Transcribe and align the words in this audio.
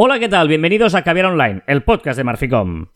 Hola, 0.00 0.20
¿qué 0.20 0.28
tal? 0.28 0.46
Bienvenidos 0.46 0.94
a 0.94 1.02
Caviar 1.02 1.26
Online, 1.26 1.62
el 1.66 1.82
podcast 1.82 2.16
de 2.16 2.22
Marficom. 2.22 2.86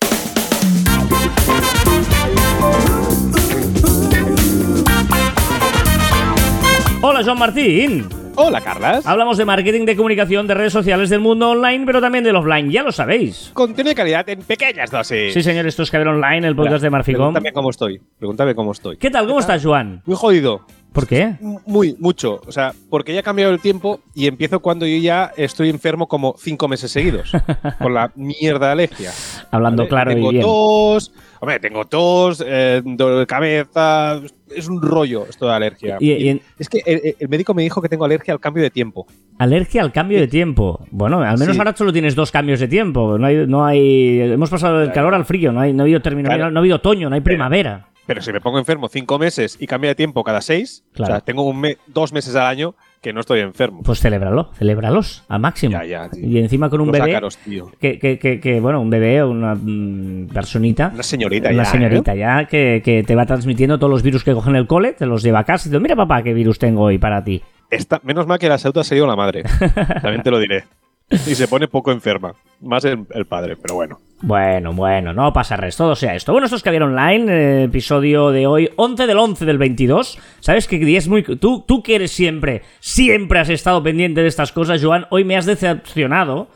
Hola, 7.00 7.24
Joan 7.24 7.40
Martín. 7.40 8.06
Hola, 8.36 8.60
Carlas. 8.60 9.04
Hablamos 9.04 9.36
de 9.36 9.44
marketing, 9.44 9.84
de 9.84 9.96
comunicación, 9.96 10.46
de 10.46 10.54
redes 10.54 10.72
sociales, 10.72 11.10
del 11.10 11.18
mundo 11.18 11.50
online, 11.50 11.84
pero 11.84 12.00
también 12.00 12.22
del 12.22 12.36
offline, 12.36 12.70
ya 12.70 12.84
lo 12.84 12.92
sabéis. 12.92 13.50
Contenido 13.52 13.90
de 13.90 13.96
calidad 13.96 14.28
en 14.28 14.38
pequeñas 14.42 14.88
dosis. 14.92 15.34
Sí, 15.34 15.42
señor, 15.42 15.66
esto 15.66 15.82
es 15.82 15.90
Caviar 15.90 16.14
Online, 16.14 16.46
el 16.46 16.54
podcast 16.54 16.84
de 16.84 16.90
Marficom. 16.90 17.32
Pregúntame 17.32 17.52
cómo 17.52 17.70
estoy. 17.70 18.00
Pregúntame 18.16 18.54
cómo 18.54 18.70
estoy. 18.70 18.96
¿Qué 18.96 19.10
tal? 19.10 19.26
¿Cómo 19.26 19.40
estás, 19.40 19.60
Joan? 19.64 20.02
Muy 20.06 20.14
jodido. 20.14 20.66
¿Por 20.92 21.06
qué? 21.06 21.36
Muy, 21.66 21.96
mucho. 21.98 22.40
O 22.46 22.52
sea, 22.52 22.72
porque 22.90 23.14
ya 23.14 23.20
ha 23.20 23.22
cambiado 23.22 23.52
el 23.52 23.60
tiempo 23.60 24.00
y 24.14 24.26
empiezo 24.26 24.60
cuando 24.60 24.86
yo 24.86 24.96
ya 24.98 25.32
estoy 25.36 25.70
enfermo 25.70 26.06
como 26.06 26.34
cinco 26.38 26.68
meses 26.68 26.90
seguidos. 26.90 27.32
con 27.80 27.94
la 27.94 28.12
mierda 28.14 28.66
de 28.66 28.72
alergia. 28.72 29.10
Hablando 29.50 29.82
¿Vale? 29.82 29.88
claro 29.88 30.12
y 30.12 30.14
tengo 30.16 30.30
bien. 30.30 30.42
tos. 30.42 31.12
Hombre, 31.40 31.58
tengo 31.60 31.84
tos, 31.86 32.44
eh, 32.46 32.82
dolor 32.84 33.18
de 33.20 33.26
cabeza. 33.26 34.20
Es 34.54 34.68
un 34.68 34.80
rollo 34.82 35.26
esto 35.28 35.46
de 35.46 35.52
alergia. 35.54 35.96
Y- 35.98 36.12
y 36.12 36.42
Es 36.58 36.68
que 36.68 36.82
el, 36.84 37.16
el 37.18 37.28
médico 37.28 37.54
me 37.54 37.62
dijo 37.62 37.80
que 37.80 37.88
tengo 37.88 38.04
alergia 38.04 38.34
al 38.34 38.38
cambio 38.40 38.62
de 38.62 38.70
tiempo. 38.70 39.06
Alergia 39.38 39.82
al 39.82 39.92
cambio 39.92 40.20
de 40.20 40.28
tiempo. 40.28 40.86
Bueno, 40.90 41.20
al 41.22 41.38
menos 41.38 41.54
Sí. 41.56 41.58
ahora 41.58 41.74
solo 41.74 41.92
tienes 41.92 42.14
dos 42.14 42.30
cambios 42.30 42.60
de 42.60 42.68
tiempo. 42.68 43.16
No 43.18 43.26
hay, 43.26 43.46
no 43.46 43.64
hay, 43.64 44.20
hemos 44.20 44.50
pasado 44.50 44.78
del 44.80 44.92
calor 44.92 45.14
al 45.14 45.24
frío. 45.24 45.50
No, 45.52 45.60
hay, 45.60 45.72
no 45.72 45.82
ha 45.82 45.84
habido 45.84 46.02
término, 46.02 46.28
Claro. 46.28 46.50
no 46.50 46.58
ha 46.58 46.60
habido 46.60 46.76
otoño, 46.76 47.08
no 47.08 47.14
hay 47.14 47.22
primavera. 47.22 47.88
Pero 48.06 48.20
si 48.20 48.32
me 48.32 48.40
pongo 48.40 48.58
enfermo 48.58 48.88
cinco 48.88 49.18
meses 49.18 49.56
y 49.60 49.66
cambia 49.66 49.90
de 49.90 49.94
tiempo 49.94 50.24
cada 50.24 50.40
seis, 50.40 50.84
Claro. 50.92 51.12
o 51.12 51.16
sea, 51.16 51.20
tengo 51.24 51.42
un 51.44 51.60
me- 51.60 51.78
dos 51.86 52.12
meses 52.12 52.34
al 52.34 52.46
año 52.46 52.74
que 53.00 53.12
no 53.12 53.20
estoy 53.20 53.40
enfermo. 53.40 53.82
Pues 53.84 54.00
celébralo, 54.00 54.50
celébralos 54.54 55.24
al 55.28 55.40
máximo. 55.40 55.72
Ya, 55.72 55.84
ya, 55.84 56.10
y 56.16 56.38
encima 56.38 56.68
con 56.70 56.80
un 56.80 56.88
Los 56.88 56.98
bebé. 56.98 57.12
ácaros, 57.12 57.36
tío. 57.38 57.70
Que, 57.80 57.98
que, 57.98 58.18
que, 58.18 58.40
que, 58.40 58.60
bueno, 58.60 58.80
un 58.80 58.90
bebé 58.90 59.22
o 59.22 59.30
una 59.30 59.54
mm, 59.54 60.28
personita. 60.32 60.90
Una 60.92 61.02
señorita 61.02 61.48
Una 61.50 61.62
ya, 61.62 61.68
¿eh? 61.68 61.72
señorita 61.72 62.14
ya 62.14 62.44
que, 62.46 62.82
que 62.84 63.02
te 63.04 63.14
va 63.14 63.24
transmitiendo 63.26 63.78
todos 63.78 63.90
los 63.90 64.02
virus 64.02 64.24
que 64.24 64.32
coge 64.32 64.50
en 64.50 64.56
el 64.56 64.66
cole, 64.66 64.92
te 64.92 65.06
los 65.06 65.22
lleva 65.22 65.40
a 65.40 65.44
casa 65.44 65.68
y 65.68 65.70
te 65.70 65.76
dice, 65.78 65.82
mira 65.82 65.96
papá, 65.96 66.22
qué 66.22 66.34
virus 66.34 66.58
tengo 66.58 66.82
hoy 66.82 66.98
para 66.98 67.22
ti. 67.24 67.42
Está- 67.70 68.00
menos 68.04 68.26
mal 68.26 68.38
que 68.38 68.48
la 68.48 68.58
sauta 68.58 68.84
se 68.84 68.94
dio 68.96 69.06
la 69.06 69.16
madre. 69.16 69.42
También 70.02 70.22
te 70.22 70.30
lo 70.30 70.38
diré. 70.38 70.64
Y 71.26 71.34
se 71.34 71.46
pone 71.48 71.68
poco 71.68 71.92
enferma. 71.92 72.34
Más 72.60 72.84
el, 72.84 73.06
el 73.10 73.26
padre, 73.26 73.56
pero 73.56 73.74
bueno. 73.74 73.98
Bueno, 74.22 74.72
bueno, 74.72 75.12
no 75.12 75.32
pasa 75.32 75.56
res, 75.56 75.76
todo 75.76 75.96
sea 75.96 76.14
esto. 76.14 76.30
Bueno, 76.32 76.44
esto 76.46 76.56
es 76.56 76.62
Caviar 76.62 76.84
Online, 76.84 77.32
eh, 77.32 77.64
episodio 77.64 78.30
de 78.30 78.46
hoy, 78.46 78.70
11 78.76 79.06
del 79.06 79.18
11 79.18 79.44
del 79.44 79.58
22. 79.58 80.18
¿Sabes 80.40 80.68
que 80.68 80.78
día 80.78 80.98
es 80.98 81.08
muy... 81.08 81.22
Tú, 81.24 81.64
tú 81.66 81.82
que 81.82 81.96
eres 81.96 82.12
siempre, 82.12 82.62
siempre 82.80 83.40
has 83.40 83.48
estado 83.48 83.82
pendiente 83.82 84.22
de 84.22 84.28
estas 84.28 84.52
cosas, 84.52 84.80
Joan, 84.82 85.06
hoy 85.10 85.24
me 85.24 85.36
has 85.36 85.44
decepcionado 85.44 86.48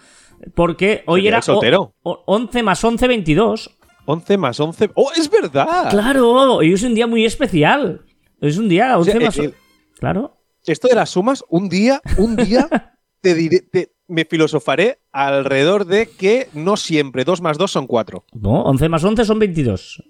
porque 0.55 1.03
hoy 1.07 1.27
era 1.27 1.39
el 1.39 1.43
o- 1.43 1.61
o- 2.03 2.23
11 2.27 2.63
más 2.63 2.85
11, 2.85 3.09
22. 3.09 3.71
11 4.05 4.37
más 4.39 4.61
11. 4.61 4.91
¡Oh, 4.95 5.11
es 5.17 5.29
verdad! 5.29 5.91
Claro, 5.91 6.31
hoy 6.31 6.73
es 6.73 6.83
un 6.85 6.95
día 6.95 7.09
muy 7.09 7.25
especial. 7.25 8.03
Es 8.41 8.59
un 8.59 8.69
día 8.69 8.97
11 8.97 9.11
sea, 9.11 9.21
más... 9.21 9.39
eh, 9.39 9.45
eh, 9.47 9.55
Claro. 9.99 10.37
Esto 10.65 10.87
de 10.89 10.95
las 10.95 11.11
sumas, 11.11 11.43
un 11.49 11.69
día, 11.69 12.01
un 12.19 12.37
día, 12.37 12.69
te 13.21 13.35
diré, 13.35 13.61
te- 13.63 13.93
me 14.09 14.25
filosofaré 14.25 14.99
alrededor 15.13 15.87
de 15.87 16.07
que 16.07 16.49
no 16.53 16.77
siempre 16.77 17.25
2 17.25 17.41
más 17.41 17.59
2 17.59 17.71
son 17.71 17.87
4. 17.87 18.25
No, 18.33 18.63
11 18.63 18.89
más 18.89 19.05
11 19.05 19.25
son 19.25 19.39
22. 19.39 20.03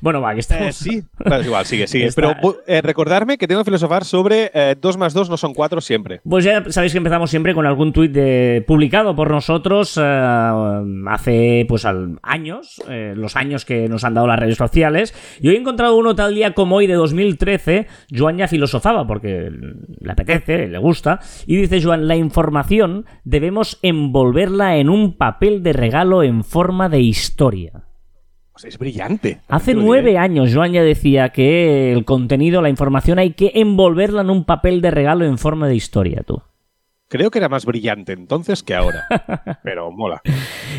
Bueno, 0.00 0.20
va, 0.20 0.34
que 0.34 0.40
estamos... 0.40 0.74
sí. 0.76 1.02
Bueno, 1.18 1.36
es 1.36 1.46
igual, 1.46 1.66
sigue, 1.66 1.86
sigue. 1.86 2.06
Está- 2.06 2.38
Pero 2.40 2.56
eh, 2.66 2.80
recordarme 2.82 3.38
que 3.38 3.46
tengo 3.48 3.60
que 3.62 3.66
filosofar 3.66 4.04
sobre 4.04 4.50
2 4.80 4.96
más 4.96 5.14
2 5.14 5.30
no 5.30 5.36
son 5.36 5.54
4 5.54 5.80
siempre. 5.80 6.20
Pues 6.28 6.44
ya 6.44 6.64
sabéis 6.70 6.92
que 6.92 6.98
empezamos 6.98 7.30
siempre 7.30 7.54
con 7.54 7.66
algún 7.66 7.92
tuit 7.92 8.12
de- 8.12 8.64
publicado 8.66 9.14
por 9.14 9.30
nosotros 9.30 9.98
eh, 10.00 10.82
hace 11.08 11.64
pues 11.68 11.84
al- 11.84 12.18
años, 12.22 12.82
eh, 12.88 13.14
los 13.16 13.36
años 13.36 13.64
que 13.64 13.88
nos 13.88 14.04
han 14.04 14.14
dado 14.14 14.26
las 14.26 14.38
redes 14.38 14.56
sociales. 14.56 15.14
Y 15.40 15.48
hoy 15.48 15.56
he 15.56 15.58
encontrado 15.58 15.96
uno 15.96 16.14
tal 16.14 16.34
día 16.34 16.54
como 16.54 16.76
hoy 16.76 16.86
de 16.86 16.94
2013. 16.94 17.86
Joan 18.16 18.38
ya 18.38 18.48
filosofaba 18.48 19.06
porque 19.06 19.50
le 20.00 20.12
apetece, 20.12 20.68
le 20.68 20.78
gusta. 20.78 21.20
Y 21.46 21.56
dice 21.56 21.82
Joan, 21.82 22.08
la 22.08 22.16
información 22.16 23.04
debemos 23.24 23.78
envolverla 23.82 24.76
en 24.76 24.88
un 24.90 25.16
papel 25.16 25.62
de 25.62 25.72
regalo 25.72 26.22
en 26.22 26.44
forma 26.44 26.88
de 26.88 27.00
historia. 27.00 27.84
Pues 28.60 28.74
es 28.74 28.78
brillante. 28.80 29.38
Hace 29.46 29.72
nueve 29.72 30.08
diré. 30.08 30.18
años 30.18 30.50
Joan 30.52 30.72
ya 30.72 30.82
decía 30.82 31.28
que 31.28 31.92
el 31.92 32.04
contenido, 32.04 32.60
la 32.60 32.68
información 32.68 33.20
hay 33.20 33.34
que 33.34 33.52
envolverla 33.54 34.22
en 34.22 34.30
un 34.30 34.44
papel 34.44 34.80
de 34.80 34.90
regalo 34.90 35.24
en 35.24 35.38
forma 35.38 35.68
de 35.68 35.76
historia, 35.76 36.24
tú. 36.26 36.42
Creo 37.06 37.30
que 37.30 37.38
era 37.38 37.48
más 37.48 37.64
brillante 37.64 38.14
entonces 38.14 38.64
que 38.64 38.74
ahora. 38.74 39.06
Pero 39.62 39.92
mola. 39.92 40.20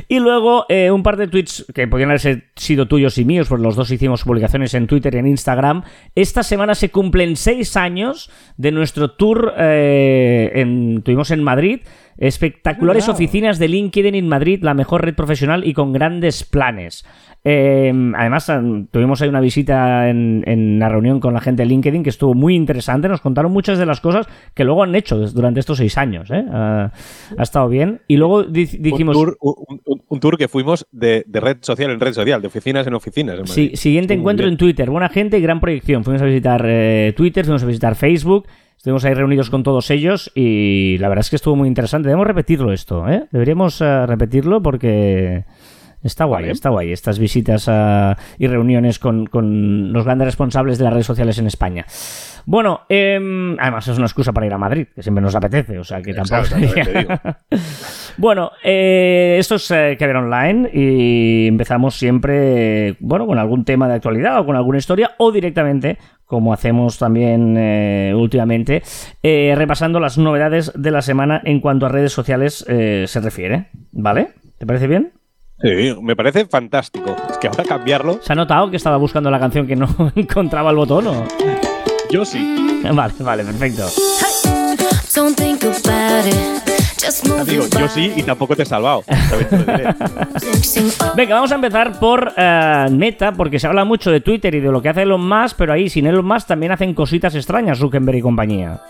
Y 0.10 0.20
luego 0.20 0.66
eh, 0.68 0.92
un 0.92 1.04
par 1.04 1.16
de 1.16 1.28
tweets 1.30 1.68
que 1.74 1.88
podrían 1.88 2.10
haber 2.10 2.52
sido 2.58 2.86
tuyos 2.90 3.18
y 3.18 3.24
míos, 3.24 3.48
porque 3.48 3.64
los 3.64 3.78
dos 3.78 3.90
hicimos 3.92 4.26
publicaciones 4.26 4.74
en 4.74 4.86
Twitter 4.86 5.16
y 5.16 5.20
en 5.20 5.28
Instagram. 5.28 5.84
Esta 6.16 6.44
semana 6.44 6.76
se 6.76 6.92
cumplen 6.92 7.38
seis 7.38 7.78
años 7.78 8.30
de 8.58 8.74
nuestro 8.74 9.12
tour. 9.12 9.54
eh, 9.58 10.52
en, 10.56 11.02
tuvimos 11.02 11.32
en 11.32 11.44
Madrid. 11.44 11.80
Espectaculares 12.20 13.06
Wow. 13.08 13.16
oficinas 13.16 13.60
de 13.60 13.68
LinkedIn 13.70 14.14
en 14.16 14.28
Madrid, 14.28 14.60
la 14.62 14.74
mejor 14.74 15.04
red 15.06 15.16
profesional 15.16 15.66
y 15.66 15.74
con 15.74 15.94
grandes 15.94 16.44
planes. 16.44 17.06
Eh, 17.46 17.94
además, 18.18 18.50
eh, 18.50 18.60
tuvimos 18.92 19.22
ahí 19.22 19.30
una 19.30 19.40
visita 19.40 20.10
en, 20.10 20.44
en 20.46 20.76
una 20.76 20.90
reunión 20.90 21.22
con 21.22 21.34
la 21.34 21.40
gente 21.40 21.64
de 21.64 21.70
LinkedIn 21.70 22.04
que 22.04 22.10
estuvo 22.10 22.34
muy 22.34 22.54
interesante. 22.56 23.08
Nos 23.08 23.22
contaron 23.22 23.54
muchas 23.54 23.78
de 23.80 23.86
las 23.86 24.02
cosas 24.02 24.28
que 24.54 24.66
luego 24.66 24.84
han 24.84 24.94
hecho 24.96 25.18
durante 25.18 25.62
estos 25.62 25.78
seis 25.78 25.98
años. 25.98 26.30
¿eh? 26.32 26.44
Ah, 26.52 26.92
ha 27.38 27.42
estado 27.44 27.70
bien. 27.70 28.02
Y 28.10 28.18
luego 28.18 28.44
di- 28.44 28.66
dijimos. 28.66 29.16
un, 29.16 29.24
tour, 29.24 29.38
un- 29.40 29.80
un- 29.86 30.02
un 30.06 30.20
tour 30.20 30.38
que 30.38 30.50
fuimos 30.50 30.86
de, 30.92 31.24
de 31.26 31.40
red 31.40 31.58
social 31.62 31.92
en 31.92 32.00
red 32.02 32.12
social, 32.14 32.42
de 32.42 32.48
oficinas 32.48 32.86
en 32.86 32.94
oficinas. 32.94 33.40
en 33.40 33.48
Sí, 33.48 33.72
siguiente 33.76 34.14
encuentro 34.14 34.46
en 34.48 34.58
Twitter. 34.58 34.90
Buena 34.90 35.08
gente 35.08 35.38
y 35.38 35.42
gran 35.42 35.62
proyección. 35.62 36.04
Fuimos 36.04 36.22
a 36.22 36.26
visitar 36.26 36.64
eh, 36.68 37.14
Twitter, 37.16 37.46
fuimos 37.46 37.64
a 37.64 37.68
visitar 37.68 37.96
Facebook. 37.96 38.48
Estuvimos 38.80 39.04
ahí 39.04 39.14
reunidos 39.14 39.50
con 39.50 39.62
todos 39.62 39.92
ellos 39.92 40.32
y 40.36 40.98
la 41.00 41.10
verdad 41.10 41.26
es 41.26 41.30
que 41.30 41.36
estuvo 41.36 41.58
muy 41.58 41.68
interesante. 41.68 42.08
Debemos 42.08 42.26
repetirlo 42.26 42.72
esto, 42.72 43.10
¿eh? 43.10 43.26
Deberíamos 43.30 43.82
eh, 43.82 44.06
repetirlo 44.06 44.64
porque 44.64 45.44
está 46.02 46.24
guay, 46.24 46.44
Vale. 46.44 46.54
está 46.54 46.70
guay. 46.70 46.94
Estas 46.94 47.20
visitas 47.20 47.66
ah, 47.68 48.16
y 48.38 48.48
reuniones 48.48 48.98
con, 48.98 49.26
con 49.26 49.92
los 49.92 50.06
grandes 50.06 50.28
responsables 50.28 50.78
de 50.78 50.86
las 50.86 50.94
redes 50.94 51.08
sociales 51.08 51.38
en 51.40 51.48
España. 51.48 51.86
Bueno, 52.46 52.82
em, 52.88 53.60
además 53.60 53.86
es 53.90 53.98
una 53.98 54.08
excusa 54.08 54.32
para 54.32 54.46
ir 54.46 54.54
a 54.54 54.58
Madrid, 54.58 54.88
que 54.96 55.04
siempre 55.04 55.22
nos 55.22 55.36
apetece, 55.36 55.78
o 55.78 55.84
sea 55.84 56.02
que 56.02 56.14
tampoco... 56.14 56.48
Bueno, 58.18 58.52
eh, 58.64 59.38
esto 59.40 59.56
es 59.56 59.72
eh, 59.72 59.96
Que 59.98 60.08
Ver 60.08 60.18
Online 60.18 60.70
y 60.74 61.48
empezamos 61.48 61.96
siempre, 61.96 62.96
bueno, 63.00 63.26
con 63.28 63.38
algún 63.40 63.64
tema 63.64 63.88
de 63.88 63.96
actualidad 63.96 64.40
o 64.40 64.46
con 64.46 64.56
alguna 64.56 64.78
historia 64.78 65.12
o 65.18 65.32
directamente, 65.32 65.98
como 66.30 66.54
hacemos 66.54 67.00
también 67.00 67.56
eh, 67.58 68.14
últimamente, 68.16 68.84
eh, 69.24 69.56
repasando 69.58 70.00
las 70.00 70.20
novedades 70.20 70.72
de 70.76 70.92
la 70.92 71.02
semana 71.02 71.42
en 71.44 71.60
cuanto 71.60 71.88
a 71.88 71.90
redes 71.90 72.14
sociales 72.14 72.64
eh, 72.70 73.06
se 73.08 73.20
refiere. 73.20 73.70
¿Vale? 73.92 74.34
¿Te 74.60 74.68
parece 74.68 74.86
bien? 74.86 75.12
Sí, 75.60 75.96
me 76.00 76.16
parece 76.16 76.46
fantástico. 76.46 77.16
Es 77.32 77.40
que 77.40 77.48
ahora 77.48 77.64
cambiarlo, 77.64 78.20
¿Se 78.22 78.34
ha 78.34 78.36
notado 78.36 78.70
que 78.70 78.78
estaba 78.78 78.98
buscando 78.98 79.32
la 79.32 79.40
canción 79.40 79.66
que 79.66 79.76
no 79.76 79.88
encontraba 80.16 80.70
el 80.70 80.76
botón 80.76 81.08
o...? 81.08 81.26
yo 82.12 82.24
sí. 82.24 82.84
Vale, 82.94 83.14
vale, 83.22 83.44
perfecto. 83.44 83.88
Don't 85.16 85.36
think 85.36 85.64
about 85.64 86.28
it. 86.28 86.69
Digo, 87.46 87.66
yo 87.68 87.88
sí 87.88 88.12
y 88.16 88.24
tampoco 88.24 88.56
te 88.56 88.64
he 88.64 88.66
salvado. 88.66 89.04
Te 89.04 89.56
lo 89.56 89.64
diré. 89.64 89.84
Venga, 91.16 91.36
vamos 91.36 91.52
a 91.52 91.56
empezar 91.56 92.00
por 92.00 92.34
eh, 92.36 92.88
Meta, 92.92 93.32
porque 93.32 93.60
se 93.60 93.68
habla 93.68 93.86
mucho 93.86 94.12
de 94.12 94.22
Twitter 94.22 94.54
y 94.56 94.60
de 94.60 94.72
lo 94.72 94.82
que 94.82 94.90
hace 94.90 95.04
Elon 95.04 95.28
Musk, 95.28 95.56
pero 95.58 95.74
ahí 95.74 95.90
sin 95.90 96.08
Elon 96.08 96.26
Musk 96.26 96.48
también 96.48 96.72
hacen 96.72 96.94
cositas 96.94 97.36
extrañas 97.36 97.80
Zuckerberg 97.80 98.18
y 98.18 98.22
compañía. 98.22 98.82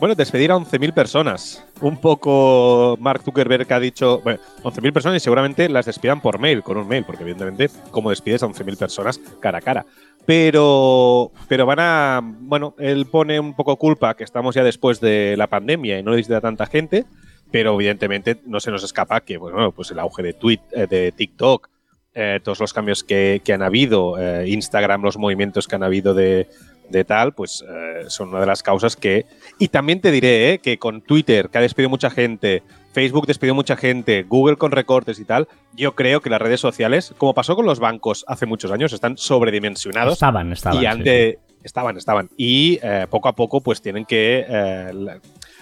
Bueno, 0.00 0.14
despedir 0.14 0.50
a 0.50 0.56
11.000 0.56 0.92
personas. 0.92 1.64
Un 1.80 1.96
poco 1.96 2.96
Mark 3.00 3.22
Zuckerberg 3.22 3.72
ha 3.72 3.80
dicho, 3.80 4.20
bueno, 4.22 4.40
11.000 4.62 4.92
personas 4.92 5.16
y 5.16 5.20
seguramente 5.20 5.68
las 5.68 5.86
despidan 5.86 6.20
por 6.20 6.38
mail, 6.38 6.62
con 6.62 6.76
un 6.76 6.86
mail, 6.86 7.04
porque 7.04 7.22
evidentemente, 7.22 7.70
¿cómo 7.90 8.10
despides 8.10 8.42
a 8.42 8.46
11.000 8.46 8.76
personas 8.76 9.20
cara 9.40 9.58
a 9.58 9.60
cara? 9.60 9.86
Pero, 10.26 11.30
pero 11.48 11.64
van 11.64 11.78
a, 11.80 12.20
bueno, 12.22 12.74
él 12.78 13.06
pone 13.06 13.38
un 13.38 13.54
poco 13.54 13.76
culpa 13.76 14.14
que 14.14 14.24
estamos 14.24 14.54
ya 14.54 14.64
después 14.64 15.00
de 15.00 15.36
la 15.36 15.46
pandemia 15.46 15.98
y 15.98 16.02
no 16.02 16.10
necesita 16.10 16.40
tanta 16.40 16.66
gente, 16.66 17.06
pero 17.50 17.74
evidentemente 17.74 18.40
no 18.46 18.60
se 18.60 18.70
nos 18.70 18.82
escapa 18.82 19.20
que, 19.20 19.36
bueno, 19.36 19.72
pues 19.72 19.90
el 19.90 19.98
auge 19.98 20.22
de, 20.22 20.32
tweet, 20.32 20.60
eh, 20.72 20.86
de 20.88 21.12
TikTok, 21.12 21.68
eh, 22.14 22.40
todos 22.42 22.60
los 22.60 22.72
cambios 22.72 23.02
que, 23.02 23.42
que 23.44 23.52
han 23.52 23.62
habido, 23.62 24.16
eh, 24.18 24.48
Instagram, 24.48 25.02
los 25.02 25.18
movimientos 25.18 25.66
que 25.66 25.74
han 25.74 25.82
habido 25.82 26.14
de, 26.14 26.48
de 26.88 27.04
tal, 27.04 27.32
pues 27.32 27.64
eh, 27.68 28.04
son 28.08 28.28
una 28.28 28.40
de 28.40 28.46
las 28.46 28.62
causas 28.62 28.94
que... 28.94 29.26
Y 29.58 29.68
también 29.68 30.00
te 30.00 30.10
diré 30.12 30.52
eh, 30.52 30.58
que 30.60 30.78
con 30.78 31.00
Twitter, 31.00 31.48
que 31.48 31.58
ha 31.58 31.60
despedido 31.60 31.90
mucha 31.90 32.10
gente, 32.10 32.62
Facebook 32.92 33.26
despidió 33.26 33.54
mucha 33.54 33.76
gente, 33.76 34.22
Google 34.22 34.56
con 34.56 34.70
recortes 34.70 35.18
y 35.18 35.24
tal, 35.24 35.48
yo 35.72 35.96
creo 35.96 36.20
que 36.20 36.30
las 36.30 36.40
redes 36.40 36.60
sociales, 36.60 37.12
como 37.18 37.34
pasó 37.34 37.56
con 37.56 37.66
los 37.66 37.80
bancos 37.80 38.24
hace 38.28 38.46
muchos 38.46 38.70
años, 38.70 38.92
están 38.92 39.16
sobredimensionados 39.16 40.14
Estaban, 40.14 40.52
estaban. 40.52 41.00
y 41.00 41.02
sí, 41.04 41.34
estaban, 41.64 41.96
estaban. 41.96 42.30
Y 42.36 42.78
poco 43.10 43.28
a 43.28 43.34
poco, 43.34 43.60
pues 43.60 43.82
tienen 43.82 44.04
que 44.04 44.46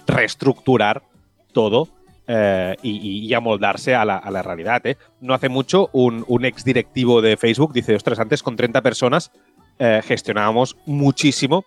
reestructurar 0.06 1.02
todo 1.53 1.89
eh, 2.29 2.77
y, 2.83 3.35
amoldarse 3.35 3.95
a 3.95 4.05
la, 4.05 4.43
realidad. 4.43 4.87
¿eh? 4.87 4.97
No 5.21 5.35
hace 5.35 5.49
mucho 5.49 5.91
un, 5.93 6.25
un 6.29 6.45
ex 6.45 6.65
directivo 6.65 7.21
de 7.21 7.37
Facebook 7.37 7.73
dice, 7.73 7.97
ostras, 7.97 8.21
antes 8.21 8.43
con 8.43 8.57
30 8.57 8.81
personas 8.81 9.33
eh, 9.79 10.01
gestionábamos 10.05 10.77
muchísimo. 10.87 11.65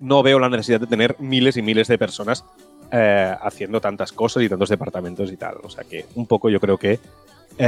No 0.00 0.22
veo 0.22 0.38
la 0.38 0.48
necesidad 0.48 0.80
de 0.80 0.86
tener 0.86 1.16
miles 1.18 1.56
y 1.56 1.62
miles 1.62 1.88
de 1.88 1.98
personas 1.98 2.44
haciendo 3.42 3.80
tantas 3.80 4.12
cosas 4.12 4.44
y 4.44 4.48
tantos 4.48 4.68
departamentos 4.68 5.32
y 5.32 5.36
tal. 5.36 5.56
O 5.64 5.68
sea 5.68 5.82
que 5.82 6.06
un 6.14 6.26
poco 6.26 6.48
yo 6.48 6.60
creo 6.60 6.78
que 6.78 7.00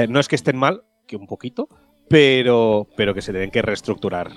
no 0.08 0.20
es 0.20 0.28
que 0.28 0.36
estén 0.36 0.56
mal, 0.56 0.84
que 1.04 1.16
un 1.16 1.26
poquito, 1.26 1.68
pero, 2.08 2.86
pero 2.96 3.12
que 3.12 3.22
se 3.22 3.32
tienen 3.32 3.50
que 3.50 3.62
reestructurar. 3.62 4.30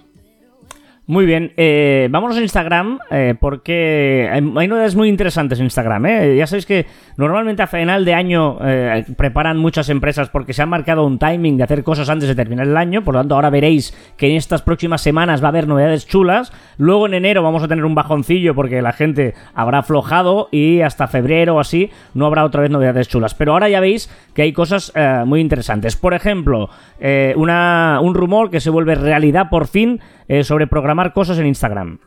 Muy 1.10 1.26
bien, 1.26 1.54
eh, 1.58 2.08
vámonos 2.12 2.38
a 2.38 2.42
Instagram 2.42 3.00
eh, 3.10 3.34
porque 3.40 4.30
hay, 4.32 4.42
novedades 4.42 4.96
muy 4.96 5.10
interesantes 5.10 5.58
en 5.58 5.66
Instagram. 5.66 6.06
¿eh? 6.06 6.36
Ya 6.38 6.46
sabéis 6.46 6.68
que 6.68 6.86
normalmente 7.18 7.64
a 7.64 7.68
final 7.68 8.06
de 8.06 8.14
año 8.14 8.60
eh, 8.62 9.06
preparan 9.18 9.58
muchas 9.58 9.90
empresas 9.90 10.30
porque 10.30 10.54
se 10.54 10.62
han 10.62 10.70
marcado 10.70 11.08
un 11.08 11.18
timing 11.18 11.58
de 11.58 11.64
hacer 11.64 11.84
cosas 11.84 12.12
antes 12.12 12.28
de 12.28 12.36
terminar 12.36 12.68
el 12.68 12.78
año. 12.78 13.04
Por 13.04 13.16
lo 13.16 13.22
tanto, 13.22 13.34
ahora 13.34 13.50
veréis 13.50 13.92
que 14.18 14.30
en 14.30 14.36
estas 14.36 14.62
próximas 14.62 15.02
semanas 15.02 15.42
va 15.42 15.48
a 15.48 15.50
haber 15.50 15.68
novedades 15.68 16.06
chulas. 16.06 16.54
Luego 16.78 17.08
en 17.08 17.16
enero 17.16 17.42
vamos 17.42 17.64
a 17.64 17.68
tener 17.68 17.86
un 17.86 17.96
bajoncillo 17.96 18.54
porque 18.54 18.80
la 18.84 18.94
gente 18.94 19.34
habrá 19.56 19.80
aflojado 19.80 20.48
y 20.52 20.82
hasta 20.82 21.08
febrero 21.08 21.56
o 21.56 21.60
así 21.60 21.90
no 22.14 22.28
habrá 22.28 22.46
otra 22.46 22.62
vez 22.62 22.70
novedades 22.70 23.08
chulas. 23.08 23.34
Pero 23.34 23.54
ahora 23.54 23.68
ya 23.68 23.80
veis 23.80 24.12
que 24.36 24.44
hay 24.44 24.54
cosas 24.54 24.94
muy 25.26 25.42
interesantes. 25.42 25.96
Por 25.96 26.14
ejemplo, 26.14 26.70
una, 27.36 27.98
un 28.00 28.14
rumor 28.14 28.52
que 28.52 28.60
se 28.60 28.70
vuelve 28.70 28.94
realidad 28.94 29.50
por 29.50 29.66
fin 29.66 30.00
sobre 30.44 30.68
programar 31.00 31.14
cosas 31.14 31.38
en 31.40 31.46
Instagram. 31.48 32.00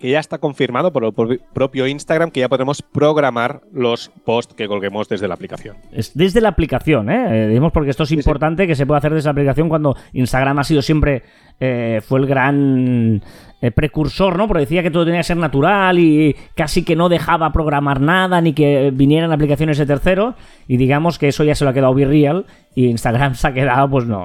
que 0.00 0.10
ya 0.10 0.18
está 0.18 0.36
confirmado 0.38 0.92
por 0.92 1.04
el 1.04 1.12
pro- 1.14 1.38
propio 1.54 1.86
Instagram 1.86 2.30
que 2.30 2.40
ya 2.40 2.48
podremos 2.48 2.82
programar 2.82 3.62
los 3.72 4.10
posts 4.26 4.52
que 4.54 4.66
colguemos 4.66 5.08
desde 5.08 5.28
la 5.28 5.34
aplicación. 5.34 5.76
Es 5.92 6.12
desde 6.14 6.42
la 6.42 6.50
aplicación, 6.50 7.08
¿eh? 7.08 7.44
Eh, 7.44 7.48
Digamos 7.48 7.72
porque 7.72 7.88
esto 7.90 8.02
es 8.02 8.10
sí. 8.10 8.16
importante 8.16 8.66
que 8.66 8.74
se 8.74 8.84
pueda 8.84 8.98
hacer 8.98 9.14
desde 9.14 9.28
la 9.28 9.30
aplicación 9.32 9.68
cuando 9.70 9.96
Instagram 10.12 10.58
ha 10.58 10.64
sido 10.64 10.82
siempre, 10.82 11.22
eh, 11.58 12.02
fue 12.06 12.18
el 12.20 12.26
gran 12.26 13.22
eh, 13.62 13.70
precursor, 13.70 14.36
¿no? 14.36 14.46
Porque 14.46 14.62
decía 14.62 14.82
que 14.82 14.90
todo 14.90 15.06
tenía 15.06 15.20
que 15.20 15.24
ser 15.24 15.38
natural 15.38 15.98
y 15.98 16.36
casi 16.54 16.82
que 16.84 16.96
no 16.96 17.08
dejaba 17.08 17.50
programar 17.52 18.00
nada 18.00 18.42
ni 18.42 18.52
que 18.52 18.90
vinieran 18.92 19.32
aplicaciones 19.32 19.78
de 19.78 19.86
terceros 19.86 20.34
y 20.68 20.76
digamos 20.76 21.18
que 21.18 21.28
eso 21.28 21.44
ya 21.44 21.54
se 21.54 21.64
lo 21.64 21.70
ha 21.70 21.72
quedado 21.72 21.94
Real 21.94 22.44
y 22.74 22.88
Instagram 22.88 23.34
se 23.36 23.46
ha 23.48 23.54
quedado, 23.54 23.88
pues 23.88 24.04
no, 24.06 24.24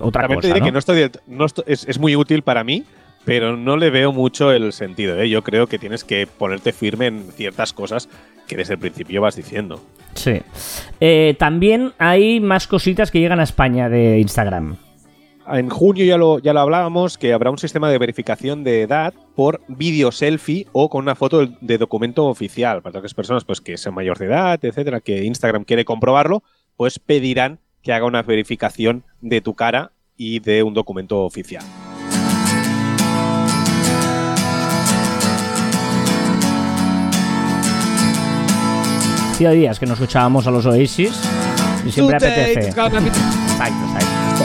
otra 0.00 0.22
También 0.22 0.40
te 0.40 0.48
cosa, 0.48 0.54
diré 0.54 0.60
¿no? 0.60 0.64
que 0.66 0.72
no 0.72 0.78
estoy, 0.80 0.96
del- 0.96 1.10
no 1.28 1.44
estoy- 1.44 1.64
es, 1.68 1.86
es 1.86 2.00
muy 2.00 2.16
útil 2.16 2.42
para 2.42 2.64
mí, 2.64 2.82
pero 3.24 3.56
no 3.56 3.76
le 3.76 3.90
veo 3.90 4.12
mucho 4.12 4.52
el 4.52 4.72
sentido. 4.72 5.18
¿eh? 5.20 5.28
Yo 5.28 5.42
creo 5.42 5.66
que 5.66 5.78
tienes 5.78 6.04
que 6.04 6.26
ponerte 6.26 6.72
firme 6.72 7.06
en 7.06 7.24
ciertas 7.32 7.72
cosas 7.72 8.08
que 8.46 8.56
desde 8.56 8.74
el 8.74 8.80
principio 8.80 9.22
vas 9.22 9.36
diciendo. 9.36 9.80
Sí. 10.14 10.40
Eh, 11.00 11.34
también 11.38 11.92
hay 11.98 12.40
más 12.40 12.66
cositas 12.66 13.10
que 13.10 13.20
llegan 13.20 13.40
a 13.40 13.44
España 13.44 13.88
de 13.88 14.18
Instagram. 14.20 14.76
En 15.46 15.68
junio 15.68 16.06
ya 16.06 16.16
lo, 16.16 16.38
ya 16.38 16.54
lo 16.54 16.60
hablábamos, 16.60 17.18
que 17.18 17.34
habrá 17.34 17.50
un 17.50 17.58
sistema 17.58 17.90
de 17.90 17.98
verificación 17.98 18.64
de 18.64 18.80
edad 18.82 19.12
por 19.34 19.60
vídeo 19.68 20.10
selfie 20.10 20.66
o 20.72 20.88
con 20.88 21.02
una 21.02 21.14
foto 21.14 21.46
de- 21.60 21.78
documento 21.78 22.24
oficial. 22.26 22.80
Para 22.80 22.92
todas 22.92 23.02
las 23.04 23.14
personas 23.14 23.44
pues, 23.44 23.60
que 23.60 23.76
sean 23.76 23.94
mayor 23.94 24.16
de 24.18 24.26
edad, 24.26 24.58
etcétera, 24.64 25.00
que 25.00 25.24
Instagram 25.24 25.64
quiere 25.64 25.84
comprobarlo, 25.84 26.42
pues 26.76 26.98
pedirán 26.98 27.58
que 27.82 27.92
haga 27.92 28.06
una 28.06 28.22
verificación 28.22 29.04
de 29.20 29.42
tu 29.42 29.54
cara 29.54 29.92
y 30.16 30.38
de 30.40 30.62
un 30.62 30.72
documento 30.72 31.20
oficial. 31.20 31.62
Hacía 39.34 39.50
días 39.50 39.80
que 39.80 39.86
no 39.86 39.94
escuchábamos 39.94 40.46
a 40.46 40.52
los 40.52 40.64
Oasis 40.64 41.20
y 41.84 41.90
siempre 41.90 42.18
apetece. 42.18 42.68
Exacto, 42.68 42.94
exacto. 42.94 44.44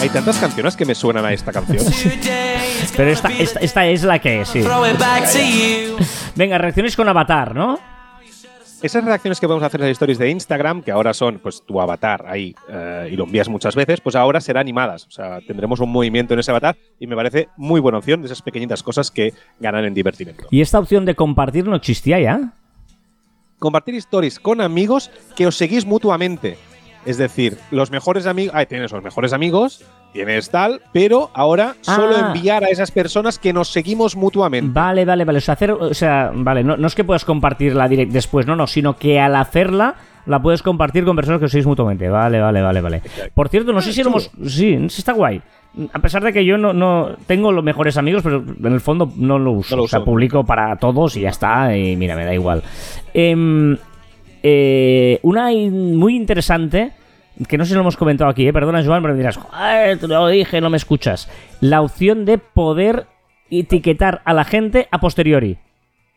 Hay 0.00 0.08
tantas 0.08 0.38
canciones 0.38 0.74
que 0.74 0.86
me 0.86 0.94
suenan 0.94 1.26
a 1.26 1.32
esta 1.34 1.52
canción. 1.52 1.84
Pero 2.96 3.10
esta, 3.10 3.28
esta, 3.28 3.60
esta 3.60 3.86
es 3.86 4.02
la 4.02 4.18
que 4.18 4.40
es, 4.40 4.48
sí. 4.48 4.64
Venga, 6.34 6.56
reacciones 6.56 6.96
con 6.96 7.06
Avatar, 7.06 7.54
¿no? 7.54 7.78
Esas 8.80 9.04
reacciones 9.04 9.38
que 9.38 9.46
podemos 9.46 9.66
hacer 9.66 9.82
en 9.82 9.88
las 9.88 9.92
stories 9.92 10.16
de 10.16 10.30
Instagram, 10.30 10.82
que 10.82 10.92
ahora 10.92 11.12
son 11.12 11.38
pues 11.38 11.62
tu 11.66 11.78
avatar 11.82 12.24
ahí 12.26 12.54
eh, 12.70 13.10
y 13.12 13.16
lo 13.16 13.24
envías 13.24 13.50
muchas 13.50 13.74
veces, 13.74 14.00
pues 14.00 14.16
ahora 14.16 14.40
serán 14.40 14.62
animadas. 14.62 15.06
O 15.06 15.10
sea, 15.10 15.40
tendremos 15.46 15.80
un 15.80 15.92
movimiento 15.92 16.32
en 16.32 16.40
ese 16.40 16.50
avatar 16.50 16.78
y 16.98 17.06
me 17.06 17.14
parece 17.14 17.48
muy 17.58 17.78
buena 17.80 17.98
opción 17.98 18.22
de 18.22 18.26
esas 18.26 18.40
pequeñitas 18.40 18.82
cosas 18.82 19.10
que 19.10 19.34
ganan 19.60 19.84
en 19.84 19.92
divertimento. 19.92 20.46
Y 20.50 20.62
esta 20.62 20.78
opción 20.78 21.04
de 21.04 21.14
compartir 21.14 21.66
no 21.66 21.76
existía 21.76 22.18
ya. 22.18 22.54
Compartir 23.64 23.94
stories 23.94 24.38
con 24.38 24.60
amigos 24.60 25.10
que 25.34 25.46
os 25.46 25.56
seguís 25.56 25.86
mutuamente. 25.86 26.58
Es 27.06 27.16
decir, 27.16 27.56
los 27.70 27.90
mejores 27.90 28.26
amigos. 28.26 28.54
Ah, 28.54 28.66
tienes 28.66 28.92
los 28.92 29.02
mejores 29.02 29.32
amigos, 29.32 29.82
tienes 30.12 30.50
tal, 30.50 30.82
pero 30.92 31.30
ahora 31.32 31.74
solo 31.80 32.14
Ah. 32.14 32.26
enviar 32.34 32.62
a 32.62 32.68
esas 32.68 32.90
personas 32.90 33.38
que 33.38 33.54
nos 33.54 33.68
seguimos 33.72 34.16
mutuamente. 34.16 34.70
Vale, 34.70 35.06
vale, 35.06 35.24
vale. 35.24 35.38
O 35.38 35.40
sea, 35.40 35.54
hacer, 35.54 35.70
o 35.70 35.94
sea, 35.94 36.30
vale, 36.34 36.62
no, 36.62 36.76
no 36.76 36.86
es 36.86 36.94
que 36.94 37.04
puedas 37.04 37.24
compartirla 37.24 37.88
direct 37.88 38.12
después, 38.12 38.46
no, 38.46 38.54
no, 38.54 38.66
sino 38.66 38.98
que 38.98 39.18
al 39.18 39.34
hacerla 39.34 39.94
la 40.26 40.42
puedes 40.42 40.62
compartir 40.62 41.06
con 41.06 41.16
personas 41.16 41.38
que 41.38 41.46
os 41.46 41.50
seguís 41.50 41.66
mutuamente. 41.66 42.06
Vale, 42.10 42.40
vale, 42.42 42.60
vale, 42.60 42.80
vale. 42.82 43.02
Por 43.32 43.48
cierto, 43.48 43.72
no 43.72 43.80
sé 43.80 43.94
si 43.94 44.02
éramos. 44.02 44.30
Sí 44.46 44.74
está 44.74 45.14
guay. 45.14 45.40
A 45.92 45.98
pesar 45.98 46.22
de 46.22 46.32
que 46.32 46.44
yo 46.44 46.56
no, 46.56 46.72
no 46.72 47.16
tengo 47.26 47.50
los 47.50 47.64
mejores 47.64 47.96
amigos, 47.96 48.22
pero 48.22 48.44
en 48.62 48.72
el 48.72 48.80
fondo 48.80 49.12
no 49.16 49.38
lo 49.38 49.52
uso. 49.52 49.74
No 49.74 49.78
lo 49.78 49.84
o 49.84 49.88
sea, 49.88 50.04
publico 50.04 50.44
para 50.44 50.76
todos 50.76 51.16
y 51.16 51.22
ya 51.22 51.30
está. 51.30 51.76
Y 51.76 51.96
mira, 51.96 52.14
me 52.16 52.24
da 52.24 52.32
igual. 52.34 52.62
Em, 53.12 53.76
eh, 54.42 55.18
una 55.22 55.52
in- 55.52 55.96
muy 55.96 56.14
interesante, 56.16 56.92
que 57.48 57.58
no 57.58 57.64
sé 57.64 57.70
si 57.70 57.74
lo 57.74 57.80
hemos 57.80 57.96
comentado 57.96 58.30
aquí, 58.30 58.46
¿eh? 58.46 58.52
perdona 58.52 58.84
Joan, 58.84 59.02
pero 59.02 59.14
me 59.14 59.18
dirás, 59.18 59.36
"Joder, 59.36 59.98
te 59.98 60.06
lo 60.08 60.28
dije, 60.28 60.60
no 60.60 60.70
me 60.70 60.76
escuchas. 60.76 61.28
La 61.60 61.80
opción 61.80 62.24
de 62.24 62.38
poder 62.38 63.06
etiquetar 63.50 64.22
a 64.24 64.32
la 64.34 64.44
gente 64.44 64.86
a 64.90 64.98
posteriori. 64.98 65.58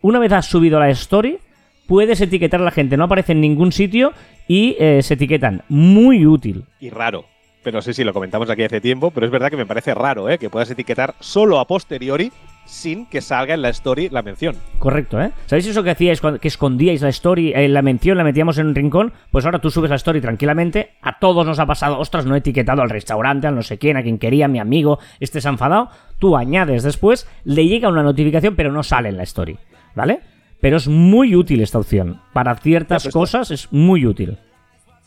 Una 0.01 0.19
vez 0.19 0.31
has 0.33 0.45
subido 0.45 0.79
la 0.79 0.89
story, 0.91 1.39
puedes 1.87 2.21
etiquetar 2.21 2.61
a 2.61 2.63
la 2.65 2.71
gente, 2.71 2.97
no 2.97 3.05
aparece 3.05 3.31
en 3.31 3.41
ningún 3.41 3.71
sitio 3.71 4.13
y 4.47 4.75
eh, 4.79 5.01
se 5.01 5.15
etiquetan. 5.15 5.63
Muy 5.69 6.25
útil. 6.25 6.65
y 6.79 6.89
raro. 6.89 7.25
Pero 7.67 7.81
sí, 7.81 7.91
sí, 7.93 8.05
lo 8.05 8.13
comentamos 8.13 8.49
aquí 8.49 8.63
hace 8.63 8.79
tiempo, 8.79 9.11
pero 9.11 9.25
es 9.25 9.31
verdad 9.31 9.49
que 9.49 9.57
me 9.57 9.65
parece 9.65 9.93
raro, 9.93 10.29
¿eh? 10.29 10.37
Que 10.37 10.49
puedas 10.49 10.71
etiquetar 10.71 11.15
solo 11.19 11.59
a 11.59 11.67
posteriori 11.67 12.31
sin 12.65 13.05
que 13.07 13.19
salga 13.19 13.55
en 13.55 13.61
la 13.61 13.67
story 13.67 14.07
la 14.07 14.21
mención. 14.21 14.55
Correcto, 14.79 15.21
¿eh? 15.21 15.31
¿Sabéis 15.47 15.67
eso 15.67 15.83
que 15.83 15.89
hacíais 15.89 16.21
que 16.21 16.47
escondíais 16.47 17.01
la 17.01 17.09
story, 17.09 17.51
eh, 17.53 17.67
la 17.67 17.81
mención, 17.81 18.17
la 18.17 18.23
metíamos 18.23 18.57
en 18.57 18.67
un 18.67 18.73
rincón? 18.75 19.11
Pues 19.31 19.43
ahora 19.43 19.59
tú 19.59 19.69
subes 19.69 19.89
la 19.89 19.97
story 19.97 20.21
tranquilamente. 20.21 20.91
A 21.01 21.19
todos 21.19 21.45
nos 21.45 21.59
ha 21.59 21.65
pasado, 21.65 21.99
ostras, 21.99 22.25
no 22.25 22.35
he 22.35 22.37
etiquetado 22.37 22.81
al 22.81 22.89
restaurante, 22.89 23.47
al 23.47 23.55
no 23.55 23.63
sé 23.63 23.77
quién, 23.77 23.97
a 23.97 24.01
quien 24.01 24.17
quería, 24.17 24.45
a 24.45 24.47
mi 24.47 24.59
amigo, 24.59 24.99
este 25.19 25.41
se 25.41 25.49
ha 25.49 25.51
enfadado. 25.51 25.89
Tú 26.19 26.37
añades 26.37 26.83
después, 26.83 27.27
le 27.43 27.67
llega 27.67 27.89
una 27.89 28.01
notificación, 28.01 28.55
pero 28.55 28.71
no 28.71 28.81
sale 28.81 29.09
en 29.09 29.17
la 29.17 29.23
story, 29.23 29.57
¿vale? 29.93 30.21
Pero 30.61 30.77
es 30.77 30.87
muy 30.87 31.35
útil 31.35 31.59
esta 31.59 31.79
opción. 31.79 32.21
Para 32.31 32.55
ciertas 32.55 33.05
esto- 33.07 33.19
cosas 33.19 33.51
es 33.51 33.67
muy 33.73 34.05
útil. 34.05 34.37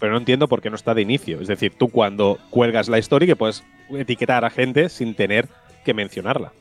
Pero 0.00 0.12
no 0.12 0.18
entiendo 0.18 0.48
por 0.48 0.60
qué 0.62 0.70
no 0.70 0.76
está 0.76 0.94
de 0.94 1.02
inicio. 1.02 1.40
Es 1.40 1.46
decir, 1.48 1.74
tú 1.78 1.88
cuando 1.88 2.38
cuelgas 2.50 2.88
la 2.88 2.98
story 2.98 3.26
que 3.26 3.36
puedes 3.36 3.62
etiquetar 3.90 4.44
a 4.44 4.50
gente 4.50 4.88
sin 4.88 5.14
tener 5.14 5.46
que 5.84 5.94
mencionarla. 5.94 6.52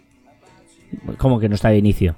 Como 1.17 1.39
que 1.39 1.47
no 1.49 1.55
está 1.55 1.69
de 1.69 1.77
inicio. 1.77 2.15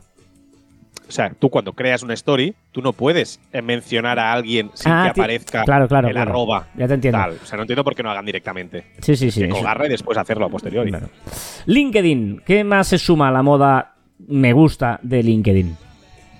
O 1.07 1.11
sea, 1.13 1.31
tú 1.37 1.49
cuando 1.49 1.73
creas 1.73 2.03
una 2.03 2.13
story, 2.13 2.55
tú 2.71 2.81
no 2.81 2.93
puedes 2.93 3.39
eh, 3.51 3.61
mencionar 3.61 4.17
a 4.17 4.31
alguien 4.31 4.71
sin 4.73 4.91
Ah, 4.93 5.03
que 5.13 5.21
aparezca 5.21 5.63
claro, 5.65 5.87
claro, 5.89 6.07
el 6.07 6.13
claro. 6.13 6.31
arroba. 6.31 6.67
Ya 6.77 6.87
te 6.87 6.93
entiendo. 6.93 7.19
Tal. 7.19 7.31
O 7.31 7.45
sea, 7.45 7.57
no 7.57 7.63
entiendo 7.63 7.83
por 7.83 7.95
qué 7.95 8.01
no 8.01 8.09
hagan 8.11 8.25
directamente. 8.25 8.85
Sí, 8.99 9.17
sí, 9.17 9.29
sí. 9.29 9.41
que 9.41 9.49
colgarla 9.49 9.87
y 9.87 9.89
después 9.89 10.17
hacerlo 10.17 10.45
a 10.45 10.49
posteriori. 10.49 10.91
LinkedIn, 11.65 12.43
¿qué 12.45 12.63
más 12.63 12.87
se 12.87 12.97
suma 12.97 13.27
a 13.27 13.31
la 13.31 13.43
moda 13.43 13.95
me 14.25 14.53
gusta 14.53 14.99
de 15.03 15.21
LinkedIn? 15.21 15.75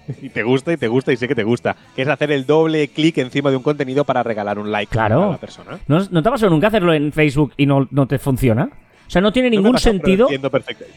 Y 0.21 0.29
te 0.29 0.43
gusta 0.43 0.73
y 0.73 0.77
te 0.77 0.87
gusta 0.87 1.11
y 1.13 1.17
sé 1.17 1.27
que 1.27 1.35
te 1.35 1.43
gusta. 1.43 1.75
Que 1.95 2.01
es 2.01 2.07
hacer 2.07 2.31
el 2.31 2.45
doble 2.45 2.87
clic 2.87 3.17
encima 3.17 3.49
de 3.49 3.57
un 3.57 3.63
contenido 3.63 4.03
para 4.03 4.23
regalar 4.23 4.59
un 4.59 4.71
like 4.71 4.91
Claro. 4.91 5.29
a 5.29 5.31
la 5.31 5.37
persona. 5.37 5.79
¿No, 5.87 5.99
no 6.09 6.21
te 6.23 6.29
ha 6.29 6.31
pasado 6.31 6.49
nunca 6.49 6.67
hacerlo 6.67 6.93
en 6.93 7.11
Facebook 7.11 7.53
y 7.57 7.65
no, 7.65 7.87
no 7.91 8.07
te 8.07 8.19
funciona? 8.19 8.69
O 9.07 9.13
sea, 9.13 9.21
no 9.21 9.33
tiene 9.33 9.49
No 9.49 9.57
ningún 9.57 9.73
pasa, 9.73 9.91
pero 9.91 10.03
sentido. 10.03 10.27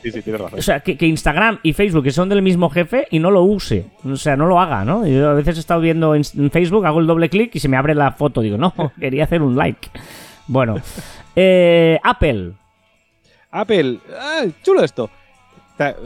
Sí, 0.03 0.13
sí, 0.13 0.23
tienes 0.23 0.41
razón. 0.41 0.59
O 0.59 0.63
sea, 0.63 0.79
que, 0.79 0.97
que 0.97 1.05
Instagram 1.05 1.59
y 1.65 1.73
Facebook, 1.73 2.05
que 2.05 2.13
son 2.13 2.29
del 2.29 2.43
mismo 2.43 2.71
jefe, 2.71 3.09
y 3.11 3.19
no 3.19 3.33
lo 3.33 3.43
use. 3.43 3.87
O 4.05 4.15
sea, 4.15 4.37
no 4.37 4.47
lo 4.47 4.61
haga, 4.61 4.85
¿no? 4.85 5.05
Yo 5.05 5.31
a 5.31 5.35
veces 5.35 5.57
he 5.57 5.61
estado 5.61 5.81
viendo 5.81 6.15
en, 6.15 6.23
Facebook, 6.53 6.87
hago 6.87 7.01
el 7.01 7.09
doble 7.09 7.29
clic 7.29 7.53
y 7.57 7.59
se 7.59 7.69
me 7.69 7.77
abre 7.77 7.93
la 7.93 8.13
foto. 8.13 8.41
Digo, 8.41 8.57
no, 8.57 8.73
quería 9.01 9.25
hacer 9.25 9.43
un 9.43 9.57
like. 9.57 9.89
Bueno. 10.47 10.77
Eh, 11.37 11.99
Apple. 12.05 12.53
Apple, 13.51 13.99
ah, 14.17 14.45
chulo 14.63 14.85
esto. 14.85 15.11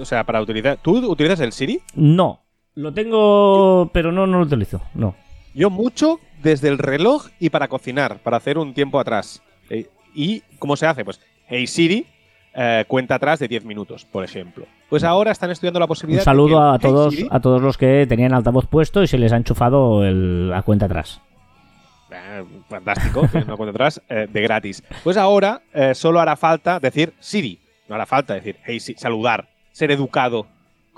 O 0.00 0.04
sea, 0.06 0.24
para 0.24 0.40
utilizar. 0.40 0.78
¿Tú 0.80 0.96
utilizas 1.06 1.40
el 1.40 1.52
Siri? 1.52 1.82
No. 1.94 2.40
Lo 2.78 2.92
tengo, 2.94 3.90
pero 3.92 4.12
no, 4.12 4.26
no 4.28 4.38
lo 4.38 4.44
utilizo. 4.44 4.80
No. 4.94 5.16
Yo 5.52 5.68
mucho 5.68 6.20
desde 6.42 6.68
el 6.68 6.78
reloj 6.78 7.26
y 7.40 7.50
para 7.50 7.66
cocinar, 7.66 8.18
para 8.18 8.36
hacer 8.36 8.56
un 8.56 8.72
tiempo 8.72 9.00
atrás. 9.00 9.42
Eh, 9.68 9.88
¿Y 10.14 10.42
cómo 10.60 10.76
se 10.76 10.86
hace? 10.86 11.04
Pues, 11.04 11.20
hey 11.48 11.66
Siri, 11.66 12.06
eh, 12.54 12.84
cuenta 12.86 13.16
atrás 13.16 13.40
de 13.40 13.48
10 13.48 13.64
minutos, 13.64 14.04
por 14.04 14.22
ejemplo. 14.22 14.64
Pues 14.88 15.02
ahora 15.02 15.32
están 15.32 15.50
estudiando 15.50 15.80
la 15.80 15.86
Un 15.86 15.88
posibilidad. 15.88 16.20
de 16.20 16.24
saludo 16.24 16.56
que 16.56 16.62
a 16.62 16.72
Hey 16.74 16.78
todos, 16.82 17.14
Siri- 17.14 17.28
a 17.32 17.40
todos 17.40 17.60
los 17.60 17.76
que 17.76 18.06
tenían 18.08 18.32
altavoz 18.32 18.66
puesto 18.68 19.02
y 19.02 19.08
se 19.08 19.18
les 19.18 19.32
ha 19.32 19.36
enchufado 19.38 20.04
el- 20.04 20.50
la 20.50 20.62
cuenta 20.62 20.86
atrás. 20.86 21.20
Eh, 22.12 22.44
fantástico, 22.68 23.22
una 23.34 23.56
cuenta 23.56 23.70
atrás 23.70 24.00
eh, 24.08 24.28
de 24.32 24.40
gratis. 24.40 24.84
Pues 25.02 25.16
ahora 25.16 25.62
eh, 25.74 25.96
solo 25.96 26.20
hará 26.20 26.36
falta 26.36 26.78
decir 26.78 27.12
Siri. 27.18 27.58
No 27.88 27.96
hará 27.96 28.06
falta 28.06 28.34
decir 28.34 28.56
hey, 28.64 28.78
sí, 28.78 28.94
saludar, 28.96 29.48
ser 29.72 29.90
educado 29.90 30.46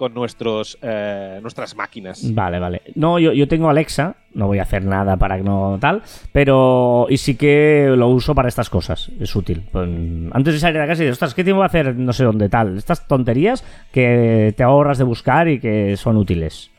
con 0.00 0.14
nuestros, 0.14 0.78
eh, 0.80 1.40
nuestras 1.42 1.76
máquinas. 1.76 2.34
Vale, 2.34 2.58
vale. 2.58 2.80
No, 2.94 3.18
yo, 3.18 3.34
yo 3.34 3.46
tengo 3.46 3.68
Alexa, 3.68 4.16
no 4.32 4.46
voy 4.46 4.58
a 4.58 4.62
hacer 4.62 4.82
nada 4.82 5.18
para 5.18 5.36
que 5.36 5.42
no 5.42 5.76
tal, 5.78 6.00
pero 6.32 7.06
y 7.10 7.18
sí 7.18 7.34
que 7.34 7.92
lo 7.94 8.08
uso 8.08 8.34
para 8.34 8.48
estas 8.48 8.70
cosas, 8.70 9.10
es 9.20 9.36
útil. 9.36 9.62
Pues, 9.70 9.86
antes 10.32 10.54
de 10.54 10.58
salir 10.58 10.80
de 10.80 10.86
casa 10.86 11.04
y 11.04 11.08
ostras, 11.08 11.34
¿qué 11.34 11.44
tiempo 11.44 11.58
va 11.58 11.66
a 11.66 11.68
hacer 11.68 11.94
no 11.96 12.14
sé 12.14 12.24
dónde 12.24 12.48
tal? 12.48 12.78
Estas 12.78 13.06
tonterías 13.06 13.62
que 13.92 14.54
te 14.56 14.62
ahorras 14.62 14.96
de 14.96 15.04
buscar 15.04 15.48
y 15.48 15.60
que 15.60 15.98
son 15.98 16.16
útiles. 16.16 16.70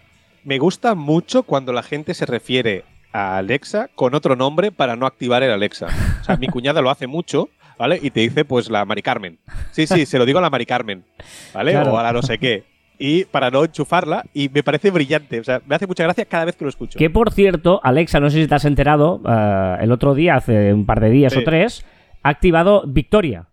Me 0.44 0.58
gusta 0.58 0.96
mucho 0.96 1.44
cuando 1.44 1.74
la 1.74 1.84
gente 1.84 2.16
se 2.16 2.26
refiere 2.26 2.86
a 3.14 3.38
Alexa 3.38 3.90
con 3.94 4.16
otro 4.16 4.36
nombre 4.36 4.72
para 4.72 4.96
no 4.96 5.06
activar 5.06 5.44
el 5.44 5.52
Alexa. 5.52 5.90
O 6.22 6.24
sea, 6.24 6.38
mi 6.38 6.48
cuñada 6.52 6.82
lo 6.82 6.90
hace 6.90 7.06
mucho, 7.06 7.50
¿vale? 7.78 8.00
Y 8.02 8.10
te 8.10 8.22
dice, 8.22 8.46
pues, 8.46 8.72
la 8.72 8.84
Mari 8.84 9.04
Carmen. 9.04 9.38
Sí, 9.70 9.86
sí, 9.86 10.08
se 10.08 10.18
lo 10.18 10.26
digo 10.26 10.40
a 10.40 10.42
la 10.42 10.50
Mari 10.50 10.66
Carmen, 10.66 11.06
¿vale? 11.54 11.74
Claro. 11.74 11.94
O 11.94 11.98
a 12.00 12.02
la 12.02 12.14
no 12.14 12.24
sé 12.24 12.40
qué. 12.40 12.71
Y 13.04 13.26
para 13.26 13.50
no 13.50 13.64
enchufarla, 13.66 14.24
y 14.32 14.48
me 14.50 14.62
parece 14.62 14.92
brillante. 14.92 15.40
O 15.40 15.44
sea, 15.44 15.60
me 15.66 15.74
hace 15.76 15.88
mucha 15.88 16.04
gracia 16.04 16.24
cada 16.26 16.46
vez 16.46 16.56
que 16.56 16.64
lo 16.66 16.70
escucho. 16.70 17.00
Que 17.00 17.10
por 17.10 17.32
cierto, 17.32 17.80
Alexa, 17.84 18.20
no 18.20 18.30
sé 18.30 18.44
si 18.44 18.48
te 18.48 18.54
has 18.54 18.66
enterado, 18.66 19.20
eh, 19.28 19.78
el 19.82 19.92
otro 19.92 20.14
día, 20.14 20.36
hace 20.36 20.72
un 20.72 20.86
par 20.86 21.00
de 21.00 21.10
días 21.10 21.34
Sí. 21.34 21.40
o 21.40 21.44
tres, 21.44 21.84
ha 22.22 22.30
activado 22.30 22.84
Victoria. 22.86 23.48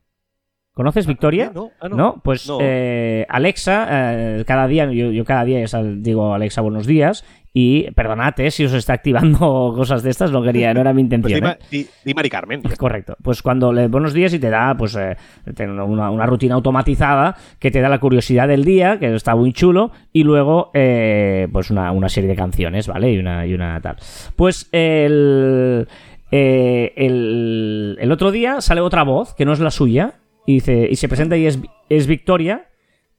¿Conoces 0.78 1.08
Victoria? 1.08 1.50
No, 1.52 1.73
ah, 1.80 1.88
no. 1.88 2.20
Pues 2.23 2.47
No. 2.49 2.58
eh, 2.61 3.26
Alexa, 3.28 3.88
eh, 3.90 4.44
cada 4.47 4.68
día, 4.68 4.85
yo, 4.92 5.11
yo 5.11 5.25
cada 5.25 5.44
día 5.44 5.66
sal- 5.66 6.04
digo 6.04 6.32
Alexa 6.32 6.61
buenos 6.61 6.87
días 6.87 7.25
y 7.52 7.90
perdonad 7.90 8.38
eh, 8.38 8.52
si 8.52 8.64
os 8.64 8.73
está 8.75 8.92
activando 8.92 9.73
cosas 9.76 10.04
de 10.04 10.11
estas, 10.11 10.30
no 10.30 10.40
quería, 10.40 10.73
no 10.75 10.80
era 10.82 10.92
mi 10.92 11.02
Pues 11.02 11.14
intención. 11.16 11.40
di, 11.40 11.49
¿eh? 11.49 11.58
Di- 11.82 11.87
di 12.04 12.14
Mari 12.14 12.30
Carmen. 12.30 12.62
Correcto. 12.78 13.16
Pues 13.20 13.42
cuando 13.42 13.73
le 13.73 13.88
buenos 13.88 14.12
días 14.12 14.32
y 14.35 14.38
te 14.38 14.50
da 14.50 14.76
pues 14.78 14.94
eh, 14.94 15.16
una, 15.66 16.11
una 16.11 16.26
rutina 16.26 16.54
automatizada 16.54 17.35
que 17.58 17.73
te 17.73 17.80
da 17.80 17.88
la 17.88 17.99
curiosidad 17.99 18.47
del 18.47 18.64
día, 18.64 19.00
que 19.00 19.12
está 19.16 19.35
muy 19.35 19.52
chulo, 19.52 19.90
y 20.12 20.23
luego 20.23 20.70
eh, 20.75 21.49
pues 21.52 21.73
una, 21.73 21.90
una 21.90 22.08
serie 22.08 22.30
de 22.30 22.37
canciones, 22.37 22.87
¿vale? 22.87 23.12
Y 23.12 23.18
una, 23.18 23.44
y 23.47 23.52
una 23.52 23.80
tal. 23.80 23.97
Pues 24.37 24.68
el, 24.70 25.88
el, 26.30 27.97
el 28.00 28.12
otro 28.12 28.30
día 28.30 28.61
sale 28.61 28.80
otra 28.80 29.02
voz, 29.02 29.35
que 29.35 29.44
no 29.44 29.52
es 29.52 29.58
la 29.58 29.73
suya, 29.73 30.14
y, 30.48 30.54
dice, 30.54 30.88
y 30.90 30.96
se 30.96 31.08
presenta 31.08 31.36
y 31.36 31.44
es, 31.44 31.58
es 31.90 32.06
Victoria. 32.06 32.64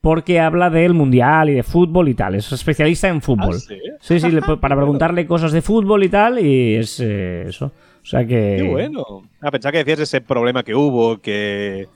Porque 0.01 0.39
habla 0.39 0.69
del 0.69 0.93
mundial 0.93 1.50
y 1.50 1.53
de 1.53 1.62
fútbol 1.62 2.07
y 2.07 2.13
tal. 2.13 2.33
Es 2.33 2.51
especialista 2.53 3.09
en 3.09 3.21
fútbol. 3.21 3.55
¿Ah, 3.55 3.59
sí? 3.59 3.77
Sí, 4.00 4.19
sí, 4.19 4.29
para 4.62 4.75
preguntarle 4.77 5.27
cosas 5.27 5.51
de 5.51 5.62
fútbol 5.62 6.05
y 6.05 6.09
tal, 6.09 6.39
y 6.39 6.75
es 6.75 7.01
eh, 7.01 7.43
eso. 7.50 7.74
O 8.01 8.05
sea 8.05 8.25
que. 8.25 8.59
Qué 8.62 8.63
bueno. 8.63 9.03
Ah, 9.41 9.51
pensaba 9.51 9.74
que 9.74 9.79
decías 9.79 10.00
ese 10.00 10.21
problema 10.21 10.63
que 10.63 10.74
hubo, 10.74 11.19
que, 11.19 11.88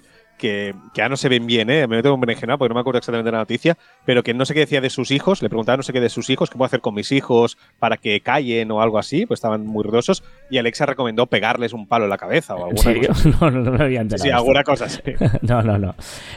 que, 0.43 0.75
que 0.93 1.01
ya 1.01 1.07
no 1.09 1.15
se 1.15 1.29
ven 1.29 1.47
bien, 1.47 1.69
¿eh? 1.69 1.87
Me 1.87 1.95
meto 1.95 2.13
en 2.13 2.19
berenjena 2.19 2.57
porque 2.57 2.69
no 2.69 2.75
me 2.75 2.81
acuerdo 2.81 2.97
exactamente 2.97 3.27
de 3.29 3.31
la 3.31 3.37
noticia, 3.39 3.77
pero 4.05 4.23
que 4.23 4.33
no 4.33 4.43
sé 4.45 4.53
qué 4.53 4.59
decía 4.59 4.81
de 4.81 4.89
sus 4.89 5.09
hijos, 5.11 5.41
le 5.41 5.47
preguntaba 5.49 5.77
no 5.77 5.83
sé 5.83 5.93
qué 5.93 6.01
de 6.01 6.09
sus 6.09 6.29
hijos, 6.29 6.49
qué 6.49 6.57
puedo 6.57 6.65
hacer 6.67 6.81
con 6.81 6.93
mis 6.93 7.11
hijos 7.13 7.57
para 7.79 7.95
que 7.97 8.19
callen 8.19 8.69
o 8.71 8.81
algo 8.81 8.99
así, 8.99 9.25
pues 9.25 9.37
estaban 9.39 9.65
muy 9.65 9.83
ruidosos, 9.83 10.23
y 10.49 10.57
Alexa 10.57 10.85
recomendó 10.85 11.27
pegarles 11.27 11.71
un 11.71 11.87
palo 11.87 12.03
en 12.03 12.09
la 12.09 12.17
cabeza 12.17 12.55
o 12.55 12.57
¿En 12.57 12.63
alguna 12.77 12.81
serio? 12.81 13.07
cosa. 13.09 13.29
No, 13.41 13.51
no, 13.51 13.71
no 13.71 13.83
había 13.83 13.99
Sí, 13.99 14.01
enterado. 14.01 14.23
sí, 14.23 14.27
de 14.29 14.33
alguna 14.35 14.63
cosa 14.63 14.85
así. 14.85 15.01
No, 15.41 15.61
no, 15.63 15.77
no. 15.77 15.95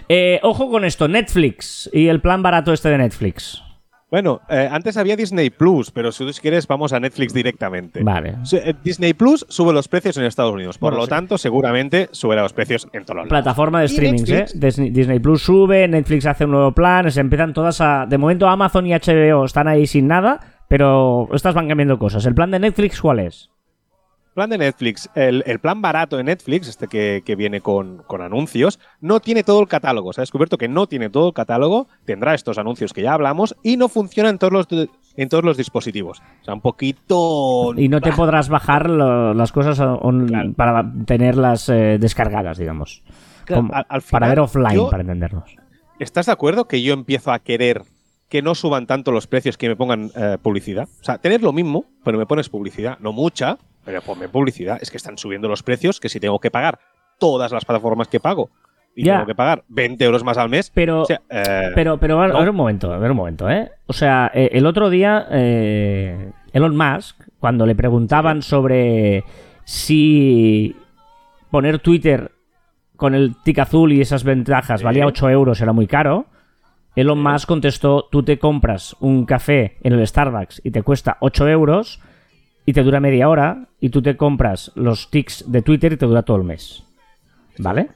Eh, 0.08 0.38
ojo 0.44 0.70
con 0.70 0.84
esto, 0.84 1.08
Netflix 1.08 1.90
y 1.92 2.06
el 2.08 2.20
plan 2.20 2.42
barato 2.42 2.72
este 2.72 2.88
de 2.90 2.98
Netflix. 2.98 3.62
Bueno, 4.10 4.40
eh, 4.48 4.68
antes 4.70 4.96
había 4.96 5.16
Disney 5.16 5.50
Plus, 5.50 5.90
pero 5.90 6.12
si 6.12 6.24
tú 6.24 6.30
quieres 6.40 6.68
vamos 6.68 6.92
a 6.92 7.00
Netflix 7.00 7.34
directamente. 7.34 8.02
Vale. 8.04 8.36
Eh, 8.52 8.74
Disney 8.84 9.14
Plus 9.14 9.44
sube 9.48 9.72
los 9.72 9.88
precios 9.88 10.16
en 10.16 10.24
Estados 10.24 10.52
Unidos, 10.52 10.78
por 10.78 10.92
Bueno, 10.92 10.98
lo 11.02 11.06
sí. 11.06 11.10
tanto, 11.10 11.38
seguramente 11.38 12.08
subirá 12.12 12.42
los 12.42 12.52
precios 12.52 12.86
en 12.92 13.04
todos 13.04 13.16
los 13.16 13.26
lados. 13.26 13.28
Plataforma 13.30 13.80
de 13.80 13.86
Y 13.86 13.88
streamings, 13.88 14.30
¿eh? 14.30 14.46
Disney 14.92 15.18
Plus 15.18 15.42
sube, 15.42 15.88
Netflix 15.88 16.26
hace 16.26 16.44
un 16.44 16.52
nuevo 16.52 16.72
plan, 16.72 17.10
se 17.10 17.20
empiezan 17.20 17.52
todas 17.52 17.80
a... 17.80 18.06
De 18.06 18.16
momento 18.16 18.48
Amazon 18.48 18.86
y 18.86 18.92
HBO 18.92 19.44
están 19.44 19.66
ahí 19.66 19.86
sin 19.88 20.06
nada, 20.06 20.38
pero 20.68 21.28
estas 21.34 21.54
van 21.54 21.66
cambiando 21.66 21.98
cosas. 21.98 22.24
¿El 22.26 22.34
plan 22.34 22.52
de 22.52 22.60
Netflix 22.60 23.00
cuál 23.00 23.18
es? 23.18 23.50
Plan 24.36 24.50
de 24.50 24.58
Netflix, 24.58 25.10
el, 25.16 25.42
el 25.46 25.58
plan 25.58 25.82
barato 25.82 26.16
de 26.16 26.22
Netflix, 26.22 26.68
este 26.68 26.86
que, 26.86 27.22
que 27.26 27.34
viene 27.34 27.60
con, 27.60 28.04
con 28.06 28.22
anuncios, 28.22 28.78
no 29.00 29.18
tiene 29.18 29.42
todo 29.42 29.60
el 29.60 29.66
catálogo. 29.66 30.12
Se 30.12 30.20
ha 30.20 30.22
descubierto 30.22 30.56
que 30.58 30.68
no 30.68 30.86
tiene 30.86 31.10
todo 31.10 31.26
el 31.28 31.34
catálogo, 31.34 31.88
tendrá 32.04 32.34
estos 32.34 32.58
anuncios 32.58 32.92
que 32.92 33.02
ya 33.02 33.14
hablamos 33.14 33.56
y 33.64 33.76
no 33.76 33.88
funciona 33.88 34.28
en 34.28 34.38
todos 34.38 34.52
los, 34.52 34.68
de- 34.68 34.88
en 35.16 35.28
todos 35.28 35.42
los 35.44 35.56
dispositivos. 35.56 36.20
O 36.42 36.44
sea, 36.44 36.54
un 36.54 36.60
poquito... 36.60 37.72
Y 37.76 37.88
no 37.88 38.00
te 38.00 38.12
podrás 38.16 38.48
bajar 38.48 38.88
lo- 38.88 39.34
las 39.34 39.50
cosas 39.52 39.80
on- 39.80 40.28
Claro. 40.28 40.52
para 40.54 40.84
tenerlas 41.06 41.68
eh, 41.68 41.96
descargadas, 41.98 42.58
digamos. 42.58 43.02
Claro, 43.44 43.62
Como- 43.62 43.74
al- 43.74 43.86
al 43.88 44.02
para 44.02 44.28
ver 44.28 44.40
offline, 44.40 44.74
yo- 44.74 44.90
para 44.90 45.00
entendernos. 45.02 45.56
¿Estás 45.98 46.26
de 46.26 46.32
acuerdo 46.32 46.68
que 46.68 46.82
yo 46.82 46.92
empiezo 46.92 47.32
a 47.32 47.38
querer 47.38 47.82
que 48.28 48.42
no 48.42 48.54
suban 48.54 48.86
tanto 48.86 49.12
los 49.12 49.26
precios 49.26 49.56
que 49.56 49.68
me 49.68 49.76
pongan 49.76 50.10
eh, 50.14 50.36
publicidad? 50.42 50.88
O 51.00 51.04
sea, 51.04 51.18
tener 51.18 51.42
lo 51.42 51.52
mismo, 51.52 51.86
pero 52.04 52.18
me 52.18 52.26
pones 52.26 52.48
publicidad, 52.50 52.98
no 53.00 53.12
mucha, 53.12 53.56
pero 53.86 54.02
ponme 54.02 54.28
publicidad. 54.28 54.76
Es 54.82 54.90
que 54.90 54.98
están 54.98 55.16
subiendo 55.16 55.48
los 55.48 55.62
precios 55.62 55.98
que 56.00 56.10
si 56.10 56.20
tengo 56.20 56.38
que 56.40 56.50
pagar 56.50 56.78
todas 57.18 57.50
las 57.52 57.64
plataformas 57.64 58.08
que 58.08 58.20
pago 58.20 58.50
y 58.94 59.04
Ya. 59.04 59.14
tengo 59.14 59.26
que 59.26 59.34
pagar 59.34 59.64
20 59.68 60.04
euros 60.04 60.22
más 60.24 60.36
al 60.36 60.48
mes, 60.50 60.70
Pero, 60.74 61.02
o 61.02 61.04
sea, 61.06 61.22
eh, 61.30 61.70
pero, 61.74 61.96
pero, 61.98 62.18
a 62.18 62.22
ver, 62.22 62.30
no. 62.32 62.36
a 62.36 62.40
ver 62.40 62.50
un 62.50 62.56
momento, 62.56 62.92
a 62.92 62.98
ver 62.98 63.10
un 63.12 63.16
momento, 63.16 63.48
¿eh? 63.48 63.70
O 63.86 63.92
sea, 63.94 64.30
eh, 64.34 64.50
el 64.52 64.66
otro 64.66 64.90
día, 64.90 65.26
eh, 65.30 66.32
Elon 66.52 66.76
Musk, 66.76 67.16
cuando 67.38 67.64
le 67.64 67.74
preguntaban 67.74 68.42
sobre 68.42 69.22
si 69.64 70.74
poner 71.50 71.78
Twitter 71.78 72.32
con 72.96 73.14
el 73.14 73.36
tic 73.44 73.58
azul 73.58 73.92
y 73.92 74.00
esas 74.00 74.24
ventajas 74.24 74.82
valía 74.82 75.06
8 75.06 75.28
euros, 75.30 75.60
era 75.60 75.72
muy 75.72 75.86
caro. 75.86 76.26
Elon 76.96 77.22
Musk 77.22 77.46
contestó, 77.46 78.08
tú 78.10 78.22
te 78.22 78.38
compras 78.38 78.96
un 79.00 79.26
café 79.26 79.76
en 79.82 79.92
el 79.92 80.06
Starbucks 80.06 80.62
y 80.64 80.70
te 80.70 80.82
cuesta 80.82 81.18
8 81.20 81.48
euros 81.48 82.00
y 82.66 82.72
te 82.72 82.82
dura 82.82 83.00
media 83.00 83.28
hora 83.28 83.68
y 83.80 83.90
tú 83.90 84.02
te 84.02 84.16
compras 84.16 84.72
los 84.74 85.10
tics 85.10 85.50
de 85.50 85.62
Twitter 85.62 85.92
y 85.92 85.96
te 85.96 86.04
dura 86.04 86.24
todo 86.24 86.36
el 86.36 86.44
mes. 86.44 86.84
¿Vale? 87.58 87.92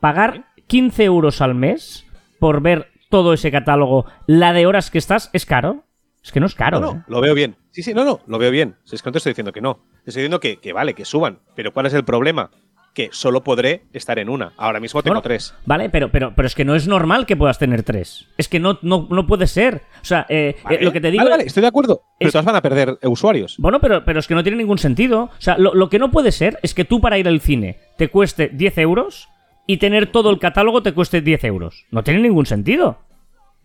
Pagar 0.00 0.52
15 0.68 1.02
euros 1.04 1.40
al 1.40 1.54
mes 1.54 2.06
por 2.38 2.60
ver 2.60 2.92
todo 3.08 3.32
ese 3.32 3.50
catálogo, 3.50 4.04
la 4.26 4.52
de 4.52 4.66
horas 4.66 4.90
que 4.90 4.98
estás, 4.98 5.30
es 5.32 5.46
caro. 5.46 5.84
Es 6.22 6.32
que 6.32 6.40
no 6.40 6.46
es 6.46 6.54
caro. 6.54 6.80
No, 6.80 6.92
no, 6.92 6.98
¿eh? 6.98 7.04
lo 7.06 7.20
veo 7.20 7.34
bien. 7.34 7.56
Sí, 7.70 7.82
sí, 7.82 7.94
no, 7.94 8.04
no, 8.04 8.20
lo 8.26 8.38
veo 8.38 8.50
bien. 8.50 8.76
Si 8.84 8.96
es 8.96 9.02
que 9.02 9.08
no 9.08 9.12
te 9.12 9.18
estoy 9.18 9.30
diciendo 9.30 9.52
que 9.52 9.60
no. 9.60 9.76
Te 10.04 10.10
estoy 10.10 10.22
diciendo 10.22 10.40
que, 10.40 10.58
que 10.58 10.72
vale, 10.72 10.94
que 10.94 11.04
suban. 11.04 11.38
Pero 11.54 11.72
¿cuál 11.72 11.86
es 11.86 11.94
el 11.94 12.04
problema? 12.04 12.50
Que 12.96 13.10
solo 13.12 13.44
podré 13.44 13.82
estar 13.92 14.18
en 14.18 14.30
una. 14.30 14.54
Ahora 14.56 14.80
mismo 14.80 15.02
tengo 15.02 15.16
Bueno, 15.16 15.20
tres. 15.20 15.54
Vale, 15.66 15.90
pero, 15.90 16.10
pero, 16.10 16.34
pero 16.34 16.46
es 16.46 16.54
que 16.54 16.64
no 16.64 16.74
es 16.74 16.88
normal 16.88 17.26
que 17.26 17.36
puedas 17.36 17.58
tener 17.58 17.82
tres. 17.82 18.26
Es 18.38 18.48
que 18.48 18.58
no, 18.58 18.78
no, 18.80 19.06
no 19.10 19.26
puede 19.26 19.46
ser. 19.46 19.82
O 20.00 20.04
sea, 20.06 20.24
eh, 20.30 20.56
Vale, 20.64 20.78
eh, 20.78 20.82
lo 20.82 20.92
que 20.92 21.02
te 21.02 21.10
digo. 21.10 21.22
Vale, 21.22 21.30
vale, 21.30 21.44
estoy 21.44 21.60
de 21.60 21.66
acuerdo. 21.66 22.00
Pero 22.18 22.32
todas 22.32 22.46
van 22.46 22.56
a 22.56 22.62
perder 22.62 22.98
eh, 23.02 23.06
usuarios. 23.06 23.56
Bueno, 23.58 23.80
pero, 23.82 24.02
pero 24.06 24.18
es 24.18 24.26
que 24.26 24.34
no 24.34 24.42
tiene 24.42 24.56
ningún 24.56 24.78
sentido. 24.78 25.24
O 25.24 25.40
sea, 25.40 25.58
lo, 25.58 25.74
lo 25.74 25.90
que 25.90 25.98
no 25.98 26.10
puede 26.10 26.32
ser 26.32 26.58
es 26.62 26.72
que 26.72 26.86
tú 26.86 27.02
para 27.02 27.18
ir 27.18 27.28
al 27.28 27.42
cine 27.42 27.80
te 27.98 28.08
cueste 28.08 28.48
10 28.48 28.78
euros 28.78 29.28
y 29.66 29.76
tener 29.76 30.10
todo 30.10 30.30
el 30.30 30.38
catálogo 30.38 30.82
te 30.82 30.94
cueste 30.94 31.20
10 31.20 31.44
euros. 31.44 31.84
No 31.90 32.02
tiene 32.02 32.20
ningún 32.22 32.46
sentido. 32.46 33.00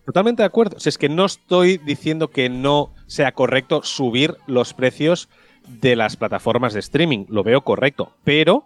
Totalmente 0.05 0.41
de 0.43 0.47
acuerdo. 0.47 0.77
Si 0.77 0.89
es 0.89 0.97
que 0.97 1.07
no 1.07 1.23
estoy 1.23 1.77
diciendo 1.77 2.31
que 2.31 2.49
no 2.49 2.93
sea 3.07 3.31
correcto 3.31 3.81
subir 3.83 4.35
los 4.45 4.73
precios 4.73 5.29
de 5.79 5.95
las 5.95 6.17
plataformas 6.17 6.73
de 6.73 6.81
streaming. 6.81 7.27
Lo 7.29 7.43
veo 7.43 7.61
correcto. 7.61 8.11
Pero 8.25 8.65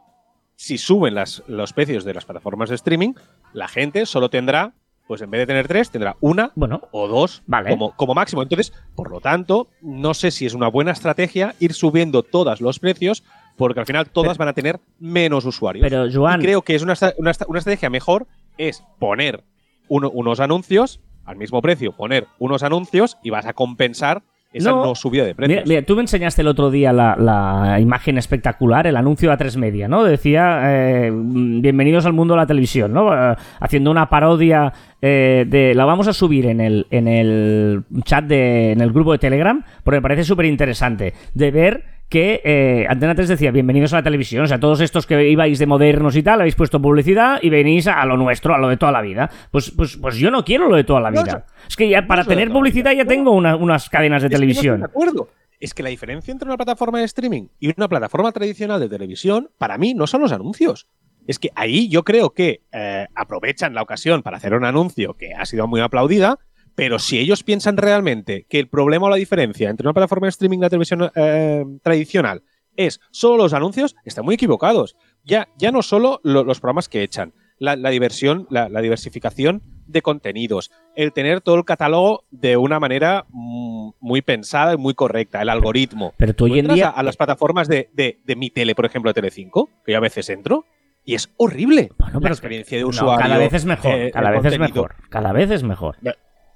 si 0.55 0.77
suben 0.77 1.15
las, 1.15 1.43
los 1.47 1.73
precios 1.73 2.03
de 2.05 2.13
las 2.13 2.25
plataformas 2.25 2.69
de 2.69 2.75
streaming, 2.75 3.13
la 3.53 3.67
gente 3.67 4.05
solo 4.05 4.29
tendrá, 4.29 4.73
pues 5.07 5.21
en 5.21 5.29
vez 5.31 5.39
de 5.39 5.45
tener 5.47 5.67
tres, 5.67 5.91
tendrá 5.91 6.15
una 6.21 6.51
Bueno, 6.55 6.81
o 6.91 7.07
dos 7.07 7.43
Vale. 7.45 7.69
como, 7.69 7.95
como 7.95 8.13
máximo. 8.13 8.41
Entonces, 8.41 8.73
por 8.95 9.11
lo 9.11 9.19
tanto, 9.21 9.67
no 9.81 10.13
sé 10.13 10.31
si 10.31 10.45
es 10.45 10.53
una 10.53 10.67
buena 10.67 10.91
estrategia 10.91 11.55
ir 11.59 11.73
subiendo 11.73 12.23
todos 12.23 12.61
los 12.61 12.79
precios, 12.79 13.23
porque 13.57 13.79
al 13.79 13.85
final 13.85 14.09
todas 14.09 14.37
van 14.37 14.47
a 14.49 14.53
tener 14.53 14.79
menos 14.99 15.45
usuarios. 15.45 15.83
pero 15.87 16.07
Joan, 16.11 16.41
Y 16.41 16.43
creo 16.45 16.61
que 16.61 16.75
es 16.75 16.81
una, 16.83 16.93
una 17.17 17.31
una 17.47 17.59
estrategia 17.59 17.89
mejor 17.89 18.27
es 18.57 18.83
poner 18.99 19.43
uno- 19.87 20.09
unos 20.09 20.39
anuncios 20.39 20.99
al 21.25 21.35
mismo 21.37 21.61
precio, 21.61 21.91
poner 21.91 22.27
unos 22.39 22.63
anuncios 22.63 23.17
y 23.23 23.29
vas 23.29 23.45
a 23.45 23.53
compensar 23.53 24.23
esa 24.55 24.71
No. 24.71 24.85
no, 24.85 24.95
subida 24.95 25.25
de. 25.25 25.35
Mira, 25.37 25.63
mira, 25.65 25.81
tú 25.81 25.95
me 25.95 26.01
enseñaste 26.01 26.41
el 26.41 26.47
otro 26.47 26.71
día 26.71 26.93
la, 26.93 27.15
la 27.17 27.79
imagen 27.79 28.17
espectacular, 28.17 28.87
el 28.87 28.95
anuncio 28.95 29.29
de 29.29 29.37
A3 29.37 29.57
Media, 29.57 29.87
¿no? 29.87 30.03
Decía, 30.03 30.61
eh, 30.63 31.11
bienvenidos 31.13 32.05
al 32.05 32.13
mundo 32.13 32.33
de 32.33 32.39
la 32.39 32.47
televisión, 32.47 32.93
¿no? 32.93 33.13
Eh, 33.13 33.35
haciendo 33.59 33.91
una 33.91 34.07
parodia 34.09 34.71
eh, 35.01 35.45
de... 35.47 35.75
La 35.75 35.85
vamos 35.85 36.07
a 36.07 36.13
subir 36.13 36.45
en 36.45 36.61
el, 36.61 36.87
en 36.89 37.07
el 37.07 37.83
chat, 38.03 38.23
de, 38.25 38.71
en 38.71 38.81
el 38.81 38.91
grupo 38.91 39.11
de 39.11 39.17
Telegram, 39.17 39.63
porque 39.83 39.97
me 39.97 40.01
parece 40.01 40.23
súper 40.23 40.45
interesante 40.45 41.13
de 41.33 41.51
ver 41.51 41.94
que 42.09 42.41
eh, 42.43 42.85
Antena 42.87 43.15
3 43.15 43.27
decía, 43.29 43.51
bienvenidos 43.51 43.93
a 43.93 43.97
la 43.97 44.03
televisión. 44.03 44.43
O 44.43 44.47
sea, 44.47 44.59
todos 44.59 44.79
estos 44.81 45.05
que 45.07 45.29
ibais 45.29 45.57
de 45.59 45.65
modernos 45.65 46.15
y 46.15 46.23
tal, 46.23 46.39
habéis 46.41 46.55
puesto 46.55 46.81
publicidad 46.81 47.39
y 47.41 47.49
venís 47.49 47.87
a 47.87 48.05
lo 48.05 48.15
nuestro, 48.17 48.53
a 48.53 48.57
lo 48.57 48.69
de 48.69 48.77
toda 48.77 48.91
la 48.91 49.01
vida. 49.01 49.29
Pues, 49.51 49.71
pues, 49.71 49.97
pues 49.97 50.15
yo 50.17 50.29
no 50.31 50.45
quiero 50.45 50.69
lo 50.69 50.75
de 50.75 50.83
toda 50.83 51.01
la 51.01 51.11
No, 51.11 51.23
vida. 51.23 51.45
Es 51.67 51.75
que 51.75 51.89
ya 51.89 52.05
para 52.05 52.23
no, 52.23 52.29
tener 52.29 52.49
publicidad 52.51 52.91
ya 52.93 53.05
tengo 53.05 53.31
una- 53.31 53.55
unas 53.55 53.89
cadenas 53.89 54.21
de 54.21 54.27
Es 54.27 54.31
no 54.31 54.35
televisión. 54.37 54.79
de 54.79 54.85
acuerdo. 54.85 55.29
Es 55.59 55.73
que 55.73 55.81
la 55.83 55.89
diferencia 55.89 56.31
entre 56.31 56.47
una 56.47 56.57
plataforma 56.57 56.99
de 56.99 57.05
streaming 57.05 57.47
y 57.59 57.73
una 57.75 57.87
plataforma 57.87 58.31
tradicional 58.31 58.79
de 58.79 58.89
televisión, 58.89 59.49
para 59.57 59.77
mí, 59.77 59.93
no 59.93 60.05
son 60.05 60.21
los 60.21 60.31
anuncios. 60.31 60.87
Es 61.27 61.39
que 61.39 61.49
ahí 61.55 61.89
yo 61.89 62.03
creo 62.03 62.31
que 62.31 62.61
eh, 62.71 63.07
aprovechan 63.15 63.73
la 63.73 63.81
ocasión 63.81 64.21
para 64.21 64.37
hacer 64.37 64.53
un 64.53 64.63
anuncio 64.63 65.15
que 65.15 65.33
ha 65.33 65.45
sido 65.45 65.65
muy 65.65 65.81
aplaudida, 65.81 66.37
pero 66.75 66.99
si 66.99 67.17
ellos 67.19 67.43
piensan 67.43 67.77
realmente 67.77 68.45
que 68.49 68.59
el 68.59 68.67
problema 68.67 69.07
o 69.07 69.09
la 69.09 69.15
diferencia 69.15 69.69
entre 69.69 69.87
una 69.87 69.93
plataforma 69.93 70.27
de 70.27 70.29
streaming 70.31 70.57
y 70.59 70.61
la 70.61 70.69
televisión 70.69 71.09
eh, 71.15 71.63
tradicional 71.81 72.43
es 72.77 72.99
solo 73.11 73.37
los 73.37 73.53
anuncios, 73.53 73.95
están 74.03 74.25
muy 74.25 74.35
equivocados. 74.35 74.97
Ya, 75.23 75.47
ya 75.57 75.71
no 75.71 75.81
solo 75.81 76.19
lo- 76.23 76.43
los 76.43 76.59
programas 76.59 76.89
que 76.89 77.03
echan, 77.03 77.33
la, 77.57 77.77
la 77.77 77.89
diversión, 77.89 78.47
la, 78.49 78.67
la 78.67 78.81
diversificación 78.81 79.61
de 79.87 80.01
contenidos, 80.01 80.71
el 80.95 81.13
tener 81.13 81.39
todo 81.39 81.55
el 81.55 81.63
catálogo 81.63 82.25
de 82.31 82.57
una 82.57 82.81
manera 82.81 83.25
mm, 83.29 83.91
muy 84.01 84.21
pensada 84.21 84.73
y 84.73 84.77
muy 84.77 84.93
correcta, 84.93 85.41
el 85.41 85.47
algoritmo. 85.49 86.13
Pero 86.17 86.33
tú 86.35 86.45
hoy 86.45 86.59
en 86.59 86.67
día... 86.67 86.87
a, 86.89 86.91
a 86.91 87.03
las 87.03 87.15
plataformas 87.15 87.69
de, 87.69 87.89
de, 87.93 88.19
de 88.25 88.35
mi 88.35 88.49
tele, 88.49 88.75
por 88.75 88.85
ejemplo, 88.85 89.09
de 89.09 89.13
Telecinco, 89.13 89.69
que 89.85 89.93
yo 89.93 89.97
a 89.97 90.01
veces 90.01 90.29
entro, 90.29 90.65
y 91.05 91.13
es 91.15 91.29
horrible 91.37 91.91
Bueno, 91.97 92.15
la 92.15 92.19
pero 92.19 92.33
experiencia 92.33 92.77
de 92.77 92.83
no, 92.83 92.89
usuario. 92.89 93.21
cada 93.21 93.37
vez 93.37 93.53
es 93.53 93.63
mejor, 93.63 93.91
eh, 93.93 94.11
cada 94.11 94.31
vez 94.31 94.45
es 94.45 94.59
mejor, 94.59 94.95
cada 95.09 95.31
vez 95.31 95.51
es 95.51 95.63
mejor. 95.63 95.95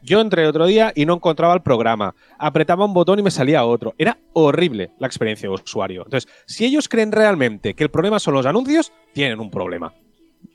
Yo 0.01 0.21
entré 0.21 0.47
otro 0.47 0.65
día 0.65 0.91
y 0.95 1.05
no 1.05 1.15
encontraba 1.15 1.53
el 1.53 1.61
programa. 1.61 2.15
Apretaba 2.37 2.85
un 2.85 2.93
botón 2.93 3.19
y 3.19 3.23
me 3.23 3.31
salía 3.31 3.65
otro. 3.65 3.93
Era 3.97 4.17
horrible 4.33 4.91
la 4.99 5.07
experiencia 5.07 5.49
de 5.49 5.55
usuario. 5.55 6.03
Entonces, 6.05 6.31
si 6.45 6.65
ellos 6.65 6.87
creen 6.87 7.11
realmente 7.11 7.73
que 7.73 7.83
el 7.83 7.89
problema 7.89 8.19
son 8.19 8.33
los 8.33 8.45
anuncios, 8.45 8.91
tienen 9.13 9.39
un 9.39 9.49
problema. 9.51 9.93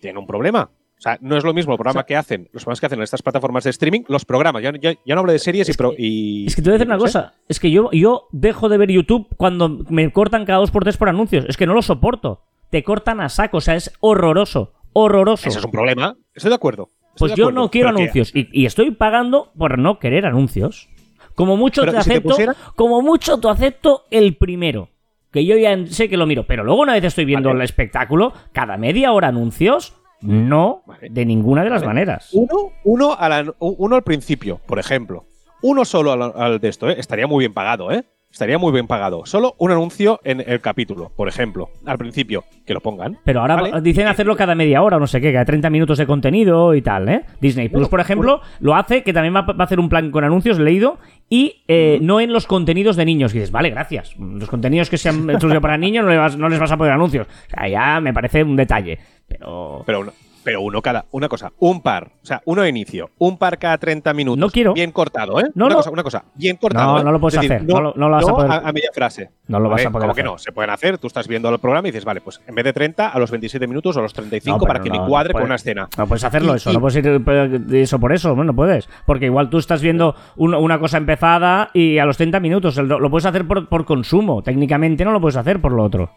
Tienen 0.01 0.19
un 0.19 0.27
problema. 0.27 0.71
O 0.97 1.01
sea, 1.05 1.19
no 1.21 1.37
es 1.37 1.45
lo 1.45 1.53
mismo 1.53 1.73
el 1.73 1.77
programa 1.77 2.01
O 2.01 2.03
sea- 2.03 2.07
que 2.07 2.17
hacen, 2.17 2.49
los 2.53 2.63
programas 2.63 2.81
que 2.81 2.87
hacen 2.87 2.99
en 3.01 3.03
estas 3.03 3.21
plataformas 3.21 3.65
de 3.65 3.71
streaming, 3.71 4.03
los 4.09 4.25
programas. 4.25 4.63
Ya, 4.63 4.73
ya- 4.81 4.95
ya 5.05 5.15
no 5.15 5.21
hablo 5.21 5.33
de 5.33 5.39
series 5.39 5.69
y, 5.69 5.73
Es 5.73 5.77
que- 5.77 5.95
y- 5.99 6.47
Es 6.47 6.57
que 6.57 6.63
te 6.63 6.71
voy 6.71 6.77
a 6.77 6.79
decir 6.79 6.87
una 6.87 6.97
no 6.97 7.01
sé. 7.01 7.07
cosa. 7.19 7.35
Es 7.49 7.61
que 7.61 7.71
yo, 7.71 7.91
yo 7.93 8.29
dejo 8.33 8.69
de 8.71 8.79
ver 8.79 8.91
YouTube 8.91 9.27
cuando 9.37 9.69
me 9.91 10.11
cortan 10.13 10.47
cada 10.47 10.61
dos 10.61 10.71
por 10.71 10.85
tres 10.85 10.97
por 10.97 11.09
anuncios. 11.11 11.45
Es 11.49 11.57
que 11.59 11.67
no 11.67 11.75
lo 11.75 11.83
soporto. 11.83 12.45
Te 12.71 12.83
cortan 12.83 13.21
a 13.21 13.29
saco. 13.29 13.59
O 13.59 13.61
sea, 13.61 13.75
es 13.75 13.93
horroroso. 14.01 14.73
Horroroso. 14.95 15.49
Eso 15.49 15.59
es 15.59 15.65
un 15.65 15.71
problema. 15.73 16.17
Estoy 16.33 16.49
de 16.49 16.55
acuerdo. 16.55 16.89
Pues 17.19 17.35
yo 17.35 17.45
acuerdo, 17.45 17.61
no 17.61 17.71
quiero 17.71 17.89
anuncios. 17.91 18.31
Y, 18.35 18.49
y 18.53 18.67
estoy 18.67 18.91
pagando 18.93 19.53
por 19.57 19.79
no 19.79 19.99
querer 19.99 20.27
anuncios. 20.27 20.89
Como 21.35 21.57
mucho 21.57 21.83
te 21.83 21.89
¿y 21.89 21.91
si 22.03 22.11
te 22.11 22.17
acepto. 22.17 22.37
Como 22.77 23.03
mucho 23.03 23.39
te 23.41 23.49
acepto 23.49 24.05
el 24.11 24.37
primero. 24.37 24.89
Que 25.33 25.45
yo 25.45 25.57
ya 25.57 25.77
sé 25.87 26.09
que 26.09 26.17
lo 26.17 26.27
miro. 26.27 26.45
Pero 26.47 26.63
luego, 26.65 26.83
una 26.83 26.93
vez 26.93 27.05
estoy 27.05 27.25
viendo 27.25 27.49
Vale. 27.49 27.61
el 27.61 27.65
espectáculo, 27.65 28.33
cada 28.53 28.77
media 28.77 29.13
hora 29.13 29.29
anuncios. 29.29 29.95
No, 30.21 30.83
Vale. 30.87 31.09
de 31.11 31.27
ninguna 31.27 31.65
de 31.65 31.71
las 31.71 31.83
Vale. 31.83 31.95
maneras. 31.95 32.29
Uno, 32.33 32.71
uno, 32.85 33.15
a 33.19 33.29
la- 33.29 33.55
uno 33.59 33.97
al 33.97 34.03
principio, 34.03 34.61
por 34.67 34.79
ejemplo. 34.79 35.27
Uno 35.61 35.85
solo 35.85 36.13
al, 36.13 36.33
al 36.37 36.61
de 36.61 36.69
esto, 36.69 36.89
¿eh? 36.89 36.97
Estaría 36.99 37.27
muy 37.27 37.41
bien 37.43 37.53
pagado, 37.53 37.91
¿eh? 37.91 38.05
Estaría 38.35 38.59
muy 38.59 38.73
bien 38.73 38.89
pagado. 38.89 39.25
Solo 39.27 39.55
un 39.59 39.71
anuncio 39.71 40.19
en 40.25 40.43
el 40.45 40.61
capítulo, 40.61 41.13
por 41.15 41.29
ejemplo. 41.29 41.69
Al 41.87 41.97
principio, 41.99 42.43
que 42.67 42.75
lo 42.75 42.81
pongan. 42.81 43.17
Pero 43.23 43.41
ahora 43.43 43.55
Vale. 43.55 43.81
dicen 43.81 44.09
hacerlo 44.09 44.35
cada 44.35 44.57
media 44.57 44.83
hora, 44.83 44.97
o 44.97 45.01
no 45.01 45.07
sé 45.07 45.21
qué, 45.21 45.33
cada 45.33 45.45
30 45.45 45.71
minutos 45.71 45.99
de 45.99 46.05
contenido 46.07 46.75
y 46.75 46.83
tal, 46.83 47.09
¿eh? 47.09 47.21
Disney 47.41 47.69
Plus, 47.69 47.87
por 47.89 48.01
ejemplo, 48.01 48.41
lo 48.59 48.75
hace, 48.75 49.05
que 49.05 49.13
también 49.13 49.37
va, 49.37 49.47
a 49.57 49.63
hacer 49.63 49.79
un 49.79 49.89
plan 49.89 50.11
con 50.11 50.25
anuncios, 50.25 50.59
leído, 50.59 50.99
y 51.31 51.63
eh, 51.69 52.01
no 52.03 52.19
en 52.21 52.33
los 52.33 52.49
contenidos 52.49 52.97
de 52.97 53.05
niños. 53.05 53.33
Y 53.33 53.39
dices, 53.39 53.53
vale, 53.53 53.71
gracias. 53.71 54.17
Los 54.19 54.49
contenidos 54.49 54.91
que 54.91 54.99
sean 54.99 55.15
exclusivos 55.31 55.63
para 55.63 55.79
niños 55.79 56.05
no, 56.05 56.11
le 56.11 56.19
vas- 56.19 56.37
no 56.37 56.49
les 56.49 56.59
vas 56.59 56.73
a 56.73 56.77
poner 56.77 56.93
anuncios. 56.93 57.29
O 57.29 57.51
sea, 57.51 57.69
ya 57.69 58.01
me 58.01 58.13
parece 58.13 58.43
un 58.43 58.57
detalle. 58.57 58.99
Pero... 59.29 59.85
Pero 59.87 60.07
pero 60.45 60.61
uno 60.61 60.83
cada. 60.83 61.07
Una 61.11 61.29
cosa, 61.29 61.53
un 61.59 61.81
par. 61.81 62.13
O 62.23 62.27
sea, 62.27 62.43
uno 62.45 62.63
de 62.63 62.69
inicio. 62.69 63.11
Un 63.19 63.39
par 63.39 63.59
cada 63.59 63.79
30 63.79 64.13
minutos. 64.13 64.39
No 64.39 64.51
quiero. 64.51 64.75
Bien 64.75 64.93
cortado, 64.93 65.41
¿eh? 65.41 65.45
No, 65.55 65.65
una 65.67 65.73
no. 65.75 65.79
cosa, 65.79 65.91
una 65.91 66.03
cosa. 66.03 66.25
Bien 66.35 66.57
cortado. 66.57 66.93
No, 66.95 67.01
¿eh? 67.01 67.05
no 67.05 67.13
lo 67.13 67.19
puedes 67.21 67.35
decir, 67.41 67.53
hacer, 67.53 67.67
no 67.67 67.81
lo- 67.81 67.95
no 67.97 68.09
lo 68.09 68.17
vas 68.17 68.29
a 68.29 68.33
poder- 68.35 68.53
A, 68.53 68.73
media 68.73 68.91
frase. 68.93 69.31
No 69.49 69.59
lo 69.59 69.69
vas 69.71 69.85
a 69.85 69.91
poder 69.91 70.03
¿cómo 70.03 70.13
hacer. 70.13 70.25
que 70.25 70.31
no? 70.31 70.39
Se 70.39 70.53
pueden 70.53 70.71
hacer. 70.71 70.99
Tú 70.99 71.07
estás 71.07 71.27
viendo 71.27 71.49
el 71.49 71.59
programa 71.59 71.89
y 71.89 71.91
dices, 71.91 72.05
vale, 72.05 72.21
pues 72.21 72.41
en 72.47 72.55
vez 72.55 72.65
de 72.65 72.73
30, 72.73 73.09
a 73.09 73.19
los 73.19 73.31
27 73.31 73.67
minutos 73.67 73.97
o 73.97 74.01
a 74.01 74.03
los 74.03 74.13
35 74.13 74.59
No, 74.59 74.65
para 74.67 74.81
que 74.81 74.91
me 74.91 74.99
cuadre 75.07 75.33
con 75.33 75.43
una 75.45 75.55
escena. 75.57 75.89
No 75.97 76.07
puedes 76.07 76.25
hacerlo 76.25 76.53
Y- 76.53 76.57
eso, 76.57 76.71
y- 76.71 76.75
no 76.75 76.81
puedes 76.81 76.97
ir 76.97 77.21
de 77.21 77.81
eso 77.83 77.99
por 77.99 78.13
eso, 78.13 78.37
no, 78.37 78.45
no 78.45 78.55
puedes. 78.55 78.89
Porque 79.07 79.25
igual 79.27 79.49
tú 79.51 79.59
estás 79.59 79.81
viendo 79.83 80.15
un- 80.37 80.55
una 80.55 80.79
cosa 80.79 80.99
empezada 80.99 81.71
y 81.73 81.99
a 81.99 82.05
los 82.05 82.17
30 82.19 82.39
minutos 82.41 82.77
lo 82.77 83.11
puedes 83.11 83.25
hacer 83.27 83.47
por, 83.47 83.69
por 83.69 83.85
consumo. 83.87 84.43
Técnicamente 84.43 85.05
no 85.05 85.13
lo 85.13 85.21
puedes 85.21 85.37
hacer 85.37 85.61
por 85.61 85.73
lo 85.73 85.83
otro. 85.85 86.11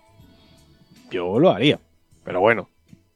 Yo 1.11 1.39
lo 1.39 1.51
haría. 1.51 1.79
Pero 2.23 2.41
bueno, 2.41 2.67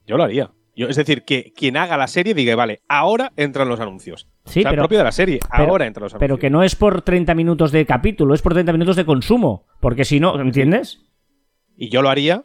yo 0.06 0.16
lo 0.16 0.24
haría. 0.24 0.50
Yo, 0.74 0.88
es 0.88 0.96
decir, 0.96 1.22
que 1.22 1.52
quien 1.54 1.76
haga 1.76 1.96
la 1.98 2.06
serie 2.06 2.32
diga, 2.34 2.56
vale, 2.56 2.80
ahora 2.88 3.32
entran 3.36 3.68
los 3.68 3.78
anuncios. 3.80 4.26
Sí, 4.46 4.60
o 4.60 4.62
sea, 4.62 4.70
pero- 4.70 4.82
propio 4.82 4.98
de 4.98 5.04
la 5.04 5.12
serie, 5.12 5.38
pero- 5.54 5.70
ahora 5.70 5.86
entran 5.86 6.04
los 6.04 6.12
anuncios. 6.14 6.26
Pero 6.28 6.38
que 6.38 6.48
no 6.50 6.62
es 6.62 6.74
por 6.76 7.02
30 7.02 7.34
minutos 7.34 7.72
de 7.72 7.84
capítulo, 7.84 8.34
es 8.34 8.40
por 8.42 8.54
30 8.54 8.72
minutos 8.72 8.96
de 8.96 9.04
consumo. 9.04 9.66
Porque 9.80 10.04
si 10.04 10.18
no, 10.18 10.40
¿entiendes? 10.40 11.00
Y 11.76 11.88
yo 11.90 12.00
lo 12.02 12.08
haría 12.08 12.44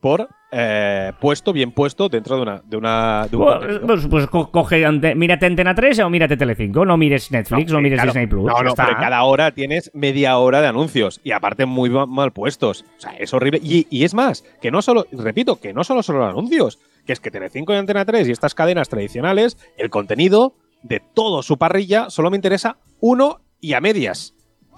por 0.00 0.28
eh, 0.50 1.12
puesto, 1.20 1.52
bien 1.52 1.72
puesto, 1.72 2.08
dentro 2.08 2.36
de 2.36 2.42
una. 2.42 2.62
De 2.64 2.76
una 2.78 3.26
de 3.30 3.36
un 3.36 3.44
Pues, 3.44 3.78
pues- 3.80 4.06
pues 4.06 4.26
co- 4.28 4.50
coge, 4.50 4.86
ante- 4.86 5.14
mírate 5.14 5.44
Antena 5.44 5.74
3 5.74 5.98
o 5.98 6.08
mírate 6.08 6.38
Telecinco. 6.38 6.86
No 6.86 6.96
mires 6.96 7.30
Netflix, 7.30 7.70
no, 7.70 7.80
eh, 7.80 7.82
mires 7.82 7.98
claro. 7.98 8.08
Disney 8.12 8.26
Plus. 8.28 8.44
No, 8.46 8.62
no, 8.62 8.70
está. 8.70 8.86
pero 8.86 8.96
cada 8.98 9.22
hora 9.24 9.50
tienes 9.50 9.90
media 9.92 10.38
hora 10.38 10.62
de 10.62 10.68
anuncios 10.68 11.20
y 11.22 11.32
aparte 11.32 11.66
muy 11.66 11.90
ma- 11.90 12.06
mal 12.06 12.32
puestos. 12.32 12.86
O 12.96 13.00
sea, 13.00 13.12
es 13.18 13.34
horrible. 13.34 13.60
Y, 13.62 13.86
y 13.90 14.04
es 14.04 14.14
más, 14.14 14.42
que 14.62 14.70
no 14.70 14.80
solo, 14.80 15.06
repito, 15.12 15.60
que 15.60 15.74
no 15.74 15.84
solo 15.84 16.02
son 16.02 16.18
los 16.18 16.30
anuncios, 16.30 16.78
que 17.08 17.14
es 17.14 17.20
que 17.20 17.30
Telecinco 17.30 17.72
y 17.72 17.76
Antena 17.76 18.04
3 18.04 18.28
y 18.28 18.32
estas 18.32 18.54
cadenas 18.54 18.90
tradicionales, 18.90 19.56
el 19.78 19.88
contenido 19.88 20.52
de 20.82 21.00
todo 21.00 21.42
su 21.42 21.56
parrilla 21.56 22.10
solo 22.10 22.30
me 22.30 22.36
interesa 22.36 22.76
uno 23.00 23.40
y 23.62 23.72
a 23.72 23.80
medias. 23.80 24.34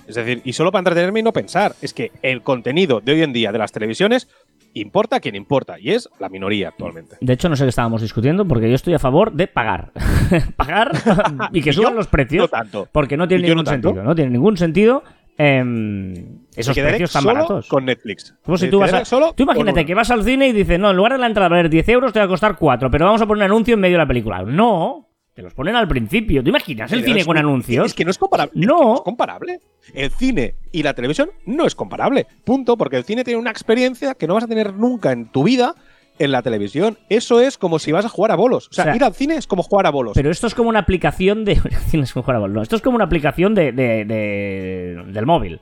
Es 0.07 0.14
decir, 0.14 0.40
y 0.45 0.53
solo 0.53 0.71
para 0.71 0.79
entretenerme 0.83 1.19
y 1.21 1.23
no 1.25 1.33
pensar. 1.33 1.75
Es 1.83 1.93
que 1.93 2.12
el 2.23 2.43
contenido 2.43 3.01
de 3.01 3.12
hoy 3.14 3.23
en 3.23 3.33
día 3.33 3.51
de 3.51 3.59
las 3.59 3.73
televisiones 3.73 4.29
importa 4.75 5.16
a 5.16 5.21
quien 5.21 5.35
importa 5.35 5.81
y 5.81 5.90
es 5.90 6.09
la 6.21 6.29
minoría 6.29 6.69
actualmente. 6.69 7.16
De 7.21 7.33
hecho, 7.33 7.49
no 7.49 7.57
sé 7.57 7.64
qué 7.64 7.71
estábamos 7.71 8.01
discutiendo 8.01 8.47
porque 8.47 8.69
yo 8.69 8.77
estoy 8.77 8.95
a 8.95 9.01
favor 9.01 9.33
de 9.33 9.49
pagar. 9.49 9.90
pagar 10.57 10.93
y 11.53 11.62
que 11.62 11.73
suban 11.73 11.97
los 11.97 12.07
precios. 12.07 12.43
no 12.45 12.49
tanto. 12.49 12.88
Porque 12.93 13.16
no 13.16 13.27
tiene 13.27 13.45
Y 13.45 13.51
ningún 13.51 13.64
no 13.64 13.71
sentido. 13.73 14.03
No 14.05 14.14
tiene 14.14 14.31
ningún 14.31 14.57
sentido 14.57 15.03
em, 15.37 16.39
esos 16.56 16.76
precios 16.76 17.12
tan 17.12 17.22
solo 17.22 17.34
baratos. 17.34 17.68
con 17.68 17.84
Netflix. 17.84 18.34
Como 18.44 18.58
si 18.58 18.68
tú 18.68 18.78
vas 18.80 18.92
a. 18.92 19.04
solo 19.04 19.32
tú 19.34 19.42
imagínate 19.44 19.84
que 19.86 19.94
vas 19.94 20.10
al 20.10 20.24
cine 20.24 20.48
y 20.48 20.52
dices, 20.52 20.78
no, 20.78 20.90
en 20.90 20.96
lugar 20.96 21.12
de 21.12 21.18
la 21.18 21.26
entrada 21.26 21.46
a 21.46 21.50
valer 21.50 21.70
10 21.70 21.88
euros 21.90 22.12
te 22.12 22.18
va 22.18 22.24
a 22.24 22.28
costar 22.28 22.56
4, 22.56 22.90
pero 22.90 23.06
vamos 23.06 23.22
a 23.22 23.26
poner 23.26 23.44
un 23.44 23.50
anuncio 23.52 23.74
en 23.74 23.80
medio 23.80 23.94
de 23.94 24.02
la 24.02 24.06
película. 24.08 24.42
No, 24.42 25.08
te 25.34 25.42
los 25.42 25.54
ponen 25.54 25.76
al 25.76 25.86
principio. 25.88 26.42
¿Tú 26.42 26.48
imaginas 26.50 26.90
el 26.92 26.98
Pero 27.00 27.06
cine 27.08 27.20
es 27.20 27.26
con 27.26 27.38
anuncios? 27.38 27.86
Es 27.86 27.94
que 27.94 28.04
no 28.04 28.10
es 28.10 28.18
comparable. 28.18 28.52
es 28.54 28.60
que 28.60 28.66
No. 28.66 28.94
es 28.96 29.00
comparable. 29.02 29.60
El 29.94 30.10
cine 30.10 30.54
y 30.72 30.82
la 30.82 30.94
televisión 30.94 31.30
no 31.46 31.66
es 31.66 31.74
comparable. 31.74 32.26
Punto. 32.44 32.76
Porque 32.76 32.96
el 32.96 33.04
cine 33.04 33.22
tiene 33.24 33.38
una 33.40 33.50
experiencia 33.50 34.14
que 34.14 34.26
no 34.26 34.34
vas 34.34 34.44
a 34.44 34.48
tener 34.48 34.74
nunca 34.74 35.12
en 35.12 35.30
tu 35.30 35.44
vida 35.44 35.74
en 36.18 36.32
la 36.32 36.42
televisión. 36.42 36.98
Eso 37.08 37.40
es 37.40 37.56
como 37.56 37.78
si 37.78 37.92
vas 37.92 38.04
a 38.04 38.08
jugar 38.10 38.32
a 38.32 38.34
bolos. 38.36 38.68
O 38.68 38.72
sea, 38.74 38.82
O 38.82 38.86
sea, 38.88 38.96
ir 38.96 39.04
al 39.04 39.14
cine 39.14 39.36
es 39.36 39.46
como 39.46 39.62
jugar 39.62 39.86
a 39.86 39.90
bolos. 39.90 40.12
Pero 40.14 40.30
esto 40.30 40.46
es 40.48 40.54
como 40.54 40.68
una 40.68 40.80
aplicación 40.80 41.44
de. 41.46 41.58
Tienes 41.90 42.12
que 42.12 42.20
jugar 42.20 42.36
a 42.36 42.40
bol, 42.40 42.52
no, 42.52 42.60
esto 42.60 42.76
es 42.76 42.82
como 42.82 42.96
una 42.96 43.04
aplicación 43.06 43.54
de, 43.54 43.72
de- 43.72 44.04
de- 44.04 45.04
del 45.06 45.26
móvil. 45.26 45.60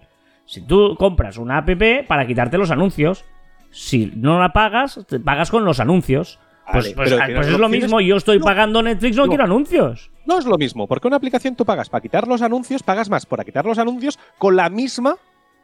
Si 0.49 0.63
tú 0.63 0.97
compras 0.99 1.37
una 1.37 1.59
app 1.59 1.69
para 2.09 2.27
quitarte 2.27 2.57
los 2.57 2.71
anuncios, 2.71 3.25
si 3.71 4.11
no 4.17 4.41
la 4.41 4.53
pagas, 4.55 5.05
te 5.07 5.21
pagas 5.21 5.51
con 5.51 5.65
los 5.65 5.79
anuncios. 5.79 6.39
Pues, 6.73 6.93
pues- 6.95 7.11
pero 7.11 7.23
ah, 7.23 7.27
pues 7.35 7.47
es 7.49 7.59
lo 7.59 7.69
mismo, 7.69 8.01
yo 8.01 8.17
estoy 8.17 8.39
No. 8.39 8.45
pagando 8.45 8.83
Netflix, 8.83 9.15
no, 9.17 9.25
No. 9.25 9.29
quiero 9.29 9.45
anuncios. 9.45 10.11
no 10.27 10.39
es 10.39 10.45
lo 10.47 10.59
mismo. 10.59 10.87
Porque 10.89 11.07
una 11.07 11.17
aplicación 11.17 11.55
tú 11.57 11.65
pagas 11.65 11.89
para 11.89 12.01
quitar 12.03 12.27
los 12.29 12.43
anuncios, 12.43 12.83
pagas 12.83 13.09
más 13.09 13.25
para 13.27 13.45
quitar 13.45 13.65
los 13.65 13.79
anuncios 13.79 14.19
con 14.39 14.57
la 14.57 14.69
misma, 14.69 15.17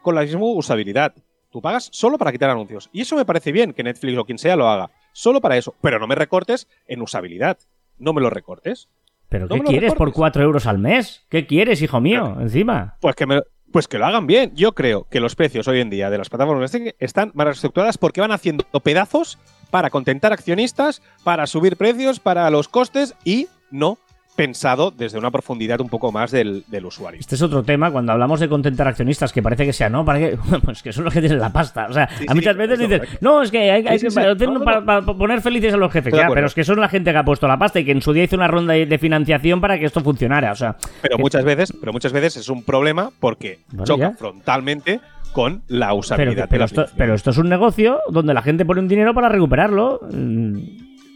con 0.03 0.15
la 0.15 0.23
misma 0.23 0.41
usabilidad. 0.45 1.15
Tú 1.51 1.61
pagas 1.63 1.89
solo 1.93 2.17
para 2.19 2.33
quitar 2.33 2.51
anuncios. 2.51 2.89
Y 2.93 3.01
eso 3.03 3.17
me 3.17 3.25
parece 3.27 3.53
bien 3.53 3.73
que 3.75 3.83
Netflix 3.83 4.19
o 4.19 4.25
quien 4.25 4.39
sea 4.39 4.57
lo 4.57 4.69
haga. 4.69 4.91
Solo 5.13 5.41
para 5.41 5.57
eso. 5.57 5.75
Pero 5.83 5.99
no 5.99 6.07
me 6.07 6.15
recortes 6.15 6.67
en 6.87 7.01
usabilidad. 7.03 7.59
No 7.99 8.13
me 8.13 8.21
lo 8.23 8.29
recortes. 8.31 8.89
¿Pero 9.29 9.49
qué 9.49 9.61
quieres 9.61 9.93
por 9.93 10.09
recortes. 10.09 10.17
4 10.19 10.43
euros 10.45 10.67
al 10.67 10.79
mes? 10.79 11.25
¿Qué 11.29 11.47
quieres, 11.47 11.83
hijo 11.83 12.01
mío? 12.01 12.37
Encima. 12.41 12.97
Pues 13.01 13.15
que, 13.15 13.27
me- 13.27 13.43
pues 13.75 13.89
que 13.89 13.99
lo 13.99 14.07
hagan 14.07 14.29
bien. 14.29 14.53
Yo 14.55 14.73
creo 14.73 15.09
que 15.11 15.19
los 15.19 15.35
precios 15.35 15.67
hoy 15.67 15.81
en 15.81 15.91
día 15.91 16.09
de 16.09 16.17
las 16.17 16.29
plataformas 16.29 16.71
están 17.01 17.33
mal 17.35 17.49
estructuradas 17.49 17.99
porque 17.99 18.21
van 18.21 18.31
haciendo 18.31 18.65
pedazos 18.85 19.37
para 19.73 19.91
contentar 19.91 20.33
accionistas, 20.33 21.03
para 21.25 21.49
subir 21.49 21.77
precios, 21.77 22.21
para 22.21 22.49
los 22.51 22.69
costes 22.69 23.17
y 23.25 23.49
no 23.73 23.99
pensado 24.37 24.91
desde 24.91 25.19
una 25.19 25.31
profundidad 25.31 25.81
un 25.81 25.89
poco 25.89 26.11
más 26.11 26.31
del, 26.31 26.65
del 26.67 26.87
usuario. 26.87 27.21
Este 27.21 27.35
es 27.37 27.43
otro 27.43 27.63
tema 27.63 27.91
cuando 27.91 28.13
hablamos 28.13 28.41
de 28.41 28.49
contentar 28.49 28.89
accionistas, 28.89 29.33
que 29.33 29.43
parece 29.43 29.65
que 29.65 29.73
sea, 29.73 29.89
¿no? 29.89 30.05
Para 30.05 30.19
que, 30.19 30.39
pues 30.65 30.83
que 30.83 30.93
son 30.93 31.05
los 31.05 31.13
que 31.15 31.21
tienen 31.21 31.39
la 31.39 31.53
pasta. 31.53 31.87
O 31.89 31.93
sea, 31.93 32.09
Sí, 32.19 32.25
a 32.29 32.33
sí, 32.33 32.35
muchas 32.35 32.57
veces 32.57 32.79
correcto. 32.81 33.19
no, 33.21 33.43
es 33.43 33.51
que 33.51 33.71
hay, 33.71 33.87
hay 33.87 33.99
Sí, 33.99 34.09
que 34.09 34.47
No, 34.47 34.61
para, 34.65 34.85
para 34.85 35.03
poner 35.03 35.41
felices 35.41 35.75
a 35.75 35.77
los 35.77 35.93
jefes. 35.93 36.13
Ya, 36.15 36.29
pero 36.29 36.47
es 36.47 36.55
que 36.55 36.65
son 36.65 36.81
la 36.81 36.89
gente 36.89 37.13
que 37.13 37.17
ha 37.19 37.25
puesto 37.25 37.47
la 37.49 37.59
pasta 37.59 37.79
y 37.81 37.85
que 37.85 37.93
en 37.93 38.03
su 38.03 38.13
día 38.13 38.25
hizo 38.25 38.37
una 38.37 38.49
ronda 38.49 38.75
de, 38.75 38.99
financiación 38.99 39.61
para 39.61 39.79
que 39.79 39.87
esto 39.87 40.01
funcionara. 40.01 40.53
O 40.53 40.57
sea, 40.57 40.77
Pero 41.03 41.17
que- 41.17 41.23
muchas 41.23 41.45
veces, 41.45 41.73
pero 41.79 41.93
muchas 41.93 42.13
veces 42.13 42.37
es 42.37 42.49
un 42.49 42.63
problema 42.65 43.11
porque 43.21 43.61
Bueno, 43.69 43.85
choca 43.85 44.11
ya. 44.11 44.17
frontalmente 44.17 45.01
con 45.33 45.63
la 45.69 45.95
usabilidad 45.95 46.47
pero 46.49 46.61
de 46.61 46.67
esto, 46.67 46.87
pero 46.97 47.15
esto 47.15 47.31
es 47.31 47.39
un 47.39 47.49
negocio 47.49 47.99
donde 48.09 48.35
la 48.35 48.43
gente 48.43 48.65
pone 48.65 48.81
un 48.81 48.89
dinero 48.89 49.15
para 49.15 49.29
recuperarlo. 49.29 50.01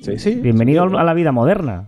Sí, 0.02 0.18
sí. 0.18 0.35
Bienvenido 0.37 0.85
a 0.98 1.04
la 1.04 1.14
vida 1.14 1.33
moderna. 1.33 1.87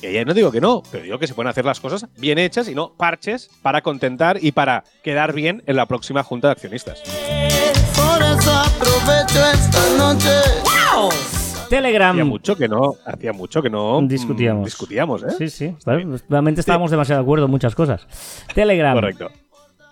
Que 0.00 0.12
ya 0.12 0.24
no 0.24 0.34
digo 0.34 0.50
que 0.52 0.60
no, 0.60 0.82
pero 0.90 1.04
digo 1.04 1.18
que 1.18 1.26
se 1.26 1.34
pueden 1.34 1.48
hacer 1.48 1.64
las 1.64 1.80
cosas 1.80 2.06
bien 2.18 2.38
hechas 2.38 2.68
y 2.68 2.74
no 2.74 2.94
parches 2.94 3.50
para 3.62 3.80
contentar 3.82 4.38
y 4.42 4.52
para 4.52 4.84
quedar 5.02 5.32
bien 5.32 5.62
en 5.66 5.76
la 5.76 5.86
próxima 5.86 6.22
junta 6.22 6.48
de 6.48 6.52
accionistas. 6.52 7.02
Por 7.96 8.22
eso 8.22 8.52
aprovecho 8.52 9.44
esta 9.52 9.96
noche. 9.96 10.30
Telegram. 11.68 12.14
Hacía 12.14 12.24
mucho 12.24 12.56
que 12.56 12.68
no, 12.68 12.94
hacía 13.06 13.32
mucho 13.32 13.62
que 13.62 13.70
no 13.70 14.00
mm, 14.00 14.08
Discutíamos. 14.08 14.64
discutíamos, 14.64 15.22
¿eh? 15.22 15.30
Sí, 15.38 15.48
sí. 15.48 15.74
Realmente 16.28 16.60
estábamos 16.60 16.90
demasiado 16.90 17.20
de 17.20 17.24
acuerdo 17.24 17.46
en 17.46 17.50
muchas 17.50 17.74
cosas. 17.74 18.06
Telegram. 18.54 18.94
Correcto. 18.94 19.30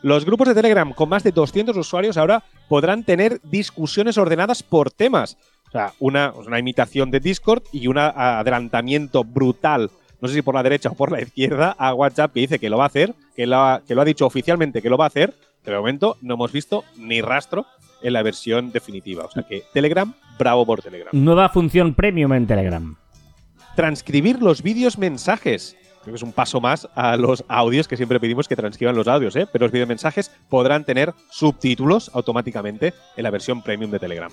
Los 0.03 0.25
grupos 0.25 0.49
de 0.49 0.55
Telegram 0.55 0.93
con 0.93 1.09
más 1.09 1.23
de 1.23 1.31
200 1.31 1.77
usuarios 1.77 2.17
ahora 2.17 2.43
podrán 2.69 3.05
tener 3.05 3.41
discusiones 3.45 4.19
ordenadas 4.19 4.63
por 4.63 4.91
temas. 4.91 5.39
O 5.73 5.79
sea, 5.79 5.95
una, 6.01 6.33
una 6.33 6.59
imitación 6.59 7.11
de 7.11 7.19
Discord 7.19 7.63
y 7.73 7.87
un 7.87 7.97
adelantamiento 7.97 9.25
brutal, 9.25 9.91
no 10.21 10.29
sé 10.29 10.35
si 10.35 10.43
por 10.43 10.55
la 10.55 10.63
derecha 10.63 10.91
o 10.91 10.95
por 10.95 11.11
la 11.11 11.23
izquierda, 11.23 11.75
a 11.79 11.95
WhatsApp 11.95 12.31
que 12.35 12.41
dice 12.41 12.59
que 12.59 12.69
lo 12.69 12.77
va 12.77 12.85
a 12.85 12.89
hacer, 12.89 13.15
que 13.35 13.47
lo 13.47 13.57
ha, 13.57 13.81
que 13.81 13.95
lo 13.95 14.03
ha 14.03 14.05
dicho 14.05 14.27
oficialmente 14.27 14.83
que 14.83 14.91
lo 14.91 14.99
va 14.99 15.05
a 15.05 15.09
hacer, 15.09 15.33
pero 15.65 15.79
de 15.79 15.81
momento 15.81 16.19
no 16.21 16.35
hemos 16.35 16.53
visto 16.53 16.85
ni 16.99 17.23
rastro 17.23 17.65
en 18.03 18.13
la 18.13 18.23
versión 18.23 18.71
definitiva. 18.71 19.25
O 19.25 19.31
sea 19.31 19.45
que 19.45 19.63
Telegram, 19.73 20.13
bravo 20.39 20.67
por 20.67 20.83
Telegram. 20.83 21.11
Nueva 21.13 21.49
función 21.49 21.95
premium 21.95 22.35
en 22.35 22.47
Telegram. 22.47 22.97
transcribir 23.75 24.43
los 24.43 24.63
vídeos 24.63 24.99
mensajes. 24.99 25.75
Creo 26.03 26.13
que 26.13 26.17
es 26.17 26.23
un 26.23 26.33
paso 26.33 26.61
más 26.61 26.89
a 26.97 27.17
los 27.17 27.45
audios 27.49 27.87
que 27.89 27.97
siempre 27.97 28.19
pedimos 28.21 28.49
que 28.49 28.57
transcriban 28.57 28.97
los 28.97 29.07
audios, 29.09 29.37
¿eh? 29.37 29.47
Pero 29.51 29.65
los 29.67 29.73
videomensajes 29.73 30.31
podrán 30.51 30.85
tener 30.85 31.15
subtítulos 31.31 32.11
automáticamente 32.13 32.93
en 33.17 33.23
la 33.23 33.31
versión 33.31 33.63
premium 33.63 33.91
de 33.91 34.01
Telegram. 34.01 34.31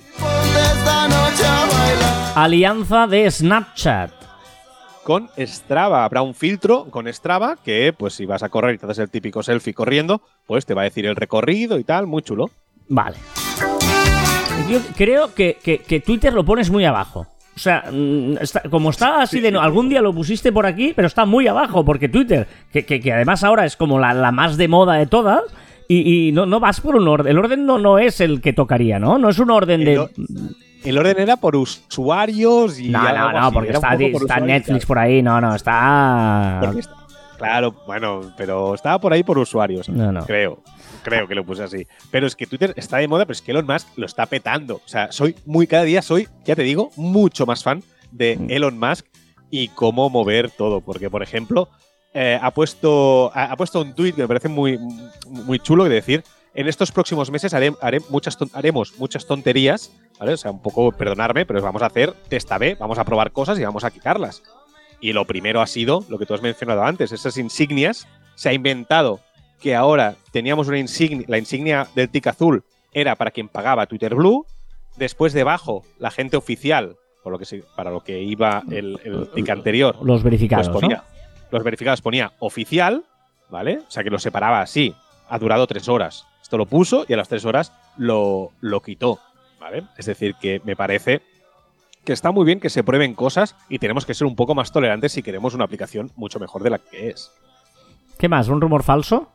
Ponte 0.79 0.89
esta 0.89 1.07
noche 1.07 1.45
a 1.45 1.65
bailar. 1.65 2.33
Alianza 2.35 3.07
de 3.07 3.31
Snapchat. 3.31 4.11
Con 5.03 5.29
Strava 5.37 6.03
habrá 6.05 6.21
un 6.21 6.35
filtro 6.35 6.85
con 6.91 7.11
Strava 7.11 7.55
que, 7.63 7.93
pues 7.97 8.13
si 8.13 8.25
vas 8.25 8.43
a 8.43 8.49
correr 8.49 8.75
y 8.75 8.77
te 8.77 8.85
haces 8.85 8.99
el 8.99 9.09
típico 9.09 9.41
selfie 9.41 9.73
corriendo, 9.73 10.21
pues 10.45 10.65
te 10.65 10.73
va 10.75 10.81
a 10.81 10.83
decir 10.83 11.05
el 11.05 11.15
recorrido 11.15 11.79
y 11.79 11.83
tal, 11.83 12.05
muy 12.05 12.21
chulo. 12.21 12.49
Vale. 12.89 13.17
Yo 14.69 14.79
creo 14.95 15.33
que, 15.33 15.57
que- 15.63 15.79
que 15.79 15.99
Twitter 15.99 16.33
lo 16.33 16.45
pones 16.45 16.69
muy 16.69 16.85
abajo. 16.85 17.25
O 17.55 17.59
sea, 17.59 17.85
mm, 17.91 18.37
está- 18.39 18.61
como 18.69 18.91
está 18.91 19.21
así 19.21 19.39
de... 19.39 19.51
no- 19.51 19.61
Algún 19.61 19.89
día 19.89 20.01
lo 20.01 20.13
pusiste 20.13 20.51
por 20.51 20.65
aquí, 20.67 20.93
pero 20.95 21.07
está 21.07 21.25
muy 21.25 21.47
abajo, 21.47 21.83
porque 21.83 22.07
Twitter, 22.07 22.47
que, 22.71 22.85
que- 22.85 22.99
que 22.99 23.11
además 23.11 23.43
ahora 23.43 23.65
es 23.65 23.75
como 23.75 23.97
la, 23.99 24.13
la 24.13 24.31
más 24.31 24.57
de 24.57 24.67
moda 24.67 24.93
de 24.93 25.07
todas, 25.07 25.41
y, 25.87 26.27
y 26.27 26.31
no, 26.33 26.45
no 26.45 26.59
vas 26.59 26.81
por 26.81 26.95
un 26.95 27.07
orden. 27.07 27.31
El 27.31 27.39
orden 27.39 27.65
no, 27.65 27.79
no 27.79 27.97
es 27.97 28.21
el 28.21 28.41
que 28.41 28.53
tocaría, 28.53 28.99
¿no? 28.99 29.17
No 29.17 29.29
es 29.29 29.39
un 29.39 29.49
orden 29.49 29.81
El, 29.81 29.85
de... 29.85 30.09
el 30.83 30.97
orden 30.97 31.19
era 31.19 31.37
por 31.37 31.55
usuarios 31.55 32.79
y 32.79 32.89
No, 32.89 33.03
no, 33.03 33.31
no, 33.31 33.39
así, 33.39 33.53
porque 33.53 33.71
está, 33.71 33.89
por 33.89 34.21
está 34.21 34.39
Netflix 34.39 34.85
por 34.85 34.99
ahí, 34.99 35.21
no, 35.21 35.39
no, 35.41 35.55
está... 35.55 36.71
Claro, 37.37 37.73
bueno, 37.87 38.33
pero 38.35 38.75
estaba 38.75 38.99
por 38.99 39.13
ahí 39.13 39.23
por 39.23 39.37
usuarios. 39.37 39.87
No, 39.87 40.11
no. 40.11 40.25
Creo. 40.25 40.61
Creo 41.03 41.25
que 41.25 41.35
lo 41.35 41.45
puse 41.45 41.63
así. 41.63 41.87
Pero 42.11 42.27
es 42.27 42.35
que 42.35 42.45
Twitter 42.45 42.73
está 42.75 42.97
de 42.97 43.07
moda, 43.07 43.25
pero 43.25 43.31
es 43.31 43.41
que 43.41 43.51
Elon 43.51 43.65
Musk 43.65 43.87
lo 43.95 44.05
está 44.05 44.25
petando. 44.25 44.75
O 44.75 44.87
sea, 44.87 45.09
soy 45.13 45.35
muy, 45.45 45.65
cada 45.65 45.83
día 45.83 46.01
soy, 46.01 46.27
ya 46.43 46.55
te 46.57 46.63
digo, 46.63 46.91
mucho 46.97 47.45
más 47.45 47.63
fan 47.63 47.81
de 48.11 48.35
Mm. 48.35 48.51
Elon 48.51 48.77
Musk 48.77 49.05
y 49.49 49.69
cómo 49.69 50.09
mover 50.09 50.51
todo. 50.51 50.81
Porque, 50.81 51.09
por 51.09 51.23
ejemplo, 51.23 51.69
eh, 52.13 52.37
ha, 52.41 52.51
puesto, 52.51 53.31
ha, 53.33 53.45
ha 53.45 53.55
puesto 53.55 53.81
un 53.81 53.93
tweet 53.95 54.11
que 54.11 54.23
me 54.23 54.27
parece 54.27 54.49
muy, 54.49 54.77
muy 55.29 55.59
chulo 55.59 55.85
de 55.85 55.91
decir. 55.91 56.23
En 56.59 56.67
estos 56.67 56.91
próximos 56.91 57.31
meses 57.31 57.53
haré, 57.53 57.73
haré 57.81 58.01
muchas 58.09 58.37
haremos 58.51 58.93
muchas 58.97 59.25
tonterías, 59.25 59.93
¿vale? 60.19 60.33
O 60.33 60.37
sea, 60.37 60.51
un 60.51 60.61
poco 60.61 60.91
perdonarme, 60.91 61.45
pero 61.45 61.61
vamos 61.61 61.81
a 61.81 61.85
hacer 61.85 62.11
testa 62.27 62.57
B, 62.57 62.75
vamos 62.77 62.97
a 62.99 63.05
probar 63.05 63.31
cosas 63.31 63.57
y 63.59 63.63
vamos 63.63 63.85
a 63.85 63.91
quitarlas. 63.91 64.43
Y 64.99 65.13
lo 65.13 65.23
primero 65.25 65.61
ha 65.61 65.67
sido 65.67 66.03
lo 66.09 66.19
que 66.19 66.25
tú 66.25 66.33
has 66.33 66.41
mencionado 66.41 66.83
antes, 66.83 67.13
esas 67.13 67.37
insignias. 67.37 68.07
Se 68.35 68.49
ha 68.49 68.53
inventado 68.53 69.21
que 69.61 69.73
ahora 69.73 70.15
teníamos 70.33 70.67
una 70.67 70.79
insignia, 70.79 71.25
la 71.29 71.37
insignia 71.37 71.87
del 71.95 72.09
tic 72.09 72.27
azul 72.27 72.65
era 72.91 73.15
para 73.15 73.31
quien 73.31 73.47
pagaba 73.47 73.85
Twitter 73.85 74.13
Blue. 74.13 74.45
Después 74.97 75.31
debajo, 75.31 75.85
la 75.97 76.11
gente 76.11 76.35
oficial, 76.35 76.97
por 77.23 77.31
lo 77.31 77.39
que 77.39 77.45
se- 77.45 77.63
para 77.77 77.89
lo 77.89 78.01
que 78.01 78.21
iba 78.21 78.63
el, 78.69 78.99
el 79.05 79.29
tic 79.33 79.49
anterior, 79.49 79.95
Los 80.03 80.23
verificados, 80.23 80.67
pues 80.67 80.81
ponía, 80.81 80.97
¿no? 80.97 81.03
los 81.51 81.63
verificados 81.63 82.01
ponía 82.01 82.33
oficial, 82.39 83.05
¿vale? 83.49 83.79
O 83.87 83.89
sea 83.91 84.03
que 84.03 84.09
lo 84.09 84.19
separaba 84.19 84.59
así. 84.59 84.93
Ha 85.29 85.39
durado 85.39 85.65
tres 85.65 85.87
horas. 85.87 86.25
Esto 86.49 86.57
lo 86.57 86.65
puso 86.65 87.05
y 87.07 87.13
a 87.13 87.17
las 87.17 87.29
tres 87.29 87.45
horas 87.45 87.71
lo, 87.95 88.53
lo 88.59 88.81
quitó, 88.81 89.19
¿vale? 89.59 89.83
Es 89.99 90.07
decir, 90.07 90.33
que 90.41 90.59
me 90.63 90.75
parece 90.75 91.21
que 92.03 92.11
está 92.11 92.31
muy 92.31 92.43
bien 92.43 92.59
que 92.59 92.71
se 92.71 92.83
prueben 92.83 93.13
cosas 93.13 93.55
y 93.69 93.77
tenemos 93.77 94.03
que 94.03 94.15
ser 94.15 94.25
un 94.25 94.35
poco 94.35 94.55
más 94.55 94.71
tolerantes 94.71 95.11
si 95.11 95.21
queremos 95.21 95.53
una 95.53 95.65
aplicación 95.65 96.11
mucho 96.15 96.39
mejor 96.39 96.63
de 96.63 96.71
la 96.71 96.79
que 96.79 97.09
es. 97.09 97.31
¿Qué 98.17 98.27
más? 98.27 98.47
¿Un 98.47 98.61
rumor 98.61 98.81
falso? 98.81 99.31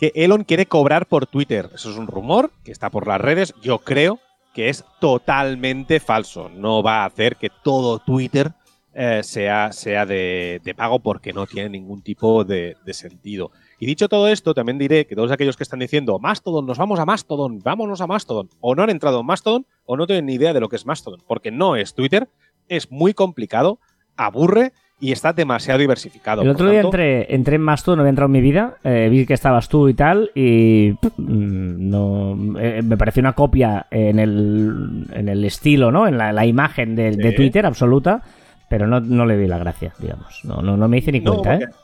Que 0.00 0.12
Elon 0.14 0.44
quiere 0.44 0.64
cobrar 0.64 1.04
por 1.08 1.26
Twitter. 1.26 1.68
Eso 1.74 1.90
es 1.90 1.98
un 1.98 2.06
rumor 2.06 2.50
que 2.64 2.72
está 2.72 2.88
por 2.88 3.06
las 3.06 3.20
redes. 3.20 3.52
Yo 3.60 3.80
creo 3.80 4.18
que 4.54 4.70
es 4.70 4.82
totalmente 5.00 6.00
falso. 6.00 6.48
No 6.48 6.82
va 6.82 7.02
a 7.02 7.04
hacer 7.04 7.36
que 7.36 7.50
todo 7.62 7.98
Twitter 7.98 8.52
eh, 8.94 9.20
sea, 9.24 9.72
sea 9.72 10.06
de, 10.06 10.62
de 10.64 10.74
pago 10.74 11.00
porque 11.00 11.34
no 11.34 11.46
tiene 11.46 11.68
ningún 11.68 12.00
tipo 12.00 12.44
de, 12.44 12.78
de 12.82 12.94
sentido. 12.94 13.50
Y 13.84 13.86
dicho 13.86 14.08
todo 14.08 14.28
esto, 14.28 14.54
también 14.54 14.78
diré 14.78 15.06
que 15.06 15.14
todos 15.14 15.30
aquellos 15.30 15.58
que 15.58 15.62
están 15.62 15.80
diciendo 15.80 16.18
Mastodon, 16.18 16.64
nos 16.64 16.78
vamos 16.78 16.98
a 16.98 17.04
Mastodon, 17.04 17.58
vámonos 17.62 18.00
a 18.00 18.06
Mastodon, 18.06 18.48
o 18.62 18.74
no 18.74 18.82
han 18.82 18.88
entrado 18.88 19.20
en 19.20 19.26
Mastodon 19.26 19.66
o 19.84 19.98
no 19.98 20.06
tienen 20.06 20.24
ni 20.24 20.32
idea 20.36 20.54
de 20.54 20.60
lo 20.60 20.70
que 20.70 20.76
es 20.76 20.86
Mastodon, 20.86 21.20
porque 21.26 21.50
no 21.50 21.76
es 21.76 21.92
Twitter, 21.92 22.28
es 22.70 22.90
muy 22.90 23.12
complicado, 23.12 23.78
aburre 24.16 24.72
y 25.00 25.12
está 25.12 25.34
demasiado 25.34 25.80
diversificado. 25.80 26.40
El 26.40 26.48
Por 26.48 26.54
otro 26.54 26.70
día 26.70 26.80
tanto, 26.80 26.96
entré, 26.96 27.34
entré 27.34 27.56
en 27.56 27.60
Mastodon, 27.60 27.98
no 27.98 28.02
había 28.04 28.08
entrado 28.08 28.28
en 28.28 28.32
mi 28.32 28.40
vida, 28.40 28.78
eh, 28.84 29.08
vi 29.10 29.26
que 29.26 29.34
estabas 29.34 29.68
tú 29.68 29.86
y 29.90 29.92
tal, 29.92 30.30
y 30.34 30.94
mm, 31.18 31.90
no 31.90 32.58
eh, 32.58 32.80
me 32.82 32.96
pareció 32.96 33.20
una 33.20 33.34
copia 33.34 33.86
en 33.90 34.18
el, 34.18 35.08
en 35.12 35.28
el 35.28 35.44
estilo, 35.44 35.92
¿no? 35.92 36.08
En 36.08 36.16
la, 36.16 36.32
la 36.32 36.46
imagen 36.46 36.96
de. 36.96 37.34
Twitter 37.36 37.66
absoluta, 37.66 38.22
pero 38.70 38.86
no, 38.86 39.00
no 39.00 39.26
le 39.26 39.36
vi 39.36 39.46
la 39.46 39.58
gracia, 39.58 39.92
digamos. 39.98 40.40
No, 40.42 40.62
no, 40.62 40.74
no 40.74 40.88
me 40.88 40.96
hice 40.96 41.12
ni 41.12 41.20
cuenta, 41.20 41.56
¿eh? 41.56 41.58
porque 41.58 41.83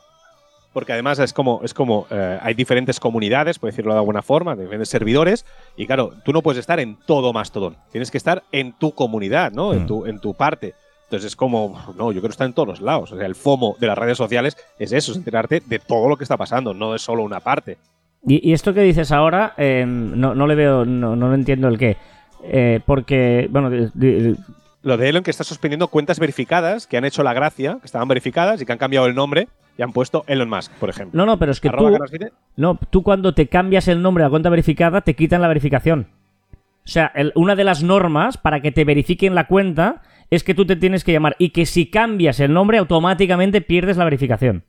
además 0.93 1.19
es 1.19 1.33
como, 1.33 1.61
es 1.63 1.73
como 1.73 2.07
eh, 2.09 2.39
hay 2.41 2.53
diferentes 2.53 2.99
comunidades, 2.99 3.59
por 3.59 3.69
decirlo 3.69 3.93
de 3.93 3.99
alguna 3.99 4.21
forma, 4.21 4.55
diferentes 4.55 4.89
servidores, 4.89 5.45
y 5.75 5.85
claro, 5.85 6.13
tú 6.23 6.31
no 6.33 6.41
puedes 6.41 6.59
estar 6.59 6.79
en 6.79 6.97
todo 7.05 7.33
Mastodon. 7.33 7.75
Tienes 7.91 8.09
que 8.11 8.17
estar 8.17 8.43
en 8.51 8.73
tu 8.73 8.93
comunidad, 8.93 9.51
¿no? 9.51 9.73
En, 9.73 9.83
Mm. 9.83 9.87
tu, 9.87 10.05
en 10.05 10.19
tu 10.19 10.33
parte. 10.33 10.73
Entonces 11.05 11.27
es 11.27 11.35
como, 11.35 11.77
no, 11.97 12.13
yo 12.13 12.21
quiero 12.21 12.31
estar 12.31 12.47
en 12.47 12.53
todos 12.53 12.67
los 12.69 12.81
lados. 12.81 13.11
O 13.11 13.17
sea, 13.17 13.25
el 13.25 13.35
FOMO 13.35 13.75
de 13.79 13.87
las 13.87 13.97
redes 13.97 14.17
sociales 14.17 14.55
es 14.79 14.93
eso, 14.93 15.11
es 15.11 15.17
enterarte 15.17 15.61
de 15.65 15.79
todo 15.79 16.07
lo 16.07 16.15
que 16.15 16.23
está 16.23 16.37
pasando, 16.37 16.73
no 16.73 16.93
de 16.93 16.99
solo 16.99 17.23
una 17.23 17.41
parte. 17.41 17.77
Y, 18.25 18.49
y 18.49 18.53
esto 18.53 18.73
que 18.73 18.81
dices 18.81 19.11
ahora, 19.11 19.53
eh, 19.57 19.83
no, 19.85 20.33
no 20.35 20.47
le 20.47 20.55
veo, 20.55 20.85
no, 20.85 21.17
no 21.17 21.33
entiendo 21.33 21.67
el 21.67 21.77
qué. 21.77 21.97
Eh, 22.43 22.79
porque, 22.85 23.47
bueno, 23.51 23.69
di- 23.69 24.37
Lo 24.83 24.95
de 24.95 25.09
Elon 25.09 25.21
que 25.23 25.31
está 25.31 25.43
suspendiendo 25.43 25.89
cuentas 25.89 26.17
verificadas 26.17 26.87
que 26.87 26.95
han 26.97 27.03
hecho 27.05 27.23
la 27.23 27.33
gracia, 27.33 27.77
que 27.81 27.85
estaban 27.87 28.07
verificadas 28.07 28.61
y 28.61 28.65
que 28.65 28.71
han 28.71 28.77
cambiado 28.77 29.05
el 29.05 29.13
nombre 29.15 29.47
y 29.81 29.83
han 29.83 29.93
puesto 29.93 30.23
Elon 30.27 30.47
Musk, 30.47 30.71
por 30.73 30.89
ejemplo. 30.91 31.17
no, 31.17 31.25
no, 31.25 31.39
pero 31.39 31.51
es 31.51 31.59
que 31.59 31.69
Arroba 31.69 31.89
tú, 31.89 31.97
Carlos 31.97 32.31
No, 32.55 32.79
tú 32.91 33.01
cuando 33.01 33.33
te 33.33 33.47
cambias 33.47 33.87
el 33.87 34.03
nombre 34.03 34.23
a 34.23 34.27
la 34.27 34.29
cuenta 34.29 34.49
verificada, 34.49 35.01
te 35.01 35.15
quitan 35.15 35.41
la 35.41 35.47
verificación. 35.47 36.05
O 36.53 36.87
sea, 36.87 37.11
el- 37.15 37.31
una 37.33 37.55
de 37.55 37.63
las 37.63 37.81
normas 37.81 38.37
para 38.37 38.61
que 38.61 38.71
te 38.71 38.85
verifiquen 38.85 39.33
la 39.33 39.47
cuenta 39.47 40.03
es 40.29 40.43
que 40.43 40.53
tú 40.53 40.67
te 40.67 40.75
tienes 40.75 41.03
que 41.03 41.13
llamar 41.13 41.35
y 41.39 41.49
que 41.49 41.65
si 41.65 41.87
cambias 41.87 42.39
el 42.39 42.53
nombre 42.53 42.77
automáticamente 42.77 43.61
pierdes 43.61 43.97
la 43.97 44.03
verificación. 44.03 44.65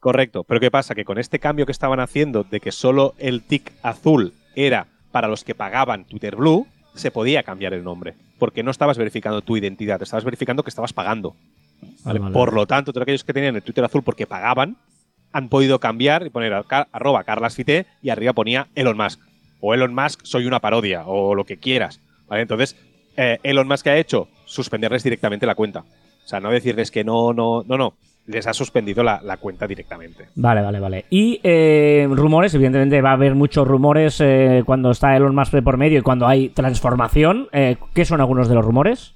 Correcto, 0.00 0.44
pero 0.44 0.60
¿qué 0.60 0.70
pasa? 0.70 0.94
Que 0.94 1.04
con 1.04 1.18
este 1.18 1.38
cambio 1.38 1.66
que 1.66 1.72
estaban 1.72 2.00
haciendo 2.00 2.42
de 2.44 2.60
que 2.60 2.72
solo 2.72 3.12
el 3.18 3.42
tic 3.42 3.70
azul 3.82 4.32
era 4.56 4.86
para 5.12 5.28
los 5.28 5.44
que 5.44 5.54
pagaban 5.54 6.06
Twitter 6.06 6.36
Blue, 6.36 6.66
se 6.94 7.10
podía 7.10 7.42
cambiar 7.42 7.74
el 7.74 7.84
nombre, 7.84 8.14
porque 8.38 8.62
no 8.62 8.70
estabas 8.70 8.96
verificando 8.96 9.42
tu 9.42 9.56
identidad, 9.58 10.02
estabas 10.02 10.24
verificando 10.24 10.62
que 10.62 10.70
estabas 10.70 10.92
pagando. 10.94 11.34
¿Vale? 12.04 12.18
Vale, 12.18 12.32
Por 12.32 12.52
lo 12.52 12.66
tanto, 12.66 12.92
todos 12.92 13.02
aquellos 13.02 13.24
que 13.24 13.32
tenían 13.32 13.56
el 13.56 13.62
Twitter 13.62 13.84
azul 13.84 14.02
porque 14.02 14.26
pagaban, 14.26 14.76
han 15.32 15.48
podido 15.48 15.80
cambiar 15.80 16.26
y 16.26 16.30
poner 16.30 16.52
arroba 16.92 17.24
carlasfite 17.24 17.86
y 18.02 18.10
arriba 18.10 18.32
ponía 18.32 18.68
Elon 18.74 18.96
Musk. 18.96 19.20
O 19.60 19.74
Elon 19.74 19.94
Musk 19.94 20.20
soy 20.24 20.46
una 20.46 20.60
parodia, 20.60 21.04
o 21.06 21.34
lo 21.34 21.44
que 21.44 21.58
quieras. 21.58 22.00
¿vale? 22.28 22.42
Entonces, 22.42 22.76
eh, 23.16 23.38
Elon 23.42 23.66
Musk 23.66 23.84
¿qué 23.84 23.90
ha 23.90 23.96
hecho? 23.98 24.28
Suspenderles 24.44 25.02
directamente 25.02 25.46
la 25.46 25.54
cuenta. 25.54 25.80
O 26.24 26.28
sea, 26.28 26.40
no 26.40 26.50
decirles 26.50 26.90
que 26.90 27.04
no, 27.04 27.32
no, 27.32 27.62
no, 27.66 27.76
no. 27.76 27.94
Les 28.26 28.46
ha 28.46 28.54
suspendido 28.54 29.02
la, 29.02 29.20
la 29.22 29.36
cuenta 29.36 29.66
directamente. 29.66 30.28
Vale, 30.34 30.62
vale, 30.62 30.80
vale. 30.80 31.04
Y 31.10 31.40
eh, 31.42 32.08
rumores, 32.10 32.54
evidentemente 32.54 33.02
va 33.02 33.10
a 33.10 33.14
haber 33.14 33.34
muchos 33.34 33.68
rumores 33.68 34.18
eh, 34.20 34.62
cuando 34.64 34.90
está 34.92 35.14
Elon 35.14 35.34
Musk 35.34 35.62
por 35.62 35.76
medio 35.76 35.98
y 35.98 36.02
cuando 36.02 36.26
hay 36.26 36.48
transformación. 36.48 37.48
Eh, 37.52 37.76
¿Qué 37.92 38.06
son 38.06 38.20
algunos 38.20 38.48
de 38.48 38.54
los 38.54 38.64
rumores? 38.64 39.13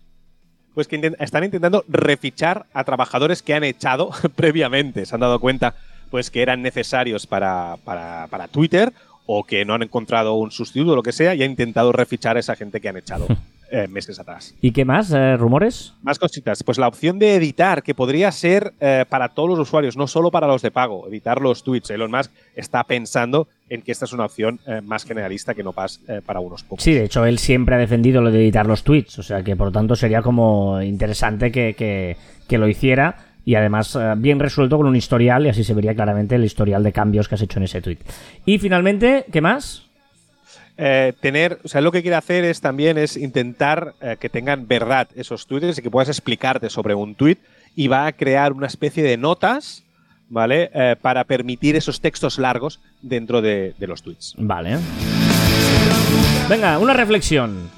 Pues 0.79 0.87
que 0.87 1.13
están 1.19 1.43
intentando 1.43 1.85
refichar 1.89 2.67
a 2.73 2.85
trabajadores 2.85 3.43
que 3.43 3.53
han 3.53 3.65
echado 3.65 4.11
previamente. 4.37 5.07
Se 5.07 5.17
han 5.17 5.23
dado 5.23 5.41
cuenta 5.41 5.75
pues 6.09 6.31
que 6.31 6.41
eran 6.41 6.63
necesarios 6.63 7.27
para, 7.27 7.79
para, 7.83 8.29
para 8.29 8.47
Twitter 8.47 8.93
o 9.27 9.43
que 9.43 9.65
no 9.65 9.75
han 9.75 9.83
encontrado 9.83 10.35
un 10.35 10.53
sustituto 10.53 10.93
o 10.93 10.95
lo 10.95 11.03
que 11.03 11.11
sea 11.11 11.35
y 11.35 11.43
ha 11.43 11.47
intentado 11.47 11.91
refichar 11.91 12.37
a 12.37 12.39
esa 12.39 12.55
gente 12.55 12.81
que 12.81 12.89
han 12.89 12.97
echado 12.97 13.27
eh, 13.71 13.87
meses 13.89 14.19
atrás. 14.19 14.55
¿Y 14.61 14.71
qué 14.73 14.85
más? 14.85 15.13
eh, 15.13 15.37
¿Rumores? 15.37 15.95
Más 16.03 16.19
cositas. 16.19 16.63
Pues 16.63 16.79
la 16.79 16.89
opción 16.89 17.19
de 17.19 17.35
editar, 17.37 17.83
que 17.83 17.95
podría 17.95 18.31
ser 18.33 18.73
eh, 18.81 19.05
para 19.09 19.29
todos 19.31 19.51
los 19.51 19.59
usuarios, 19.59 19.97
no 19.97 20.07
solo 20.07 20.31
para 20.31 20.47
los 20.47 20.63
de 20.63 20.71
pago, 20.71 21.07
editar 21.09 21.41
los 21.41 21.63
tweets. 21.63 21.91
Elon 21.91 22.11
Musk 22.11 22.31
está 22.57 22.85
pensando 22.85 23.49
en 23.69 23.83
que 23.83 23.93
esta 23.93 24.07
es 24.07 24.13
una 24.13 24.25
opción 24.25 24.59
más 24.85 25.05
generalista 25.05 25.55
que 25.55 25.63
no 25.63 25.73
pas, 25.73 26.01
eh, 26.09 26.23
para 26.25 26.41
unos 26.41 26.63
pocos. 26.63 26.83
Sí, 26.83 26.93
de 26.95 27.05
hecho, 27.05 27.25
él 27.27 27.39
siempre 27.39 27.75
ha 27.75 27.79
defendido 27.79 28.23
lo 28.23 28.31
de 28.31 28.39
editar 28.41 28.67
los 28.67 28.83
tweets. 28.83 29.19
O 29.19 29.23
sea 29.23 29.43
que 29.43 29.57
por 29.57 29.67
lo 29.67 29.73
tanto 29.73 29.95
sería 29.95 30.23
como 30.23 30.81
interesante 30.83 31.53
que, 31.53 31.75
que- 31.75 32.17
que 32.49 32.57
lo 32.59 32.67
hiciera. 32.69 33.17
Y 33.45 33.55
además, 33.55 33.99
bien 34.19 34.41
resuelto 34.41 34.77
con 34.77 34.87
un 34.87 34.95
historial, 34.97 35.47
y 35.47 35.49
así 35.49 35.65
se 35.65 35.73
vería 35.73 35.95
claramente 35.95 36.35
el 36.35 36.45
historial 36.45 36.83
de 36.83 36.93
cambios 36.93 37.29
que 37.29 37.35
has 37.35 37.41
hecho 37.41 37.59
en 37.59 37.65
ese 37.65 37.81
tweet. 37.81 37.97
Y 38.45 38.59
finalmente, 38.59 39.25
¿qué 39.33 39.41
más? 39.41 39.88
Eh, 40.81 41.13
tener, 41.21 41.59
o 41.65 41.69
sea, 41.69 41.81
lo 41.81 41.91
que 41.91 42.03
quiere 42.03 42.15
hacer 42.15 42.45
es 42.45 42.61
también 42.61 42.99
es 42.99 43.17
intentar 43.17 43.95
eh, 44.01 44.17
que 44.21 44.29
tengan 44.29 44.69
verdad 44.69 45.09
esos 45.17 45.45
tweets 45.49 45.79
y 45.79 45.83
que 45.83 45.91
puedas 45.91 46.09
explicarte 46.09 46.71
sobre 46.71 46.95
un 46.95 47.17
tweet 47.17 47.39
y 47.75 47.89
va 47.89 48.07
a 48.07 48.13
crear 48.13 48.53
una 48.53 48.69
especie 48.69 49.03
de 49.03 49.17
notas, 49.17 49.83
¿vale? 50.29 50.71
Eh, 50.73 50.95
para 51.03 51.25
permitir 51.25 51.75
esos 51.75 52.01
textos 52.01 52.39
largos 52.39 52.79
dentro 53.03 53.43
de, 53.43 53.75
de 53.77 53.87
los 53.89 54.03
tweets. 54.03 54.35
Vale. 54.39 54.79
Venga, 56.49 56.79
una 56.79 56.93
reflexión. 56.93 57.77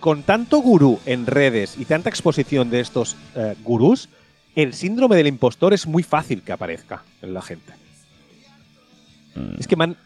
Con 0.00 0.22
tanto 0.22 0.60
gurú 0.60 0.98
en 1.04 1.26
redes 1.26 1.76
y 1.78 1.84
tanta 1.84 2.08
exposición 2.08 2.70
de 2.70 2.80
estos 2.80 3.16
gurús, 3.64 4.08
el 4.54 4.72
síndrome 4.72 5.16
del 5.16 5.26
impostor 5.26 5.74
es 5.74 5.86
muy 5.86 6.02
fácil 6.02 6.42
que 6.42 6.52
aparezca 6.52 7.02
en 7.22 7.34
la 7.34 7.42
gente. 7.42 7.72
Es 9.58 9.66
que 9.66 9.74
me 9.74 9.84
han, 9.84 9.96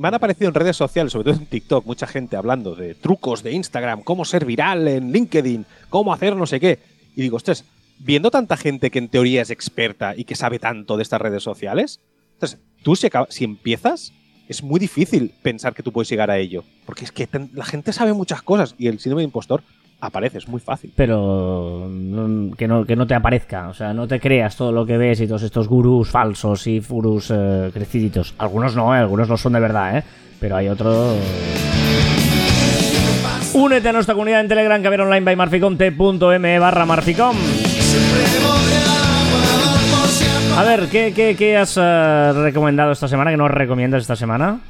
me 0.00 0.08
han 0.08 0.14
aparecido 0.14 0.48
en 0.48 0.54
redes 0.54 0.78
sociales, 0.78 1.12
sobre 1.12 1.30
todo 1.30 1.42
en 1.42 1.46
TikTok, 1.46 1.84
mucha 1.84 2.06
gente 2.06 2.34
hablando 2.34 2.74
de 2.74 2.94
trucos 2.94 3.42
de 3.42 3.52
Instagram, 3.52 4.02
cómo 4.02 4.24
ser 4.24 4.46
viral 4.46 4.88
en 4.88 5.12
LinkedIn, 5.12 5.66
cómo 5.90 6.14
hacer 6.14 6.34
no 6.34 6.46
sé 6.46 6.58
qué. 6.58 6.78
Y 7.14 7.20
digo, 7.20 7.36
ostras, 7.36 7.66
viendo 7.98 8.30
tanta 8.30 8.56
gente 8.56 8.90
que 8.90 8.98
en 8.98 9.10
teoría 9.10 9.42
es 9.42 9.50
experta 9.50 10.14
y 10.16 10.24
que 10.24 10.36
sabe 10.36 10.58
tanto 10.58 10.96
de 10.96 11.02
estas 11.02 11.20
redes 11.20 11.42
sociales, 11.42 12.00
entonces, 12.32 12.58
tú 12.82 12.96
si, 12.96 13.08
si 13.28 13.44
empiezas, 13.44 14.14
es 14.48 14.62
muy 14.62 14.80
difícil 14.80 15.34
pensar 15.42 15.74
que 15.74 15.82
tú 15.82 15.92
puedes 15.92 16.08
llegar 16.08 16.30
a 16.30 16.38
ello. 16.38 16.64
Porque 16.86 17.04
es 17.04 17.12
que 17.12 17.28
la 17.52 17.66
gente 17.66 17.92
sabe 17.92 18.14
muchas 18.14 18.40
cosas 18.40 18.74
y 18.78 18.86
el 18.86 19.00
síndrome 19.00 19.20
de 19.20 19.26
impostor 19.26 19.62
aparece, 20.00 20.38
es 20.38 20.48
muy 20.48 20.60
fácil. 20.60 20.92
Pero 20.96 21.88
que 22.56 22.66
no, 22.66 22.84
que 22.84 22.96
no 22.96 23.06
te 23.06 23.14
aparezca. 23.14 23.68
O 23.68 23.74
sea, 23.74 23.92
no 23.92 24.08
te 24.08 24.20
creas 24.20 24.56
todo 24.56 24.72
lo 24.72 24.86
que 24.86 24.96
ves 24.96 25.20
y 25.20 25.26
todos 25.26 25.42
estos 25.42 25.68
gurús 25.68 26.08
falsos 26.10 26.66
y 26.66 26.80
gurús 26.80 27.30
eh, 27.30 27.70
creciditos. 27.72 28.34
Algunos 28.38 28.74
no, 28.74 28.94
eh, 28.94 28.98
algunos 28.98 29.28
no 29.28 29.36
son 29.36 29.52
de 29.52 29.60
verdad, 29.60 29.98
¿eh? 29.98 30.04
Pero 30.38 30.56
hay 30.56 30.68
otros... 30.68 31.16
Únete 33.52 33.88
a 33.88 33.92
nuestra 33.92 34.14
comunidad 34.14 34.40
en 34.40 34.48
Telegram, 34.48 34.80
ver 34.80 35.00
online 35.00 35.24
by 35.24 35.36
marficom.t.m 35.36 36.58
barra 36.58 36.86
marficom. 36.86 37.36
A 40.56 40.62
ver, 40.62 40.88
¿qué, 40.88 41.12
qué, 41.14 41.34
qué 41.36 41.56
has 41.56 41.76
eh, 41.80 42.32
recomendado 42.34 42.92
esta 42.92 43.08
semana? 43.08 43.30
¿Qué 43.30 43.36
nos 43.36 43.50
recomiendas 43.50 44.02
esta 44.02 44.16
semana? 44.16 44.60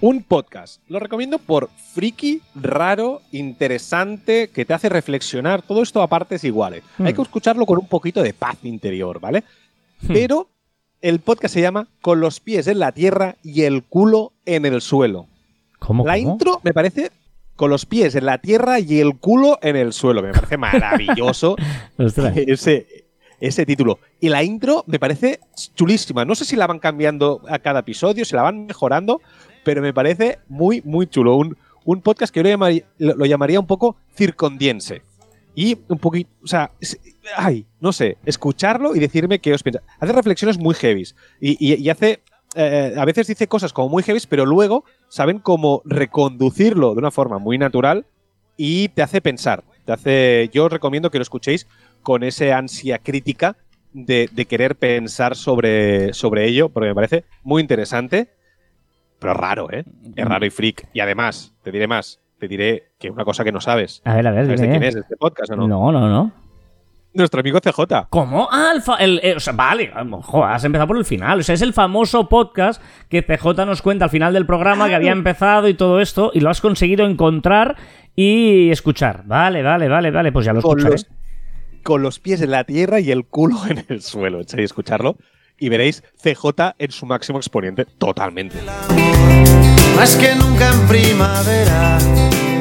Un 0.00 0.22
podcast. 0.22 0.82
Lo 0.88 0.98
recomiendo 0.98 1.38
por 1.38 1.70
friki, 1.94 2.42
raro, 2.54 3.22
interesante, 3.32 4.48
que 4.48 4.64
te 4.64 4.74
hace 4.74 4.88
reflexionar. 4.88 5.62
Todo 5.62 5.82
esto 5.82 6.02
a 6.02 6.06
partes 6.06 6.44
iguales. 6.44 6.82
Hmm. 6.98 7.06
Hay 7.06 7.14
que 7.14 7.22
escucharlo 7.22 7.64
con 7.64 7.78
un 7.78 7.86
poquito 7.86 8.22
de 8.22 8.34
paz 8.34 8.58
interior, 8.62 9.20
¿vale? 9.20 9.44
Pero 10.06 10.48
el 11.00 11.20
podcast 11.20 11.54
se 11.54 11.62
llama 11.62 11.88
Con 12.02 12.20
los 12.20 12.40
pies 12.40 12.66
en 12.66 12.78
la 12.78 12.92
tierra 12.92 13.36
y 13.42 13.62
el 13.62 13.84
culo 13.84 14.32
en 14.44 14.66
el 14.66 14.82
suelo. 14.82 15.28
¿Cómo? 15.78 16.06
La 16.06 16.16
cómo? 16.16 16.32
intro 16.32 16.60
me 16.62 16.74
parece 16.74 17.10
con 17.54 17.70
los 17.70 17.86
pies 17.86 18.14
en 18.14 18.26
la 18.26 18.38
tierra 18.38 18.80
y 18.80 19.00
el 19.00 19.16
culo 19.16 19.58
en 19.62 19.76
el 19.76 19.94
suelo. 19.94 20.22
Me 20.22 20.32
parece 20.32 20.58
maravilloso 20.58 21.56
ese, 21.98 23.06
ese 23.40 23.66
título. 23.66 23.98
Y 24.20 24.28
la 24.28 24.42
intro 24.42 24.84
me 24.86 24.98
parece 24.98 25.40
chulísima. 25.74 26.24
No 26.24 26.34
sé 26.34 26.44
si 26.44 26.56
la 26.56 26.66
van 26.66 26.78
cambiando 26.78 27.40
a 27.48 27.58
cada 27.58 27.80
episodio, 27.80 28.24
si 28.24 28.34
la 28.34 28.42
van 28.42 28.66
mejorando, 28.66 29.20
pero 29.66 29.82
me 29.82 29.92
parece 29.92 30.38
muy, 30.48 30.80
muy 30.84 31.08
chulo. 31.08 31.34
Un, 31.34 31.56
un 31.84 32.00
podcast 32.00 32.32
que 32.32 32.40
yo 32.40 32.56
lo 32.98 33.26
llamaría, 33.26 33.58
un 33.58 33.66
poco 33.66 33.96
circondiense. 34.14 35.02
Y 35.56 35.76
un 35.88 35.98
poquito, 35.98 36.30
o 36.44 36.46
sea, 36.46 36.70
ay, 37.36 37.66
no 37.80 37.92
sé, 37.92 38.16
escucharlo 38.24 38.94
y 38.94 39.00
decirme 39.00 39.40
qué 39.40 39.52
os 39.52 39.64
piensa. 39.64 39.82
Hace 39.98 40.12
reflexiones 40.12 40.56
muy 40.56 40.76
heavies 40.76 41.16
y, 41.40 41.56
y- 41.74 41.88
hace, 41.90 42.20
eh, 42.54 42.94
a 42.96 43.04
veces 43.04 43.26
dice 43.26 43.48
cosas 43.48 43.72
como 43.72 43.88
muy 43.88 44.04
heavies, 44.04 44.28
pero 44.28 44.46
luego 44.46 44.84
saben 45.08 45.40
cómo 45.40 45.82
reconducirlo 45.84 46.92
de 46.92 46.98
una 47.00 47.10
forma 47.10 47.38
muy 47.38 47.58
natural 47.58 48.06
y 48.56 48.88
te 48.90 49.02
hace 49.02 49.20
pensar. 49.20 49.64
Te 49.84 49.92
hace, 49.92 50.48
yo 50.52 50.66
os 50.66 50.72
recomiendo 50.72 51.10
que 51.10 51.18
lo 51.18 51.22
escuchéis 51.22 51.66
con 52.02 52.22
ese 52.22 52.52
ansia 52.52 52.98
crítica 52.98 53.56
de, 53.92 54.28
de 54.30 54.44
querer 54.44 54.76
pensar 54.76 55.34
sobre, 55.34 56.12
sobre 56.12 56.46
ello, 56.46 56.68
porque 56.68 56.88
me 56.90 56.94
parece 56.94 57.24
muy 57.42 57.62
interesante, 57.62 58.28
pero 59.18 59.34
raro, 59.34 59.70
¿eh? 59.70 59.84
Es 60.14 60.24
raro 60.24 60.44
y 60.46 60.50
freak. 60.50 60.88
Y 60.92 61.00
además, 61.00 61.54
te 61.62 61.70
diré 61.72 61.86
más, 61.86 62.20
te 62.38 62.48
diré 62.48 62.90
que 62.98 63.10
una 63.10 63.24
cosa 63.24 63.44
que 63.44 63.52
no 63.52 63.60
sabes. 63.60 64.02
A 64.04 64.14
ver, 64.14 64.26
a 64.26 64.30
ver, 64.30 64.44
¿Sabes 64.46 64.60
de 64.60 64.66
dime. 64.66 64.78
quién 64.78 64.88
es 64.90 64.96
este 64.96 65.16
podcast 65.16 65.50
o 65.52 65.56
no? 65.56 65.66
No, 65.68 65.92
no, 65.92 66.08
no. 66.08 66.32
Nuestro 67.14 67.40
amigo 67.40 67.58
CJ. 67.62 68.08
¿Cómo? 68.10 68.46
Ah, 68.52 68.72
el, 68.74 68.82
fa- 68.82 68.96
el- 68.96 69.20
eh, 69.22 69.34
o 69.36 69.40
sea, 69.40 69.54
vale, 69.54 69.90
joder, 70.22 70.50
has 70.52 70.64
empezado 70.64 70.88
por 70.88 70.98
el 70.98 71.06
final. 71.06 71.40
O 71.40 71.42
sea, 71.42 71.54
es 71.54 71.62
el 71.62 71.72
famoso 71.72 72.28
podcast 72.28 72.82
que 73.08 73.22
CJ 73.22 73.64
nos 73.64 73.80
cuenta 73.80 74.04
al 74.04 74.10
final 74.10 74.34
del 74.34 74.44
programa 74.44 74.86
que 74.88 74.96
había 74.96 75.12
empezado 75.12 75.66
y 75.68 75.72
todo 75.74 76.00
esto, 76.00 76.30
y 76.34 76.40
lo 76.40 76.50
has 76.50 76.60
conseguido 76.60 77.06
encontrar 77.06 77.76
y 78.14 78.68
escuchar. 78.70 79.22
Vale, 79.24 79.62
vale, 79.62 79.88
vale, 79.88 80.10
vale, 80.10 80.30
pues 80.30 80.44
ya 80.44 80.52
lo 80.52 80.60
Con 80.60 80.78
escucharé. 80.78 80.92
los, 80.92 81.06
con 81.82 82.02
los 82.02 82.20
pies 82.20 82.42
en 82.42 82.50
la 82.50 82.64
tierra 82.64 83.00
y 83.00 83.10
el 83.10 83.24
culo 83.24 83.56
en 83.66 83.82
el 83.88 84.02
suelo. 84.02 84.40
Echáis 84.40 84.64
escucharlo 84.64 85.16
y 85.58 85.68
veréis 85.68 86.02
CJ 86.22 86.74
en 86.78 86.90
su 86.90 87.06
máximo 87.06 87.38
exponente 87.38 87.84
totalmente. 87.84 88.58
Más 89.96 90.16
que 90.16 90.34
nunca 90.34 90.70
en 90.72 90.86
primavera, 90.86 91.98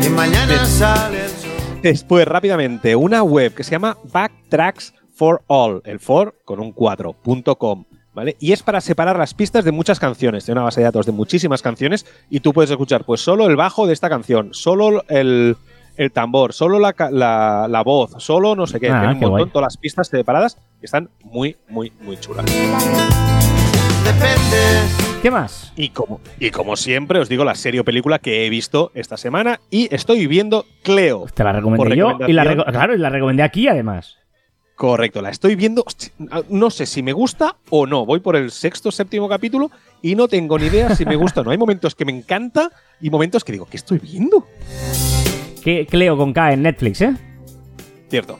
y 0.05 0.09
mañana 0.09 0.65
sale 0.65 1.23
el 1.25 1.29
sol. 1.29 1.51
Después, 1.81 2.25
rápidamente, 2.27 2.95
una 2.95 3.21
web 3.23 3.53
que 3.53 3.63
se 3.63 3.71
llama 3.71 3.97
Backtracks 4.11 4.93
for 5.13 5.43
All, 5.47 5.81
el 5.85 5.99
for 5.99 6.35
con 6.45 6.59
un 6.59 6.73
4.com, 6.73 7.85
¿vale? 8.13 8.35
Y 8.39 8.53
es 8.53 8.63
para 8.63 8.79
separar 8.81 9.17
las 9.17 9.33
pistas 9.33 9.65
de 9.65 9.71
muchas 9.71 9.99
canciones, 9.99 10.45
de 10.45 10.53
una 10.53 10.63
base 10.63 10.79
de 10.81 10.85
datos 10.85 11.05
de 11.05 11.11
muchísimas 11.11 11.61
canciones, 11.61 12.05
y 12.29 12.39
tú 12.39 12.53
puedes 12.53 12.71
escuchar 12.71 13.03
pues 13.03 13.21
solo 13.21 13.47
el 13.47 13.55
bajo 13.55 13.85
de 13.85 13.93
esta 13.93 14.09
canción, 14.09 14.49
solo 14.53 15.03
el, 15.09 15.57
el 15.97 16.11
tambor, 16.11 16.53
solo 16.53 16.79
la, 16.79 16.95
la- 17.11 17.67
la 17.69 17.83
voz, 17.83 18.11
solo 18.17 18.55
no 18.55 18.65
sé 18.67 18.79
qué, 18.79 18.89
Ah, 18.89 18.99
tiene 19.01 19.13
un 19.13 19.19
qué 19.19 19.25
montón, 19.25 19.39
guay. 19.41 19.51
todas 19.51 19.65
las 19.67 19.77
pistas 19.77 20.07
separadas, 20.07 20.57
que 20.79 20.85
están 20.85 21.09
muy, 21.23 21.57
muy, 21.69 21.91
muy 22.01 22.17
chulas. 22.17 22.45
Depende. 24.03 25.21
¿Qué 25.21 25.31
más? 25.31 25.73
Y 25.75 25.89
como, 25.89 26.21
y 26.39 26.51
como 26.51 26.75
siempre, 26.75 27.19
os 27.19 27.27
digo 27.29 27.43
la 27.43 27.55
serie 27.55 27.79
o 27.79 27.83
película 27.83 28.19
que 28.19 28.45
he 28.45 28.49
visto 28.49 28.91
esta 28.93 29.17
semana 29.17 29.59
y 29.71 29.93
estoy 29.93 30.27
viendo 30.27 30.65
Cleo. 30.83 31.25
Te 31.33 31.43
la 31.43 31.51
recomendé 31.53 31.95
yo 31.95 32.17
y 32.27 32.33
la, 32.33 32.43
reco- 32.43 32.65
claro, 32.69 32.93
y 32.93 32.99
la 32.99 33.09
recomendé 33.09 33.41
aquí 33.41 33.67
además. 33.67 34.17
Correcto, 34.75 35.21
la 35.21 35.29
estoy 35.29 35.55
viendo. 35.55 35.83
No 36.49 36.69
sé 36.69 36.85
si 36.85 37.01
me 37.01 37.13
gusta 37.13 37.55
o 37.69 37.87
no. 37.87 38.05
Voy 38.05 38.19
por 38.19 38.35
el 38.35 38.51
sexto, 38.51 38.91
séptimo 38.91 39.27
capítulo 39.27 39.71
y 40.01 40.15
no 40.15 40.27
tengo 40.27 40.59
ni 40.59 40.65
idea 40.65 40.93
si 40.95 41.05
me 41.05 41.15
gusta 41.15 41.41
o 41.41 41.43
no. 41.45 41.51
Hay 41.51 41.57
momentos 41.57 41.95
que 41.95 42.05
me 42.05 42.11
encanta 42.11 42.69
y 43.01 43.09
momentos 43.09 43.43
que 43.43 43.53
digo, 43.53 43.65
¿qué 43.65 43.77
estoy 43.77 43.97
viendo? 43.99 44.45
Que 45.63 45.87
Cleo 45.87 46.17
con 46.17 46.33
K 46.33 46.53
en 46.53 46.61
Netflix, 46.61 47.01
¿eh? 47.01 47.15
Cierto. 48.09 48.37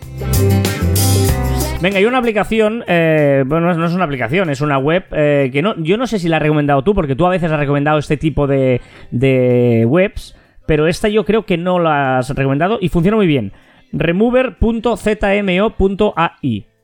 Venga, 1.85 1.99
hay 1.99 2.05
una 2.05 2.17
aplicación, 2.17 2.83
eh, 2.87 3.43
bueno, 3.45 3.71
no 3.75 3.85
es 3.85 3.93
una 3.93 4.05
aplicación, 4.05 4.49
es 4.49 4.59
una 4.59 4.79
web 4.79 5.05
eh, 5.11 5.51
que 5.53 5.61
no, 5.61 5.75
yo 5.77 5.97
no 5.97 6.07
sé 6.07 6.17
si 6.17 6.27
la 6.27 6.37
has 6.37 6.41
recomendado 6.41 6.83
tú, 6.83 6.95
porque 6.95 7.15
tú 7.15 7.27
a 7.27 7.29
veces 7.29 7.51
has 7.51 7.59
recomendado 7.59 7.99
este 7.99 8.17
tipo 8.17 8.47
de, 8.47 8.81
de 9.11 9.85
webs, 9.87 10.35
pero 10.65 10.87
esta 10.87 11.09
yo 11.09 11.25
creo 11.25 11.45
que 11.45 11.59
no 11.59 11.77
la 11.77 12.17
has 12.17 12.31
recomendado 12.31 12.79
y 12.81 12.89
funciona 12.89 13.17
muy 13.17 13.27
bien. 13.27 13.53
Remover.zmo.ai 13.93 16.74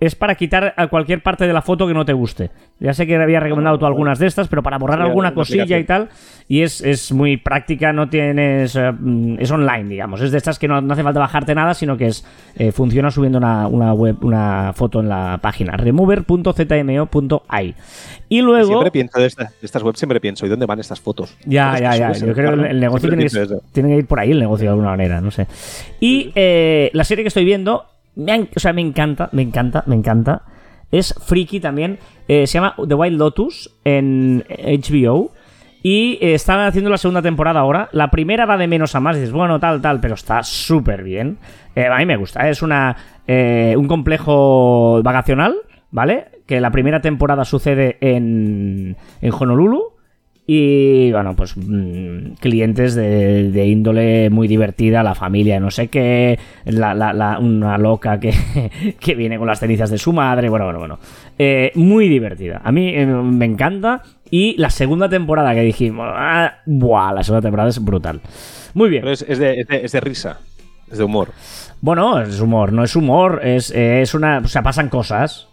es 0.00 0.14
para 0.14 0.34
quitar 0.36 0.74
a 0.76 0.86
cualquier 0.86 1.22
parte 1.22 1.46
de 1.46 1.52
la 1.52 1.62
foto 1.62 1.86
que 1.86 1.94
no 1.94 2.04
te 2.04 2.12
guste. 2.12 2.50
Ya 2.80 2.94
sé 2.94 3.06
que 3.06 3.16
había 3.16 3.40
recomendado 3.40 3.78
tú 3.78 3.86
algunas 3.86 4.18
de 4.20 4.26
estas, 4.28 4.46
pero 4.48 4.62
para 4.62 4.78
borrar 4.78 4.98
Sí, 5.00 5.04
alguna 5.06 5.28
una 5.30 5.34
cosilla 5.34 5.78
y 5.78 5.84
tal. 5.84 6.08
Y 6.46 6.62
es, 6.62 6.80
es 6.80 7.10
muy 7.12 7.36
práctica, 7.36 7.92
no 7.92 8.08
tienes. 8.08 8.76
eh, 8.76 8.92
mm, 8.92 9.36
es 9.40 9.50
online, 9.50 9.84
digamos. 9.88 10.20
Es 10.20 10.30
de 10.30 10.38
estas 10.38 10.58
que 10.58 10.68
no, 10.68 10.80
no 10.80 10.92
hace 10.92 11.02
falta 11.02 11.18
bajarte 11.20 11.54
nada, 11.54 11.74
sino 11.74 11.96
que 11.96 12.06
es 12.06 12.24
eh, 12.56 12.70
funciona 12.72 13.10
subiendo 13.10 13.38
una, 13.38 13.66
una 13.66 13.92
web, 13.92 14.16
una 14.22 14.72
foto 14.74 15.00
en 15.00 15.08
la 15.08 15.38
página. 15.42 15.76
Remover.zmo.ai. 15.76 17.74
Y 18.28 18.40
luego. 18.40 18.66
Siempre 18.68 18.90
pienso 18.90 19.18
de, 19.20 19.26
esta- 19.26 19.44
de 19.44 19.50
estas 19.62 19.82
webs, 19.82 19.98
siempre 19.98 20.20
pienso, 20.20 20.46
¿y 20.46 20.48
dónde 20.48 20.66
van 20.66 20.78
estas 20.80 21.00
fotos? 21.00 21.36
Ya, 21.44 21.68
¿Fotos 21.72 21.80
ya, 21.82 21.96
ya. 21.96 22.12
Yo 22.12 22.32
creo 22.34 22.56
que 22.56 22.68
el, 22.68 22.80
negocio 22.80 23.10
que, 23.10 23.26
tiene 23.72 23.88
que 23.90 23.96
ir 23.96 24.06
por 24.06 24.20
ahí, 24.20 24.30
el 24.32 24.38
negocio 24.38 24.64
de 24.66 24.70
alguna 24.70 24.90
manera, 24.90 25.20
no 25.20 25.30
sé. 25.30 25.46
Y 26.00 26.32
eh, 26.34 26.90
la 26.92 27.04
serie 27.04 27.24
que 27.24 27.28
estoy 27.28 27.44
viendo, 27.44 27.86
me, 28.18 28.48
o 28.54 28.60
sea, 28.60 28.72
me 28.72 28.82
encanta, 28.82 29.30
me 29.32 29.42
encanta, 29.42 29.82
me 29.86 29.94
encanta. 29.94 30.42
Es 30.90 31.14
friki 31.24 31.60
también. 31.60 31.98
eh, 32.28 32.46
se 32.46 32.54
llama 32.54 32.74
The 32.86 32.94
Wild 32.94 33.18
Lotus 33.18 33.70
en 33.84 34.44
HBO. 34.48 35.30
Y 35.82 36.18
eh, 36.20 36.34
están 36.34 36.60
haciendo 36.60 36.90
la 36.90 36.98
segunda 36.98 37.22
temporada 37.22 37.60
ahora. 37.60 37.88
La 37.92 38.10
primera 38.10 38.44
va 38.46 38.56
de 38.56 38.66
menos 38.66 38.94
a 38.94 39.00
más. 39.00 39.16
Dices, 39.16 39.32
bueno, 39.32 39.60
tal, 39.60 39.80
tal, 39.80 40.00
pero 40.00 40.14
está 40.14 40.42
súper 40.42 41.02
bien. 41.02 41.38
Eh, 41.76 41.86
a 41.86 41.96
mí 41.98 42.06
me 42.06 42.16
gusta. 42.16 42.48
Es 42.48 42.62
una, 42.62 42.96
un 43.26 43.86
complejo 43.86 45.00
vacacional, 45.02 45.54
¿vale? 45.90 46.26
Que 46.46 46.60
la 46.60 46.70
primera 46.72 47.00
temporada 47.00 47.44
sucede 47.44 47.96
en, 48.00 48.96
en 49.20 49.32
Honolulu. 49.32 49.92
Y 50.50 51.12
bueno, 51.12 51.36
pues 51.36 51.54
mm, 51.58 52.36
clientes 52.40 52.94
de, 52.94 53.50
de 53.50 53.66
índole 53.66 54.30
muy 54.30 54.48
divertida, 54.48 55.02
la 55.02 55.14
familia, 55.14 55.60
no 55.60 55.70
sé 55.70 55.88
qué, 55.88 56.38
la, 56.64 56.94
la- 56.94 57.12
la- 57.12 57.38
una 57.38 57.76
loca 57.76 58.18
que, 58.18 58.32
que 58.98 59.14
viene 59.14 59.36
con 59.36 59.46
las 59.46 59.60
cenizas 59.60 59.90
de 59.90 59.98
su 59.98 60.10
madre, 60.14 60.48
bueno, 60.48 60.64
bueno, 60.64 60.78
bueno. 60.78 60.98
Eh, 61.38 61.70
muy 61.74 62.08
divertida. 62.08 62.62
A 62.64 62.72
mí 62.72 62.88
eh, 62.94 63.04
me 63.04 63.44
encanta. 63.44 64.02
Y 64.30 64.56
la 64.56 64.70
segunda 64.70 65.06
temporada 65.10 65.52
que 65.54 65.60
dijimos, 65.60 66.08
ah, 66.10 66.54
buah, 66.64 67.12
la 67.12 67.22
segunda 67.22 67.42
temporada 67.42 67.68
es 67.68 67.84
brutal. 67.84 68.22
Muy 68.72 68.88
bien. 68.88 69.02
Pero 69.02 69.12
es, 69.12 69.26
es 69.28 69.38
de, 69.38 69.60
es 69.60 69.68
de- 69.68 69.84
es 69.84 69.92
de 69.92 70.00
risa, 70.00 70.38
es 70.90 70.96
de 70.96 71.04
humor. 71.04 71.28
Bueno, 71.82 72.22
es 72.22 72.40
humor, 72.40 72.72
no 72.72 72.84
es 72.84 72.96
humor, 72.96 73.42
es, 73.44 73.70
eh, 73.70 74.00
es 74.00 74.14
una. 74.14 74.38
O 74.38 74.48
sea, 74.48 74.62
pasan 74.62 74.88
cosas. 74.88 75.46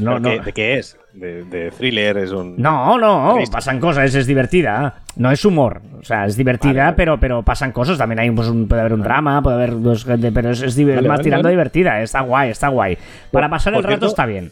No, 0.00 0.16
¿Pero 0.16 0.20
no. 0.20 0.28
qué- 0.30 0.40
¿De 0.40 0.52
qué 0.52 0.78
es? 0.78 0.96
De, 1.14 1.44
de 1.44 1.70
thriller, 1.70 2.16
es 2.18 2.32
un. 2.32 2.56
No, 2.60 2.98
no, 2.98 3.36
pasan 3.50 3.78
cosas, 3.78 4.06
es, 4.06 4.14
es 4.16 4.26
divertida. 4.26 5.02
No 5.16 5.30
es 5.30 5.44
humor, 5.44 5.80
o 6.00 6.04
sea, 6.04 6.26
es 6.26 6.36
divertida, 6.36 6.86
Vale. 6.86 6.96
Pero, 6.96 7.20
pero 7.20 7.42
pasan 7.44 7.70
cosas. 7.70 7.96
También 7.96 8.18
hay 8.18 8.30
pues, 8.32 8.48
un- 8.48 8.66
puede 8.66 8.80
haber 8.80 8.94
un 8.94 9.02
drama, 9.02 9.40
puede 9.40 9.56
haber 9.56 9.80
dos 9.80 10.04
gente, 10.04 10.32
pero 10.32 10.50
es, 10.50 10.60
es 10.60 10.76
Vale, 10.76 10.96
más 11.02 11.08
vale, 11.18 11.22
tirando 11.22 11.48
divertida. 11.48 12.02
Está 12.02 12.20
guay, 12.22 12.50
está 12.50 12.66
guay. 12.68 12.98
Para 13.30 13.46
Por- 13.46 13.50
pasar 13.56 13.74
el 13.74 13.82
rato 13.84 14.06
está 14.06 14.26
bien. 14.26 14.50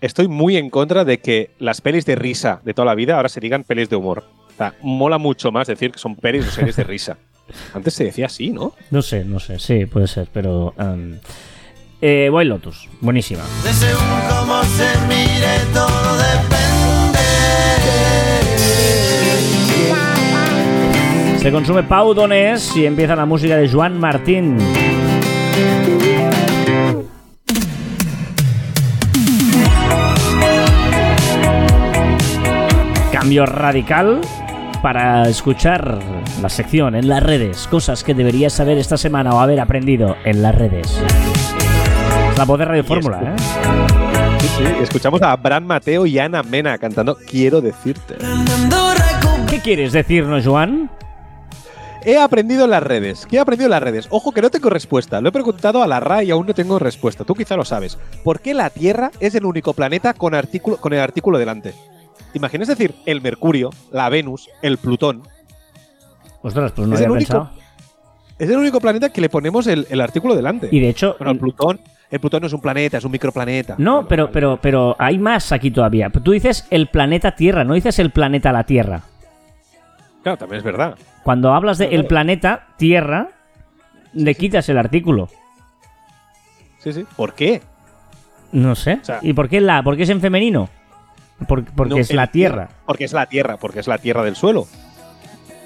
Estoy 0.00 0.26
muy 0.28 0.56
en 0.56 0.70
contra 0.70 1.04
de 1.04 1.18
que 1.18 1.50
las 1.60 1.80
pelis 1.80 2.04
de 2.04 2.16
risa 2.16 2.60
de 2.64 2.74
toda 2.74 2.84
la 2.86 2.94
vida 2.94 3.14
ahora 3.16 3.28
se 3.28 3.40
digan 3.40 3.62
pelis 3.64 3.88
de 3.88 3.96
humor. 3.96 4.24
O 4.48 4.56
sea, 4.56 4.74
mola 4.82 5.18
mucho 5.18 5.52
más 5.52 5.68
decir 5.68 5.92
que 5.92 5.98
son 5.98 6.16
pelis 6.16 6.46
o 6.48 6.50
series 6.50 6.76
de 6.76 6.84
risa. 6.84 7.16
Antes 7.74 7.94
se 7.94 8.04
decía 8.04 8.26
así, 8.26 8.50
¿no? 8.50 8.74
No 8.90 9.02
sé, 9.02 9.24
no 9.24 9.38
sé, 9.38 9.58
sí, 9.60 9.86
puede 9.86 10.08
ser, 10.08 10.28
pero. 10.32 10.74
em, 10.78 11.18
eh, 12.00 12.28
White 12.32 12.48
Lotus, 12.48 12.88
buenísima. 13.00 13.42
De 13.64 13.72
según 13.72 14.20
cómo 14.28 14.62
se 14.64 14.86
mire, 15.08 15.58
todo 15.72 16.16
depende. 16.16 16.96
Se 21.38 21.52
consume 21.52 21.82
Pau 21.84 22.12
Donés 22.12 22.76
y 22.76 22.86
empieza 22.86 23.14
la 23.14 23.24
música 23.24 23.56
de 23.56 23.68
Joan 23.68 23.98
Martín. 24.00 24.58
Cambio 33.12 33.46
radical 33.46 34.20
para 34.82 35.28
escuchar 35.28 35.98
la 36.42 36.48
sección 36.48 36.94
en 36.94 37.08
las 37.08 37.22
redes. 37.22 37.66
Cosas 37.68 38.04
que 38.04 38.14
deberías 38.14 38.52
saber 38.52 38.78
esta 38.78 38.96
semana 38.96 39.30
o 39.34 39.40
haber 39.40 39.60
aprendido 39.60 40.16
en 40.24 40.42
las 40.42 40.54
redes. 40.54 41.00
La 42.36 42.44
voz 42.44 42.58
de 42.58 42.64
Radio 42.64 42.84
Fórmula, 42.84 43.20
¿eh? 43.22 44.38
Sí, 44.40 44.48
sí. 44.58 44.64
Escuchamos 44.82 45.22
a 45.22 45.34
Bran 45.36 45.66
Mateo 45.66 46.04
y 46.06 46.18
Ana 46.18 46.42
Mena 46.42 46.76
cantando 46.78 47.16
Quiero 47.16 47.60
decirte. 47.60 48.16
¿Qué 49.48 49.60
quieres 49.60 49.92
decirnos, 49.92 50.44
Joan? 50.46 50.90
He 52.04 52.18
aprendido 52.18 52.64
en 52.64 52.70
las 52.70 52.82
redes. 52.82 53.26
¿Qué 53.26 53.36
he 53.36 53.40
aprendido 53.40 53.66
en 53.66 53.70
las 53.72 53.82
redes? 53.82 54.06
Ojo 54.10 54.32
que 54.32 54.42
no 54.42 54.50
tengo 54.50 54.70
respuesta. 54.70 55.20
Lo 55.20 55.28
he 55.28 55.32
preguntado 55.32 55.82
a 55.82 55.86
la 55.86 55.98
RAI 55.98 56.28
y 56.28 56.30
aún 56.30 56.46
no 56.46 56.54
tengo 56.54 56.78
respuesta. 56.78 57.24
Tú 57.24 57.34
quizá 57.34 57.56
lo 57.56 57.64
sabes. 57.64 57.98
¿Por 58.22 58.40
qué 58.40 58.54
la 58.54 58.70
Tierra 58.70 59.10
es 59.18 59.34
el 59.34 59.44
único 59.44 59.72
planeta 59.72 60.14
con, 60.14 60.34
artículo, 60.34 60.76
con 60.76 60.92
el 60.92 61.00
artículo 61.00 61.38
delante? 61.38 61.72
¿Te 62.32 62.38
imaginas 62.38 62.68
decir 62.68 62.94
el 63.06 63.22
Mercurio, 63.22 63.70
la 63.90 64.08
Venus, 64.08 64.48
el 64.62 64.78
Plutón? 64.78 65.22
Ostras, 66.42 66.72
pues 66.72 66.86
no 66.86 66.94
Es 66.94 67.00
había 67.00 67.06
el 67.06 67.12
único- 67.12 67.32
pensado. 67.32 67.50
Es 68.38 68.50
el 68.50 68.56
único 68.58 68.80
planeta 68.80 69.08
que 69.08 69.20
le 69.22 69.30
ponemos 69.30 69.66
el, 69.66 69.86
el 69.88 70.00
artículo 70.00 70.36
delante. 70.36 70.68
Y 70.70 70.78
de 70.78 70.90
hecho, 70.90 71.16
Bueno, 71.18 71.32
el 71.32 71.38
Plutón, 71.38 71.80
el 72.10 72.20
Plutón 72.20 72.40
no 72.42 72.46
es 72.46 72.52
un 72.52 72.60
planeta, 72.60 72.98
es 72.98 73.04
un 73.04 73.10
microplaneta. 73.12 73.74
No, 73.78 74.06
pero, 74.06 74.30
pero, 74.30 74.58
pero 74.60 74.94
hay 74.98 75.18
más 75.18 75.50
aquí 75.52 75.70
todavía. 75.70 76.08
Tú 76.10 76.32
dices 76.32 76.66
el 76.70 76.86
planeta 76.88 77.34
Tierra, 77.34 77.64
no 77.64 77.74
dices 77.74 77.98
el 77.98 78.10
planeta 78.10 78.52
la 78.52 78.64
Tierra. 78.64 79.02
Claro, 80.22 80.38
también 80.38 80.58
es 80.58 80.64
verdad. 80.64 80.96
Cuando 81.22 81.52
hablas 81.52 81.78
de 81.78 81.86
el 81.94 82.06
planeta 82.06 82.68
Tierra, 82.76 83.28
le 84.12 84.34
quitas 84.34 84.68
el 84.68 84.78
artículo. 84.78 85.28
Sí, 86.78 86.92
sí. 86.92 87.04
¿Por 87.16 87.34
qué? 87.34 87.60
No 88.52 88.74
sé. 88.74 88.98
O 89.02 89.04
sea- 89.04 89.18
¿Y 89.22 89.32
por 89.32 89.48
qué 89.48 89.60
la? 89.60 89.82
¿Por 89.82 89.96
qué 89.96 90.04
es 90.04 90.10
en 90.10 90.20
femenino? 90.20 90.68
Por- 91.48 91.64
porque 91.64 91.94
No, 91.94 92.00
es 92.00 92.12
la 92.12 92.28
Tierra. 92.28 92.68
Porque 92.86 93.04
es 93.04 93.12
la 93.12 93.26
Tierra, 93.26 93.56
porque 93.56 93.80
es 93.80 93.86
la 93.88 93.98
Tierra 93.98 94.22
del 94.22 94.36
suelo. 94.36 94.66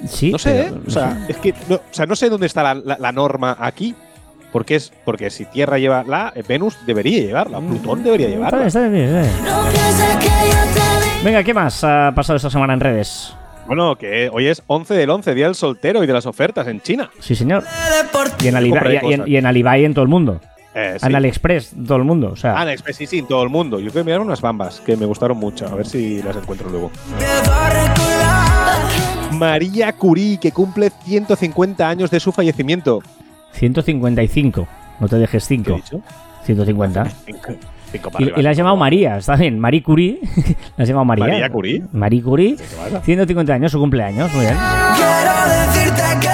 Sí. 0.06 0.32
No 0.32 0.38
sé, 0.38 0.64
pero- 0.64 0.76
¿eh? 0.76 0.80
O 0.86 0.90
sea, 0.90 1.26
es 1.28 1.36
que 1.36 1.54
no, 1.68 1.76
o 1.76 1.80
sea, 1.90 2.06
no 2.06 2.16
sé 2.16 2.28
dónde 2.30 2.46
está 2.46 2.62
la, 2.62 2.74
la- 2.74 2.96
la 2.98 3.12
norma 3.12 3.56
aquí. 3.60 3.94
Porque 4.52 4.76
es 4.76 4.92
porque 5.04 5.30
si 5.30 5.44
Tierra 5.46 5.78
lleva 5.78 6.02
la, 6.04 6.32
eh, 6.34 6.42
Venus 6.46 6.76
debería 6.86 7.20
llevarla, 7.22 7.60
Plutón 7.60 8.02
debería 8.02 8.26
Está 8.28 8.38
bien, 8.38 8.50
llevarla. 8.50 8.66
está 8.66 8.88
bien, 8.88 9.04
está 9.16 9.20
bien. 9.22 11.24
Venga, 11.24 11.44
¿qué 11.44 11.54
más 11.54 11.82
ha 11.84 12.12
pasado 12.14 12.36
esta 12.36 12.50
semana 12.50 12.74
en 12.74 12.80
redes? 12.80 13.34
Bueno, 13.66 13.94
que 13.96 14.28
hoy 14.32 14.48
es 14.48 14.62
11 14.66 14.94
del 14.94 15.10
11, 15.10 15.34
Día 15.34 15.46
del 15.46 15.54
Soltero 15.54 16.02
y 16.02 16.06
de 16.06 16.12
las 16.12 16.26
ofertas 16.26 16.66
en 16.66 16.80
China. 16.80 17.10
Sí, 17.20 17.36
señor. 17.36 17.62
Y 18.42 18.48
en, 18.48 18.56
Alibaba, 18.56 18.90
y, 18.90 18.94
y 18.94 18.96
en, 18.96 19.00
cosas. 19.02 19.28
y 19.28 19.36
en 19.36 19.46
Alibaba 19.46 19.78
y 19.78 19.84
en 19.84 19.94
todo 19.94 20.02
el 20.02 20.08
mundo. 20.08 20.40
Eh, 20.74 20.96
sí. 20.98 21.06
En 21.06 21.14
AliExpress, 21.16 21.72
todo 21.86 21.98
el 21.98 22.04
mundo. 22.04 22.30
O 22.32 22.36
sea, 22.36 22.58
Ah, 22.58 22.62
en 22.62 22.70
Express, 22.70 22.96
sí, 22.96 23.06
sí, 23.06 23.18
en 23.18 23.26
todo 23.26 23.42
el 23.42 23.48
mundo. 23.48 23.78
Yo 23.80 23.90
quiero 23.90 24.04
mirar 24.04 24.20
unas 24.20 24.40
bambas 24.40 24.80
que 24.80 24.96
me 24.96 25.04
gustaron 25.06 25.36
mucho. 25.36 25.66
A 25.68 25.74
ver 25.74 25.86
si 25.86 26.22
las 26.22 26.36
encuentro 26.36 26.68
luego. 26.70 26.90
María 29.32 29.92
Curie, 29.92 30.38
que 30.38 30.52
cumple 30.52 30.90
150 31.04 31.88
años 31.88 32.10
de 32.10 32.20
su 32.20 32.32
fallecimiento. 32.32 33.02
155. 33.52 34.68
No 35.00 35.08
te 35.08 35.16
dejes 35.16 35.46
¿Qué 35.48 35.54
he 35.54 35.58
5. 35.58 35.72
dicho? 35.74 36.00
150. 36.44 37.04
Cinco, 37.92 38.10
para 38.10 38.22
Y, 38.22 38.26
arriba. 38.26 38.40
y 38.40 38.42
la 38.42 38.50
has 38.50 38.56
llamado 38.56 38.76
María, 38.76 39.16
está 39.16 39.36
bien. 39.36 39.58
Marie 39.58 39.82
Curie. 39.82 40.20
la 40.76 40.82
has 40.82 40.88
llamado 40.88 41.04
María. 41.04 41.26
María 41.26 41.50
Curie. 41.50 41.82
Marie 41.92 42.22
Curie. 42.22 42.56
¿Qué 42.56 42.64
pasa? 42.76 43.00
150 43.02 43.52
años, 43.52 43.72
su 43.72 43.78
cumpleaños. 43.80 44.32
Muy 44.32 44.42
bien. 44.42 44.56
Tam- 44.56 46.24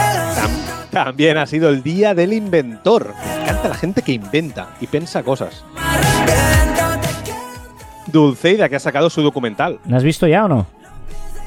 También 0.91 1.37
ha 1.39 1.47
sido 1.47 1.69
el 1.71 1.83
día 1.83 2.15
del 2.15 2.33
inventor. 2.33 3.15
Me 3.25 3.43
encanta 3.43 3.69
la 3.69 3.75
gente 3.75 4.03
que 4.03 4.13
inventa 4.13 4.69
y 4.81 4.87
piensa 4.87 5.23
cosas. 5.23 5.65
Dulceida, 8.07 8.69
que 8.69 8.77
ha 8.77 8.81
sacado 8.81 9.11
su 9.11 9.23
documental. 9.23 9.79
¿La 9.87 9.97
has 9.97 10.05
visto 10.05 10.27
ya 10.27 10.45
o 10.45 10.49
no? 10.49 10.67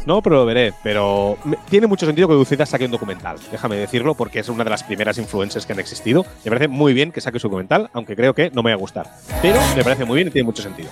No, 0.06 0.22
pero 0.22 0.38
lo 0.38 0.46
veré. 0.46 0.74
Pero 0.84 1.38
tiene 1.70 1.88
mucho 1.88 2.06
sentido 2.06 2.28
que 2.28 2.34
Dulceida 2.34 2.66
saque 2.66 2.86
un 2.86 2.92
documental. 2.92 3.38
Déjame 3.52 3.76
decirlo, 3.76 4.16
porque 4.16 4.40
es 4.40 4.50
una 4.50 4.64
de 4.64 4.70
las 4.70 4.84
primeras 4.84 5.18
influencers 5.18 5.66
que 5.66 5.74
han 5.74 5.80
existido. 5.80 6.26
Me 6.44 6.52
parece 6.52 6.68
muy 6.68 6.94
bien 6.94 7.12
que 7.12 7.22
saque 7.22 7.40
su 7.40 7.48
documental, 7.48 7.90
aunque 7.94 8.16
creo 8.16 8.34
que 8.34 8.50
no 8.52 8.64
me 8.64 8.72
va 8.72 8.76
a 8.76 8.80
gustar. 8.80 9.08
Pero 9.42 9.60
me 9.76 9.84
parece 9.84 10.06
muy 10.06 10.16
bien 10.16 10.30
y 10.30 10.32
tiene 10.32 10.46
mucho 10.46 10.64
sentido. 10.64 10.90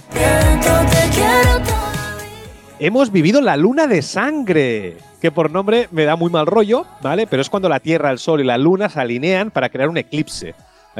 Hemos 2.79 3.11
vivido 3.11 3.41
la 3.41 3.57
luna 3.57 3.87
de 3.87 4.03
sangre, 4.03 4.97
que 5.19 5.31
por 5.31 5.49
nombre 5.49 5.87
me 5.91 6.05
da 6.05 6.15
muy 6.15 6.29
mal 6.29 6.45
rollo, 6.45 6.85
¿vale? 7.01 7.25
Pero 7.25 7.41
es 7.41 7.49
cuando 7.49 7.69
la 7.69 7.79
Tierra, 7.79 8.11
el 8.11 8.19
Sol 8.19 8.41
y 8.41 8.43
la 8.43 8.59
Luna 8.59 8.87
se 8.87 8.99
alinean 8.99 9.49
para 9.49 9.69
crear 9.69 9.89
un 9.89 9.97
eclipse. 9.97 10.53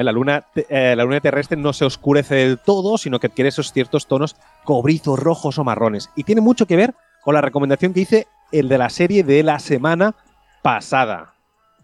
La, 0.04 0.12
luna, 0.12 0.46
eh, 0.56 0.94
la 0.96 1.04
luna 1.04 1.20
terrestre 1.22 1.58
no 1.58 1.74
se 1.74 1.84
oscurece 1.84 2.36
del 2.36 2.60
todo, 2.60 3.00
sino 3.00 3.20
que 3.20 3.28
adquiere 3.28 3.50
esos 3.50 3.74
ciertos 3.74 4.06
tonos 4.06 4.36
cobrizos, 4.64 5.18
rojos 5.18 5.58
o 5.58 5.64
marrones. 5.64 6.12
Y 6.16 6.24
tiene 6.24 6.42
mucho 6.42 6.68
que 6.68 6.76
ver 6.76 6.94
con 7.28 7.34
la 7.34 7.42
recomendación 7.42 7.92
que 7.94 8.00
hice 8.00 8.28
el 8.54 8.70
de 8.70 8.78
la 8.78 8.90
serie 8.90 9.22
de 9.22 9.44
la 9.44 9.60
semana 9.60 10.16
pasada. 10.62 11.34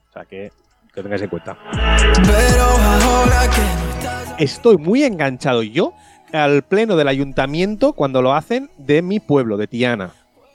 O 0.10 0.13
sea 0.13 0.23
que, 0.23 0.53
tengáis 0.93 1.21
en 1.21 1.27
cuenta. 1.27 1.58
Estoy 4.38 4.77
muy 4.77 5.03
enganchado 5.03 5.62
yo 5.62 5.91
al 6.32 6.62
pleno 6.62 6.95
del 6.95 7.10
ayuntamiento 7.10 7.91
cuando 7.91 8.21
lo 8.21 8.34
hacen 8.34 8.69
de 8.77 9.01
mi 9.01 9.19
pueblo, 9.19 9.58
de 9.58 9.67
Tiana. 9.67 10.12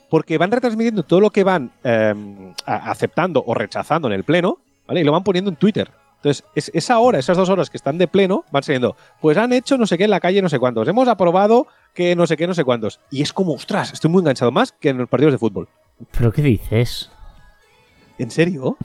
Porque 0.09 0.39
van 0.39 0.49
retransmitiendo 0.49 1.03
todo 1.03 1.19
lo 1.19 1.29
que 1.29 1.43
van 1.43 1.69
a- 1.85 2.89
aceptando 2.89 3.43
o 3.45 3.53
rechazando 3.53 4.07
en 4.07 4.15
el 4.15 4.23
pleno, 4.23 4.57
¿vale? 4.87 5.01
Y 5.01 5.03
lo 5.03 5.11
van 5.11 5.23
poniendo 5.23 5.51
en 5.51 5.55
Twitter. 5.57 5.91
Entonces, 6.19 6.43
es, 6.53 6.69
esa 6.73 6.99
hora, 6.99 7.17
esas 7.17 7.37
dos 7.37 7.47
horas 7.47 7.69
que 7.69 7.77
están 7.77 7.97
de 7.97 8.07
pleno, 8.07 8.43
van 8.51 8.61
saliendo, 8.61 8.97
pues 9.21 9.37
han 9.37 9.53
hecho 9.53 9.77
no 9.77 9.87
sé 9.87 9.97
qué 9.97 10.03
en 10.03 10.09
la 10.09 10.19
calle, 10.19 10.41
no 10.41 10.49
sé 10.49 10.59
cuántos. 10.59 10.85
Hemos 10.89 11.07
aprobado 11.07 11.67
que 11.93 12.13
no 12.15 12.27
sé 12.27 12.35
qué, 12.35 12.45
no 12.45 12.53
sé 12.53 12.65
cuántos. 12.65 12.99
Y 13.09 13.21
es 13.21 13.31
como, 13.31 13.53
ostras, 13.53 13.93
estoy 13.93 14.11
muy 14.11 14.19
enganchado 14.19 14.51
más 14.51 14.73
que 14.73 14.89
en 14.89 14.97
los 14.97 15.07
partidos 15.07 15.33
de 15.33 15.37
fútbol. 15.37 15.69
¿Pero 16.17 16.33
qué 16.33 16.41
dices? 16.41 17.09
¿En 18.17 18.31
serio? 18.31 18.77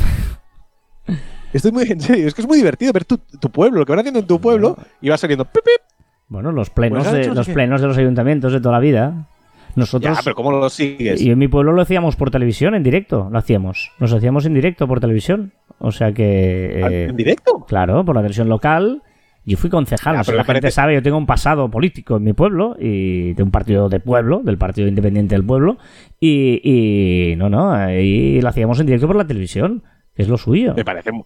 Estoy 1.53 1.72
muy 1.72 1.85
en 1.91 2.01
serio. 2.01 2.28
Es 2.28 2.35
que 2.35 2.43
es 2.43 2.49
muy 2.49 2.57
divertido 2.57 2.93
ver 2.93 3.05
tu, 3.05 3.18
tu 3.18 3.51
pueblo, 3.51 3.80
lo 3.80 3.87
que 3.87 3.93
van 3.93 4.01
haciendo 4.01 4.20
en 4.20 4.26
tu 4.26 4.41
pueblo, 4.41 4.76
y 5.01 5.09
va 5.09 5.16
saliendo 5.16 5.45
pip, 5.45 5.64
pip, 5.64 5.82
Bueno, 6.28 6.53
los 6.53 6.70
plenos, 6.70 7.07
Pues 7.07 7.26
de, 7.26 7.35
los 7.35 7.49
plenos 7.49 7.80
de 7.80 7.89
los 7.89 7.99
ayuntamientos 7.99 8.53
de 8.53 8.61
toda 8.61 8.74
la 8.74 8.80
vida. 8.80 9.28
Nosotros. 9.76 10.16
Ya, 10.16 10.22
pero 10.22 10.37
¿cómo 10.37 10.53
lo 10.53 10.70
sigues? 10.70 11.20
Y 11.20 11.30
en 11.30 11.39
mi 11.39 11.49
pueblo 11.49 11.72
lo 11.72 11.82
hacíamos 11.82 12.14
por 12.14 12.30
televisión, 12.30 12.76
en 12.76 12.85
directo. 12.85 13.28
Lo 13.30 13.39
hacíamos. 13.39 13.91
Nos 13.99 14.12
hacíamos 14.12 14.47
en 14.47 14.55
directo 14.55 14.87
por 14.87 15.01
televisión. 15.01 15.53
O 15.79 15.93
sea 15.93 16.12
que. 16.12 16.81
eh, 16.81 17.05
¿En 17.11 17.16
directo? 17.16 17.64
Claro, 17.68 18.05
por 18.05 18.14
la 18.14 18.22
versión 18.22 18.49
local. 18.49 19.03
Yo 19.47 19.59
fui 19.59 19.68
concejal, 19.68 20.16
Ya, 20.16 20.25
sé, 20.25 20.29
pero 20.31 20.39
la 20.39 20.45
parece- 20.45 20.62
gente 20.68 20.70
sabe, 20.70 20.95
yo 20.95 21.03
tengo 21.03 21.18
un 21.18 21.27
pasado 21.27 21.70
político 21.70 22.16
en 22.16 22.25
mi 22.25 22.33
pueblo 22.33 22.77
y 22.81 23.35
de 23.35 23.43
un 23.43 23.51
partido 23.51 23.91
de 23.91 24.01
pueblo, 24.01 24.41
del 24.43 24.57
Partido 24.57 24.89
Independiente 24.89 25.35
del 25.35 25.45
Pueblo, 25.45 25.77
y, 26.18 26.61
y 26.64 27.37
no, 27.37 27.51
no, 27.51 27.70
ahí 27.70 28.41
lo 28.41 28.49
hacíamos 28.49 28.81
en 28.81 28.87
directo 28.87 29.07
por 29.07 29.16
la 29.16 29.27
televisión, 29.27 29.83
que 30.16 30.22
es 30.22 30.29
lo 30.29 30.39
suyo. 30.39 30.72
Me 30.75 30.83
parece. 30.83 31.12
mu- 31.12 31.25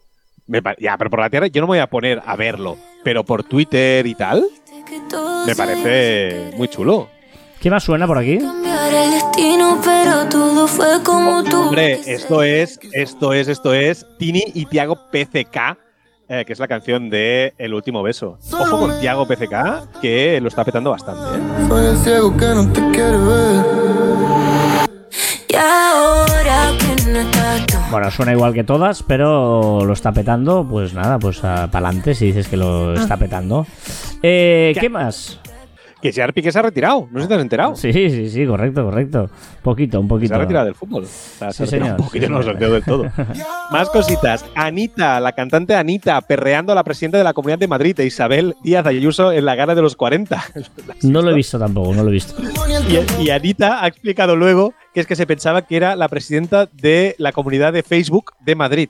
me 0.48 0.60
pa- 0.62 0.74
ya, 0.80 0.96
pero 0.98 1.10
por 1.10 1.20
la 1.20 1.30
tierra 1.30 1.46
yo 1.46 1.60
no 1.60 1.66
me 1.68 1.72
voy 1.72 1.78
a 1.78 1.86
poner 1.86 2.20
a 2.26 2.34
verlo. 2.34 2.76
Pero 3.04 3.22
por 3.22 3.44
Twitter 3.44 4.04
y 4.04 4.16
tal, 4.16 4.42
me 5.46 5.54
parece 5.54 6.50
muy 6.56 6.66
chulo. 6.66 7.06
¿Qué 7.60 7.70
más 7.70 7.84
suena 7.84 8.06
por 8.08 8.18
aquí? 8.18 8.38
El 8.94 9.10
destino, 9.10 9.78
pero 9.84 10.26
todo 10.28 10.66
fue 10.66 11.02
como 11.04 11.44
tú. 11.44 11.60
Hombre, 11.68 12.00
esto 12.06 12.42
es, 12.42 12.80
esto 12.92 13.32
es, 13.34 13.48
esto 13.48 13.74
es 13.74 14.06
Tini 14.18 14.44
y 14.54 14.64
Tiago 14.64 14.96
PCK, 15.12 15.76
eh, 16.28 16.44
que 16.46 16.52
es 16.52 16.58
la 16.58 16.68
canción 16.68 17.10
de 17.10 17.52
El 17.58 17.74
último 17.74 18.02
beso. 18.02 18.38
Ojo 18.52 18.78
con 18.78 18.98
Tiago 19.00 19.26
PCK, 19.26 20.00
que 20.00 20.40
lo 20.40 20.48
está 20.48 20.64
petando 20.64 20.90
bastante. 20.90 21.38
¿eh? 21.38 21.66
Soy 21.68 21.86
el 21.86 21.96
ciego 21.98 22.36
que 22.36 22.46
no 22.46 22.72
te 22.72 22.80
quiere 22.90 23.18
ver. 23.18 23.64
Y 25.48 25.56
ahora 25.56 26.72
que 26.78 27.10
no 27.10 27.18
estás 27.20 27.66
tú. 27.66 27.76
Bueno, 27.90 28.10
suena 28.10 28.32
igual 28.32 28.54
que 28.54 28.64
todas, 28.64 29.02
pero 29.02 29.84
lo 29.84 29.92
está 29.92 30.12
petando, 30.12 30.66
pues 30.68 30.94
nada, 30.94 31.18
pues 31.18 31.40
para 31.40 31.64
adelante 31.64 32.14
si 32.14 32.26
dices 32.26 32.48
que 32.48 32.56
lo 32.56 32.94
está 32.94 33.16
petando. 33.16 33.66
Eh, 34.22 34.74
¿Qué 34.78 34.88
más? 34.88 35.38
Que 36.00 36.12
Gerard 36.12 36.32
Piqué 36.32 36.52
se 36.52 36.58
ha 36.58 36.62
retirado, 36.62 37.08
no 37.10 37.18
sé 37.18 37.24
si 37.24 37.28
te 37.28 37.34
has 37.34 37.40
enterado. 37.40 37.74
Sí, 37.74 37.92
sí, 37.92 38.30
sí, 38.30 38.46
correcto, 38.46 38.84
correcto. 38.84 39.30
Poquito, 39.62 40.00
un 40.00 40.06
poquito. 40.06 40.28
Se 40.28 40.34
ha 40.34 40.38
retirado 40.38 40.66
del 40.66 40.74
fútbol. 40.76 41.04
O 41.04 41.06
sea, 41.06 41.50
se 41.50 41.64
Sí, 41.64 41.70
señor. 41.70 41.98
Un 41.98 42.06
poquito, 42.06 42.28
no, 42.28 42.42
se 42.42 42.50
ha 42.50 42.52
retirado 42.52 42.74
del 42.74 42.84
todo. 42.84 43.04
Más 43.72 43.90
cositas. 43.90 44.44
Anita, 44.54 45.18
la 45.18 45.32
cantante 45.32 45.74
Anita, 45.74 46.20
perreando 46.20 46.70
a 46.70 46.76
la 46.76 46.84
presidenta 46.84 47.18
de 47.18 47.24
la 47.24 47.32
Comunidad 47.32 47.58
de 47.58 47.66
Madrid, 47.66 47.98
Isabel 47.98 48.54
Díaz 48.62 48.86
Ayuso, 48.86 49.32
en 49.32 49.44
la 49.44 49.56
gala 49.56 49.74
de 49.74 49.82
los 49.82 49.96
40. 49.96 50.44
No 51.02 51.22
lo 51.22 51.30
he 51.30 51.34
visto 51.34 51.58
tampoco, 51.58 51.94
no 51.94 52.02
lo 52.02 52.10
he 52.10 52.12
visto. 52.12 52.34
Y, 52.88 53.24
y 53.24 53.30
Anita 53.30 53.82
ha 53.84 53.88
explicado 53.88 54.36
luego 54.36 54.74
que 54.92 55.00
es 55.00 55.06
que 55.06 55.16
se 55.16 55.26
pensaba 55.26 55.62
que 55.62 55.76
era 55.76 55.96
la 55.96 56.08
presidenta 56.08 56.68
de 56.72 57.14
la 57.18 57.32
comunidad 57.32 57.72
de 57.72 57.82
Facebook 57.82 58.32
de 58.40 58.54
Madrid. 58.54 58.88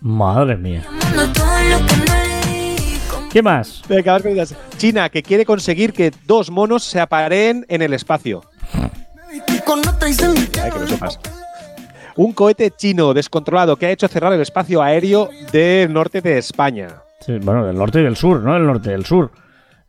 Madre 0.00 0.56
mía. 0.56 0.82
¿Qué 3.32 3.42
más? 3.42 3.82
Venga, 3.88 4.12
más 4.12 4.22
cositas. 4.22 4.54
China, 4.76 5.08
que 5.08 5.22
quiere 5.22 5.44
conseguir 5.46 5.92
que 5.92 6.12
dos 6.26 6.50
monos 6.50 6.84
se 6.84 7.00
apareen 7.00 7.64
en 7.68 7.80
el 7.82 7.94
espacio. 7.94 8.42
Ay, 8.74 9.40
que 10.70 10.78
lo 10.78 10.86
sepas. 10.86 11.18
Un 12.16 12.32
cohete 12.34 12.70
chino 12.70 13.14
descontrolado 13.14 13.76
que 13.76 13.86
ha 13.86 13.90
hecho 13.90 14.06
cerrar 14.06 14.32
el 14.34 14.40
espacio 14.42 14.82
aéreo 14.82 15.30
del 15.50 15.90
norte 15.92 16.20
de 16.20 16.36
España. 16.38 16.88
Sí, 17.20 17.38
bueno, 17.40 17.64
del 17.64 17.76
norte 17.76 18.00
y 18.00 18.02
del 18.04 18.16
sur, 18.16 18.40
¿no? 18.42 18.52
Del 18.52 18.66
norte 18.66 18.90
y 18.90 18.92
del 18.92 19.06
sur. 19.06 19.30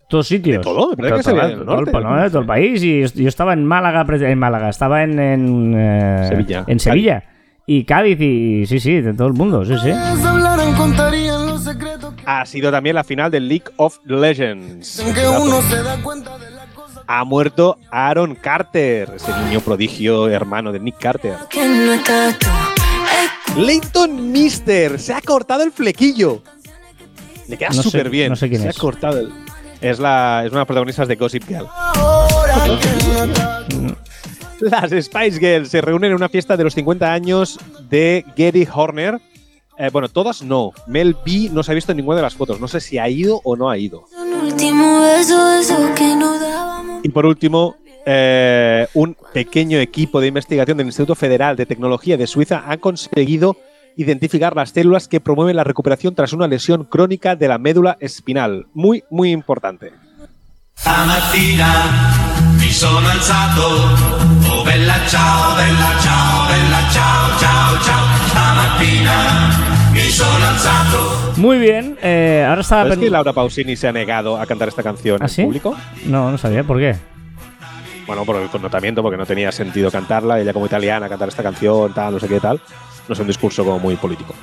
Todos 0.07 0.27
sitios. 0.27 0.57
De 0.59 0.63
todo, 0.63 0.95
parece 0.95 1.15
que 1.17 1.23
Todo- 1.23 1.41
del 1.47 1.59
el 1.59 1.65
norte. 1.65 1.91
pa- 1.91 1.99
no, 1.99 2.21
de 2.21 2.29
todo 2.29 2.41
el 2.41 2.47
país. 2.47 2.81
Y 2.83 3.01
yo 3.01 3.27
estaba 3.27 3.51
en 3.53 3.65
Málaga, 3.65 4.05
en 4.07 4.39
Málaga, 4.39 4.69
estaba 4.69 5.03
en, 5.03 5.19
en, 5.19 5.73
eh, 5.75 6.25
Sevilla. 6.29 6.63
En 6.67 6.79
Sevilla. 6.79 7.23
Y 7.65 7.83
Cádiz 7.85 8.19
y 8.21 8.65
sí, 8.67 8.79
sí, 8.79 9.01
de 9.01 9.13
todo 9.13 9.27
el 9.27 9.33
mundo, 9.33 9.65
sí, 9.65 9.73
sí. 9.83 9.91
Ha 12.25 12.45
sido 12.45 12.71
también 12.71 12.95
la 12.95 13.03
final 13.03 13.29
del 13.31 13.47
League 13.47 13.65
of 13.77 13.99
Legends. 14.05 14.99
en 14.99 15.13
que 15.13 15.27
uno 15.27 15.61
se 15.63 15.83
da 15.83 15.97
cuenta 16.01 16.37
de 16.37 16.51
las 16.51 16.67
cosas. 16.69 17.03
Ha 17.07 17.23
muerto 17.25 17.77
Aaron 17.91 18.35
Carter, 18.35 19.11
ese 19.15 19.31
niño 19.45 19.59
prodigio 19.61 20.29
hermano 20.29 20.71
de 20.71 20.79
Nick 20.79 20.97
Carter. 20.99 21.35
Leighton 23.57 24.31
Mister 24.31 24.99
se 24.99 25.13
ha 25.13 25.21
cortado 25.21 25.63
el 25.63 25.71
flequillo. 25.71 26.41
Le 27.47 27.57
queda 27.57 27.69
No 27.69 27.83
súper 27.83 28.09
bien. 28.09 28.29
no 28.29 28.35
sé 28.35 28.49
quién 28.49 28.61
se 28.61 28.69
es. 28.69 28.77
ha 28.77 28.79
cortado 28.79 29.19
el. 29.19 29.31
Es, 29.81 29.99
la, 29.99 30.43
es 30.45 30.51
una 30.51 30.59
de 30.59 30.61
las 30.61 30.65
protagonistas 30.67 31.07
de 31.09 31.15
Gossip 31.17 31.43
Girl. 31.45 31.67
Tú. 33.69 33.95
Las 34.61 34.91
Spice 34.91 35.39
Girls 35.39 35.69
se 35.69 35.81
reúnen 35.81 36.11
en 36.11 36.15
una 36.15 36.29
fiesta 36.29 36.55
de 36.55 36.63
los 36.63 36.73
50 36.73 37.11
años 37.11 37.59
de 37.89 38.23
Gary 38.37 38.65
Horner. 38.71 39.19
Eh, 39.77 39.89
bueno, 39.91 40.09
todas 40.09 40.41
no. 40.43 40.71
Mel 40.87 41.15
B 41.25 41.49
no 41.51 41.63
se 41.63 41.71
ha 41.71 41.75
visto 41.75 41.91
en 41.91 41.97
ninguna 41.97 42.17
de 42.17 42.21
las 42.23 42.35
fotos. 42.35 42.59
No 42.59 42.67
sé 42.67 42.79
si 42.79 42.97
ha 42.97 43.09
ido 43.09 43.41
o 43.43 43.55
no 43.55 43.69
ha 43.69 43.77
ido. 43.77 44.05
Y 47.03 47.09
por 47.09 47.25
último, 47.25 47.75
eh, 48.05 48.87
un 48.93 49.15
pequeño 49.33 49.79
equipo 49.79 50.21
de 50.21 50.27
investigación 50.27 50.77
del 50.77 50.87
Instituto 50.87 51.15
Federal 51.15 51.55
de 51.55 51.65
Tecnología 51.65 52.17
de 52.17 52.27
Suiza 52.27 52.63
ha 52.67 52.77
conseguido 52.77 53.57
identificar 53.95 54.55
las 54.55 54.71
células 54.71 55.07
que 55.07 55.19
promueven 55.19 55.55
la 55.55 55.63
recuperación 55.63 56.15
tras 56.15 56.33
una 56.33 56.47
lesión 56.47 56.83
crónica 56.85 57.35
de 57.35 57.47
la 57.47 57.57
médula 57.57 57.97
espinal. 57.99 58.67
Muy, 58.73 59.03
muy 59.09 59.31
importante. 59.31 59.91
Oh 64.49 64.63
bella 64.65 64.99
ciao, 65.07 65.55
bella 65.55 65.99
ciao, 66.01 66.47
bella 66.47 66.89
ciao, 66.91 67.39
ciao, 67.39 67.77
ciao. 67.83 68.03
Stamattina. 68.29 69.52
Muy 71.37 71.57
bien, 71.57 71.97
eh, 72.01 72.45
ahora 72.47 72.61
estaba 72.61 72.83
¿Sabes 72.83 72.99
que 72.99 73.09
Laura 73.09 73.33
Pausini 73.33 73.75
se 73.75 73.87
ha 73.87 73.91
negado 73.91 74.39
a 74.39 74.45
cantar 74.45 74.67
esta 74.67 74.83
canción 74.83 75.17
¿Ah, 75.21 75.25
en 75.25 75.29
sí? 75.29 75.43
público? 75.43 75.75
No, 76.05 76.31
no 76.31 76.37
sabía 76.37 76.63
por 76.63 76.77
qué. 76.79 76.95
Bueno, 78.05 78.25
por 78.25 78.35
el 78.35 78.49
connotamiento, 78.49 79.01
porque 79.01 79.17
no 79.17 79.25
tenía 79.25 79.51
sentido 79.51 79.89
cantarla. 79.89 80.39
Ella 80.39 80.53
como 80.53 80.65
italiana 80.65 81.07
cantar 81.09 81.29
esta 81.29 81.41
canción, 81.41 81.93
tal, 81.93 82.13
no 82.13 82.19
sé 82.19 82.27
qué 82.27 82.39
tal. 82.39 82.59
No 83.07 83.13
es 83.13 83.19
un 83.19 83.27
discurso 83.27 83.63
como 83.63 83.79
muy 83.79 83.95
político. 83.95 84.33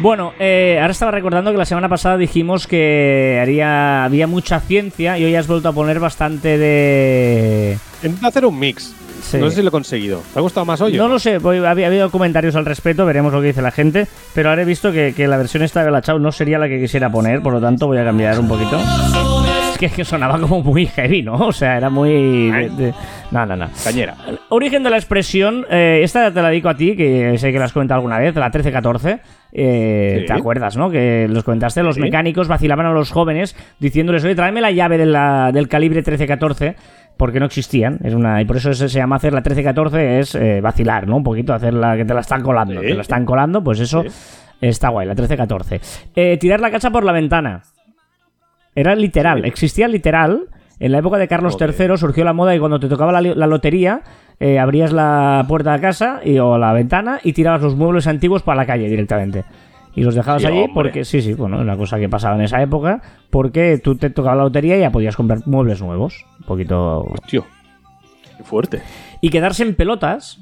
Bueno, 0.00 0.32
eh, 0.38 0.78
ahora 0.80 0.92
estaba 0.92 1.10
recordando 1.10 1.50
que 1.50 1.58
la 1.58 1.64
semana 1.64 1.88
pasada 1.88 2.16
dijimos 2.16 2.66
que 2.68 3.38
haría, 3.42 4.04
había 4.04 4.26
mucha 4.28 4.60
ciencia 4.60 5.18
y 5.18 5.24
hoy 5.24 5.34
has 5.34 5.48
vuelto 5.48 5.68
a 5.70 5.72
poner 5.72 5.98
bastante 5.98 6.56
de... 6.56 7.78
Intenta 8.02 8.28
hacer 8.28 8.46
un 8.46 8.58
mix. 8.58 8.94
Sí. 9.28 9.38
No 9.38 9.50
sé 9.50 9.56
si 9.56 9.62
lo 9.62 9.68
he 9.68 9.70
conseguido. 9.70 10.22
¿Te 10.32 10.38
ha 10.38 10.42
gustado 10.42 10.64
más 10.66 10.80
hoy? 10.80 10.94
No 10.96 11.06
lo 11.08 11.18
sé, 11.18 11.38
voy- 11.38 11.58
había, 11.64 11.86
ha 11.86 11.88
habido 11.90 12.10
comentarios 12.10 12.56
al 12.56 12.64
respecto, 12.64 13.04
veremos 13.04 13.32
lo 13.32 13.40
que 13.40 13.48
dice 13.48 13.62
la 13.62 13.70
gente, 13.70 14.06
pero 14.34 14.50
ahora 14.50 14.62
he 14.62 14.64
visto 14.64 14.90
que, 14.92 15.12
que 15.14 15.26
la 15.28 15.36
versión 15.36 15.62
esta 15.62 15.84
de 15.84 15.90
la 15.90 16.00
Chao 16.02 16.18
no 16.18 16.32
sería 16.32 16.58
la 16.58 16.68
que 16.68 16.80
quisiera 16.80 17.10
poner, 17.10 17.40
por 17.42 17.52
lo 17.52 17.60
tanto 17.60 17.86
voy 17.86 17.98
a 17.98 18.04
cambiar 18.04 18.38
un 18.40 18.48
poquito. 18.48 18.78
Es 19.72 19.78
que, 19.78 19.86
es 19.86 19.92
que 19.92 20.04
sonaba 20.04 20.40
como 20.40 20.62
muy 20.62 20.86
heavy, 20.86 21.22
¿no? 21.22 21.34
O 21.34 21.52
sea, 21.52 21.76
era 21.76 21.88
muy... 21.90 22.50
de- 22.50 22.70
de- 22.70 22.94
No, 23.30 23.44
no, 23.46 23.54
no. 23.54 23.68
Cañera. 23.84 24.14
Origen 24.48 24.82
de 24.82 24.90
la 24.90 24.96
expresión, 24.96 25.66
eh, 25.70 26.00
esta 26.02 26.32
te 26.32 26.42
la 26.42 26.48
dedico 26.48 26.68
a 26.70 26.74
ti, 26.76 26.96
que 26.96 27.36
sé 27.38 27.52
que 27.52 27.58
la 27.58 27.66
has 27.66 27.72
comentado 27.72 27.98
alguna 27.98 28.18
vez, 28.18 28.34
la 28.34 28.46
1314. 28.46 29.20
Eh, 29.52 30.16
Sí. 30.20 30.26
¿Te 30.26 30.32
acuerdas, 30.32 30.76
no? 30.76 30.90
Que 30.90 31.26
los 31.28 31.42
comentaste, 31.44 31.82
los 31.82 31.94
Sí. 31.94 32.00
mecánicos 32.02 32.48
vacilaban 32.48 32.86
a 32.86 32.92
los 32.92 33.10
jóvenes 33.10 33.56
diciéndoles, 33.78 34.24
oye, 34.24 34.34
tráeme 34.34 34.60
la 34.60 34.70
llave 34.72 34.98
de 34.98 35.06
la- 35.06 35.52
del 35.52 35.68
calibre 35.68 35.96
1314, 36.00 36.74
porque 37.18 37.40
no 37.40 37.46
existían. 37.46 37.98
Es 38.02 38.14
una, 38.14 38.40
y 38.40 38.44
por 38.46 38.56
eso 38.56 38.72
se, 38.72 38.88
se 38.88 38.98
llama 38.98 39.16
hacer 39.16 39.32
la 39.32 39.40
1314, 39.40 40.20
es 40.20 40.34
eh, 40.34 40.60
vacilar, 40.62 41.06
¿no? 41.06 41.16
Un 41.16 41.24
poquito, 41.24 41.52
hacerla 41.52 41.96
que 41.96 42.04
te 42.06 42.14
la 42.14 42.20
están 42.20 42.42
colando. 42.42 42.80
Sí. 42.80 42.86
Te 42.86 42.94
la 42.94 43.02
están 43.02 43.26
colando, 43.26 43.62
pues 43.62 43.80
eso 43.80 44.02
Sí. 44.04 44.08
está 44.62 44.88
guay, 44.88 45.06
la 45.06 45.12
1314. 45.14 45.80
Eh, 46.14 46.36
tirar 46.38 46.60
la 46.60 46.70
cacha 46.70 46.90
por 46.90 47.04
la 47.04 47.12
ventana. 47.12 47.62
Era 48.74 48.94
literal, 48.94 49.42
Sí. 49.42 49.48
existía 49.48 49.88
literal. 49.88 50.42
En 50.80 50.92
la 50.92 50.98
época 50.98 51.18
de 51.18 51.26
Carlos 51.26 51.54
Joder. 51.54 51.74
III 51.76 51.96
surgió 51.96 52.24
la 52.24 52.32
moda 52.32 52.54
y 52.54 52.60
cuando 52.60 52.78
te 52.78 52.86
tocaba 52.88 53.10
la, 53.10 53.20
la 53.20 53.46
lotería, 53.48 54.02
eh, 54.38 54.60
abrías 54.60 54.92
la 54.92 55.44
puerta 55.48 55.72
de 55.72 55.80
casa 55.80 56.20
y, 56.24 56.38
o 56.38 56.56
la 56.56 56.72
ventana 56.72 57.18
y 57.24 57.32
tirabas 57.32 57.62
los 57.62 57.74
muebles 57.74 58.06
antiguos 58.06 58.44
para 58.44 58.58
la 58.58 58.66
calle 58.66 58.88
directamente. 58.88 59.44
Y 59.96 60.04
los 60.04 60.14
dejabas 60.14 60.42
Sí, 60.42 60.46
allí 60.46 60.58
hombre. 60.58 60.74
porque, 60.74 61.04
sí, 61.04 61.20
sí, 61.20 61.32
bueno, 61.34 61.58
una 61.58 61.76
cosa 61.76 61.98
que 61.98 62.08
pasaba 62.08 62.36
en 62.36 62.42
esa 62.42 62.62
época, 62.62 63.02
porque 63.30 63.80
tú 63.82 63.96
te 63.96 64.10
tocaba 64.10 64.36
la 64.36 64.42
lotería 64.44 64.76
y 64.76 64.80
ya 64.80 64.90
podías 64.92 65.16
comprar 65.16 65.40
muebles 65.46 65.82
nuevos. 65.82 66.24
Poquito. 66.48 67.06
Tío. 67.28 67.44
Qué 68.36 68.42
fuerte. 68.42 68.82
Y 69.20 69.30
quedarse 69.30 69.62
en 69.62 69.74
pelotas, 69.74 70.38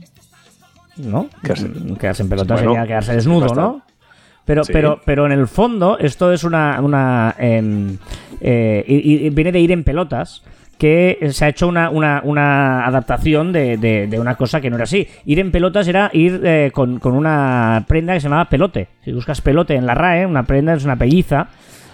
¿no? 0.97 1.29
Quedarse- 1.43 1.99
Quedarse 1.99 2.23
en 2.23 2.29
pelotas 2.29 2.59
Bueno, 2.63 2.73
sería 2.73 2.87
quedarse 2.87 3.15
desnudo, 3.15 3.55
¿no? 3.55 3.83
Pero, 4.45 4.63
Sí. 4.65 4.73
pero, 4.73 5.01
pero 5.05 5.27
en 5.27 5.33
el 5.33 5.49
fondo, 5.49 5.99
esto 5.99 6.33
es 6.33 6.45
una. 6.45 6.81
una 6.81 7.35
em, 7.39 7.99
eh, 8.41 9.31
viene 9.35 9.51
de 9.53 9.61
ir 9.61 9.73
en 9.73 9.83
pelotas. 9.85 10.43
Que 10.79 11.31
se 11.33 11.47
ha 11.47 11.49
hecho 11.49 11.67
una, 11.69 11.89
una, 11.89 12.21
una 12.23 12.85
adaptación 12.87 13.51
de, 13.51 13.79
de- 13.79 14.07
de 14.09 14.21
una 14.21 14.35
cosa 14.35 14.61
que 14.61 14.69
no 14.69 14.77
era 14.77 14.83
así. 14.85 15.09
Ir 15.25 15.39
en 15.41 15.51
pelotas 15.51 15.89
era 15.89 16.11
ir 16.13 16.39
eh, 16.45 16.71
con, 16.71 16.99
con 16.99 17.15
una 17.15 17.83
prenda 17.89 18.13
que 18.13 18.21
se 18.21 18.25
llamaba 18.29 18.51
pelote. 18.51 18.89
Si 19.03 19.11
buscas 19.11 19.41
pelote 19.41 19.75
en 19.75 19.87
la 19.87 19.95
RAE, 19.95 20.27
una 20.27 20.43
prenda 20.43 20.75
es 20.75 20.85
una 20.85 20.97
pelliza. 20.97 21.49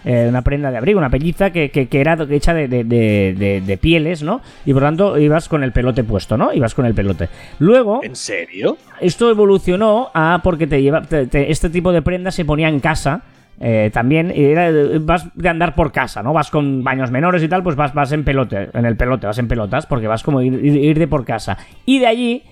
Eh, 0.05 0.27
una 0.29 0.43
prenda 0.43 0.71
de 0.71 0.77
abrigo, 0.79 0.99
una 0.99 1.11
pelliza 1.11 1.51
que, 1.51 1.71
que- 1.71 1.87
que 1.89 2.01
era 2.01 2.17
hecha 2.31 2.55
de, 2.55 2.69
de- 2.69 3.61
de- 3.65 3.79
pieles, 3.79 4.23
¿no? 4.23 4.41
Y 4.67 4.73
por 4.73 4.83
tanto 4.83 5.19
ibas 5.19 5.49
con 5.49 5.63
el 5.65 5.73
pelote 5.73 6.05
puesto, 6.05 6.37
¿no? 6.37 6.53
Ibas 6.53 6.75
con 6.75 6.87
el 6.87 6.95
pelote. 6.95 7.29
Luego, 7.59 8.01
¿En 8.03 8.17
serio? 8.17 8.77
esto 9.01 9.31
evolucionó 9.31 10.11
a 10.15 10.41
porque 10.43 10.67
te 10.67 10.83
lleva 10.83 11.03
te- 11.03 11.27
te- 11.27 11.51
este 11.51 11.71
tipo 11.71 11.93
de 11.93 12.03
prendas 12.03 12.35
se 12.35 12.45
ponía 12.45 12.69
en 12.69 12.81
casa 12.81 13.23
eh, 13.61 13.91
también 13.93 14.33
era, 14.35 14.71
vas 15.01 15.27
de 15.35 15.49
andar 15.49 15.75
por 15.75 15.93
casa 15.93 16.23
no 16.23 16.33
vas 16.33 16.51
con 16.51 16.83
baños 16.83 17.11
menores 17.11 17.43
y 17.43 17.49
tal 17.49 17.63
pues 17.63 17.77
vas 17.77 17.93
vas 17.95 18.11
en 18.13 18.25
pelote 18.25 18.71
en 18.73 18.87
el 18.87 18.97
pelote 18.97 19.27
vas 19.27 19.39
en 19.39 19.47
pelotas 19.47 19.87
porque 19.87 20.09
vas 20.09 20.23
como 20.23 20.41
ir 20.43 20.99
de 20.99 21.07
por 21.07 21.25
casa 21.25 21.59
y 21.85 21.99
de 22.01 22.07
allí 22.07 22.43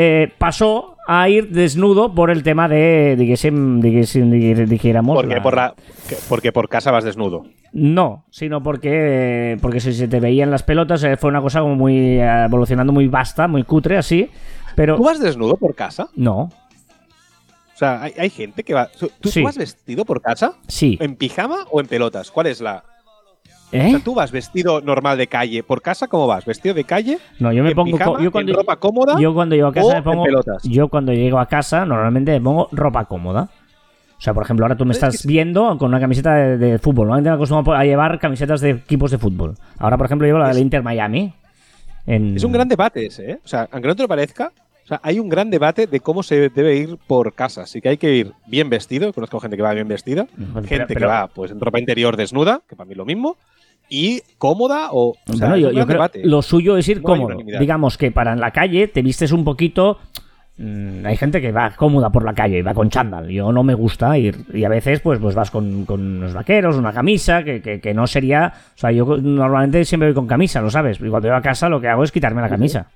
eh, 0.00 0.32
pasó 0.38 0.94
a 1.08 1.28
ir 1.28 1.48
desnudo 1.50 2.14
por 2.14 2.30
el 2.30 2.44
tema 2.44 2.68
de, 2.68 3.16
digue- 4.30 4.66
dijéramos... 4.66 5.16
Porque 5.16 5.34
la- 5.34 5.42
por, 5.42 5.56
la, 5.56 5.74
que- 6.08 6.16
porque 6.28 6.52
por 6.52 6.68
casa 6.68 6.92
vas 6.92 7.02
desnudo. 7.02 7.46
No, 7.72 8.24
sino 8.30 8.62
porque, 8.62 9.58
porque 9.60 9.80
si 9.80 9.92
se 9.92 10.06
te 10.06 10.20
veían 10.20 10.50
las 10.52 10.62
pelotas 10.62 11.02
eh, 11.02 11.16
fue 11.16 11.30
una 11.30 11.40
cosa 11.42 11.60
como 11.62 11.74
muy 11.74 11.96
eh, 12.20 12.44
evolucionando 12.44 12.92
muy 12.92 13.08
vasta, 13.08 13.48
muy 13.48 13.64
cutre 13.64 13.96
así, 13.98 14.30
pero 14.76 14.96
¿Tú 14.96 15.02
vas 15.02 15.18
desnudo 15.18 15.56
por 15.56 15.74
casa? 15.74 16.08
no, 16.14 16.42
O 16.42 16.50
sea, 17.78 18.02
hay, 18.02 18.12
hay 18.18 18.30
gente 18.30 18.62
que 18.62 18.74
va. 18.74 18.86
¿Tú, 18.98 19.10
Sí. 19.28 19.40
tú 19.40 19.44
vas 19.46 19.56
vestido 19.58 20.04
por 20.04 20.20
casa? 20.22 20.52
sí, 20.68 20.96
¿En 21.00 21.16
pijama 21.16 21.56
o 21.70 21.80
en 21.80 21.86
pelotas? 21.88 22.30
¿Cuál 22.30 22.46
es 22.48 22.60
la.? 22.60 22.84
O 23.70 23.76
¿Eh? 23.76 23.90
sea, 23.90 24.00
¿tú 24.00 24.14
vas 24.14 24.30
vestido 24.32 24.80
normal 24.80 25.18
de 25.18 25.26
calle 25.26 25.62
por 25.62 25.82
casa? 25.82 26.08
¿Cómo 26.08 26.26
vas? 26.26 26.44
¿Vestido 26.46 26.74
de 26.74 26.84
calle? 26.84 27.18
No, 27.38 27.52
yo 27.52 27.62
me 27.62 27.70
¿En 27.70 27.74
pongo 27.76 27.98
pijama? 27.98 28.22
yo 28.22 28.32
cuando 28.32 28.52
¿En 28.52 28.58
ropa 28.58 28.76
cómoda? 28.76 29.16
yo 29.20 29.34
cuando 29.34 29.54
llego 29.56 29.66
a 29.68 29.70
o 29.70 29.74
casa 29.74 29.94
me 29.96 30.02
pongo 30.02 30.24
pelotas? 30.24 30.62
yo 30.62 30.88
cuando 30.88 31.12
llego 31.12 31.38
a 31.38 31.46
casa 31.46 31.84
normalmente 31.84 32.32
me 32.32 32.40
pongo 32.40 32.68
ropa 32.72 33.04
cómoda. 33.04 33.50
O 34.16 34.20
sea, 34.20 34.34
por 34.34 34.42
ejemplo, 34.42 34.64
ahora 34.64 34.76
tú 34.76 34.84
me 34.84 34.92
estás 34.92 35.14
es- 35.16 35.26
viendo 35.26 35.76
con 35.78 35.88
una 35.90 36.00
camiseta 36.00 36.34
de, 36.34 36.56
de 36.58 36.78
fútbol. 36.78 37.06
Normalmente 37.06 37.30
me 37.30 37.36
acostumbro 37.36 37.74
a 37.74 37.84
llevar 37.84 38.18
camisetas 38.18 38.60
de 38.60 38.70
equipos 38.70 39.10
de 39.10 39.18
fútbol. 39.18 39.54
Ahora, 39.78 39.96
por 39.96 40.06
ejemplo, 40.06 40.26
llevo 40.26 40.38
la 40.40 40.48
del 40.48 40.58
Inter 40.58 40.82
Miami. 40.82 41.32
En- 42.06 42.36
Es 42.36 42.42
un 42.44 42.52
gran 42.52 42.68
debate 42.68 43.06
ese, 43.06 43.30
¿eh? 43.32 43.38
O 43.44 43.48
sea, 43.48 43.68
aunque 43.70 43.86
no 43.86 43.94
te 43.94 44.02
lo 44.02 44.08
parezca, 44.08 44.50
o 44.84 44.88
sea, 44.88 44.98
hay 45.04 45.20
un 45.20 45.28
gran 45.28 45.50
debate 45.50 45.86
de 45.86 46.00
cómo 46.00 46.22
se 46.22 46.48
debe 46.48 46.74
ir 46.76 46.96
por 47.06 47.34
casa. 47.34 47.62
Así 47.62 47.80
que 47.80 47.90
hay 47.90 47.96
que 47.98 48.12
ir 48.14 48.32
bien 48.46 48.70
vestido. 48.70 49.12
Conozco 49.12 49.38
gente 49.38 49.56
que 49.56 49.62
va 49.62 49.72
bien 49.74 49.86
vestida. 49.86 50.26
Pero- 50.54 50.66
gente 50.66 50.96
que 50.96 51.04
va 51.04 51.28
pues 51.28 51.50
en 51.52 51.60
ropa 51.60 51.78
interior 51.78 52.16
desnuda, 52.16 52.62
que 52.68 52.74
para 52.74 52.86
mí 52.86 52.92
es 52.94 52.98
lo 52.98 53.04
mismo. 53.04 53.36
Y 53.88 54.22
cómoda 54.38 54.88
o. 54.92 55.10
o 55.10 55.32
sea, 55.34 55.48
Bueno, 55.48 55.54
es 55.56 55.60
yo, 55.62 55.68
un 55.68 55.72
yo 55.74 55.76
gran 55.76 55.86
creo 55.86 55.96
debate. 55.98 56.20
lo 56.24 56.42
suyo 56.42 56.76
es 56.76 56.88
ir 56.88 56.98
No 56.98 57.02
cómodo. 57.04 57.36
Digamos 57.58 57.96
que 57.98 58.10
para 58.10 58.32
en 58.32 58.40
la 58.40 58.50
calle 58.50 58.88
te 58.88 59.02
vistes 59.02 59.32
un 59.32 59.44
poquito. 59.44 59.98
mm, 60.58 61.06
hay 61.06 61.16
gente 61.16 61.40
que 61.40 61.52
va 61.52 61.70
cómoda 61.70 62.10
por 62.10 62.24
la 62.24 62.34
calle 62.34 62.58
y 62.58 62.62
va 62.62 62.74
con 62.74 62.90
chándal. 62.90 63.28
Yo 63.28 63.50
no 63.52 63.62
me 63.62 63.74
gusta 63.74 64.18
ir. 64.18 64.36
Y 64.52 64.64
a 64.64 64.68
veces, 64.68 65.00
pues, 65.00 65.18
pues 65.20 65.34
vas 65.34 65.50
con, 65.50 65.84
con 65.84 66.00
unos 66.18 66.34
vaqueros, 66.34 66.76
una 66.76 66.92
camisa, 66.92 67.42
que, 67.44 67.62
que- 67.62 67.80
que 67.80 67.94
no 67.94 68.06
sería. 68.06 68.52
O 68.74 68.78
sea, 68.78 68.90
yo 68.90 69.04
normalmente 69.16 69.84
siempre 69.84 70.08
voy 70.08 70.14
con 70.14 70.26
camisa, 70.26 70.60
¿lo 70.60 70.70
sabes? 70.70 70.98
Y 71.00 71.08
cuando 71.08 71.28
voy 71.28 71.36
a 71.38 71.40
casa 71.40 71.68
lo 71.68 71.80
que 71.80 71.88
hago 71.88 72.02
es 72.04 72.12
quitarme 72.12 72.42
la 72.42 72.48
camisa. 72.48 72.88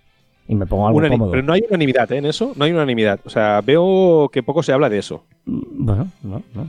Y 0.48 0.56
me 0.56 0.66
pongo 0.66 0.88
algo 0.88 1.00
cómodo. 1.08 1.30
Pero 1.30 1.44
no 1.44 1.52
hay 1.52 1.62
unanimidad 1.68 2.10
¿eh? 2.12 2.16
en 2.18 2.26
eso. 2.26 2.52
No 2.56 2.64
hay 2.64 2.72
unanimidad. 2.72 3.20
O 3.24 3.30
sea, 3.30 3.60
veo 3.60 4.28
que 4.32 4.42
poco 4.42 4.62
se 4.64 4.72
habla 4.72 4.88
de 4.90 4.98
eso. 4.98 5.24
Bueno, 5.46 6.08
no, 6.24 6.42
no. 6.52 6.66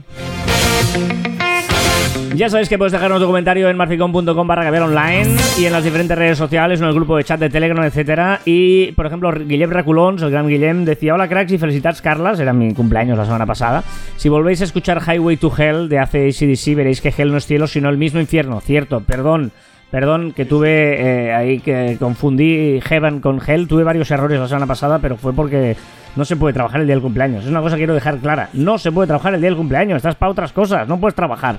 Ya 2.34 2.48
sabéis 2.48 2.68
que 2.68 2.78
puedes 2.78 2.92
dejarnos 2.92 3.20
tu 3.20 3.26
comentario 3.26 3.68
en 3.68 3.76
marficon.com 3.76 4.46
barra 4.46 4.64
caviar 4.64 4.82
online 4.82 5.36
y 5.58 5.66
en 5.66 5.72
las 5.72 5.84
diferentes 5.84 6.18
redes 6.18 6.36
sociales, 6.36 6.80
en 6.80 6.86
el 6.86 6.92
grupo 6.92 7.16
de 7.16 7.24
chat 7.24 7.38
de 7.38 7.48
Telegram, 7.48 7.84
etcétera. 7.84 8.40
Y, 8.44 8.92
por 8.92 9.06
ejemplo, 9.06 9.32
Guillem 9.32 9.70
Raculons, 9.70 10.20
el 10.22 10.30
gran 10.30 10.48
Guillem, 10.48 10.84
decía 10.84 11.14
Hola 11.14 11.28
cracks 11.28 11.52
y 11.52 11.58
felicitats 11.58 12.02
Carlas, 12.02 12.40
era 12.40 12.52
mi 12.52 12.74
cumpleaños 12.74 13.16
la 13.16 13.24
semana 13.24 13.46
pasada. 13.46 13.84
Si 14.16 14.28
volvéis 14.28 14.60
a 14.62 14.64
escuchar 14.64 15.00
Highway 15.00 15.36
to 15.36 15.52
Hell 15.56 15.88
de 15.88 15.98
ACDC 16.00 16.74
veréis 16.74 17.00
que 17.00 17.14
Hell 17.16 17.30
no 17.30 17.38
es 17.38 17.46
cielo, 17.46 17.66
sino 17.66 17.88
el 17.88 17.98
mismo 17.98 18.18
infierno. 18.18 18.60
Cierto, 18.60 19.00
perdón. 19.00 19.52
Perdón, 19.92 20.32
que 20.32 20.44
tuve 20.44 21.28
eh, 21.28 21.32
ahí 21.32 21.60
que 21.60 21.96
confundí 22.00 22.80
Heaven 22.80 23.20
con 23.20 23.40
Hell. 23.46 23.68
Tuve 23.68 23.84
varios 23.84 24.10
errores 24.10 24.40
la 24.40 24.48
semana 24.48 24.66
pasada, 24.66 24.98
pero 24.98 25.16
fue 25.16 25.32
porque 25.32 25.76
no 26.16 26.24
se 26.24 26.34
puede 26.34 26.52
trabajar 26.52 26.80
el 26.80 26.88
día 26.88 26.96
del 26.96 27.02
cumpleaños. 27.02 27.44
Es 27.44 27.50
una 27.50 27.60
cosa 27.60 27.76
que 27.76 27.82
quiero 27.82 27.94
dejar 27.94 28.18
clara. 28.18 28.48
No 28.54 28.76
se 28.78 28.90
puede 28.90 29.06
trabajar 29.06 29.34
el 29.34 29.40
día 29.40 29.50
del 29.50 29.56
cumpleaños. 29.56 29.98
Estás 29.98 30.16
para 30.16 30.32
otras 30.32 30.52
cosas. 30.52 30.88
No 30.88 30.98
puedes 30.98 31.14
trabajar. 31.14 31.58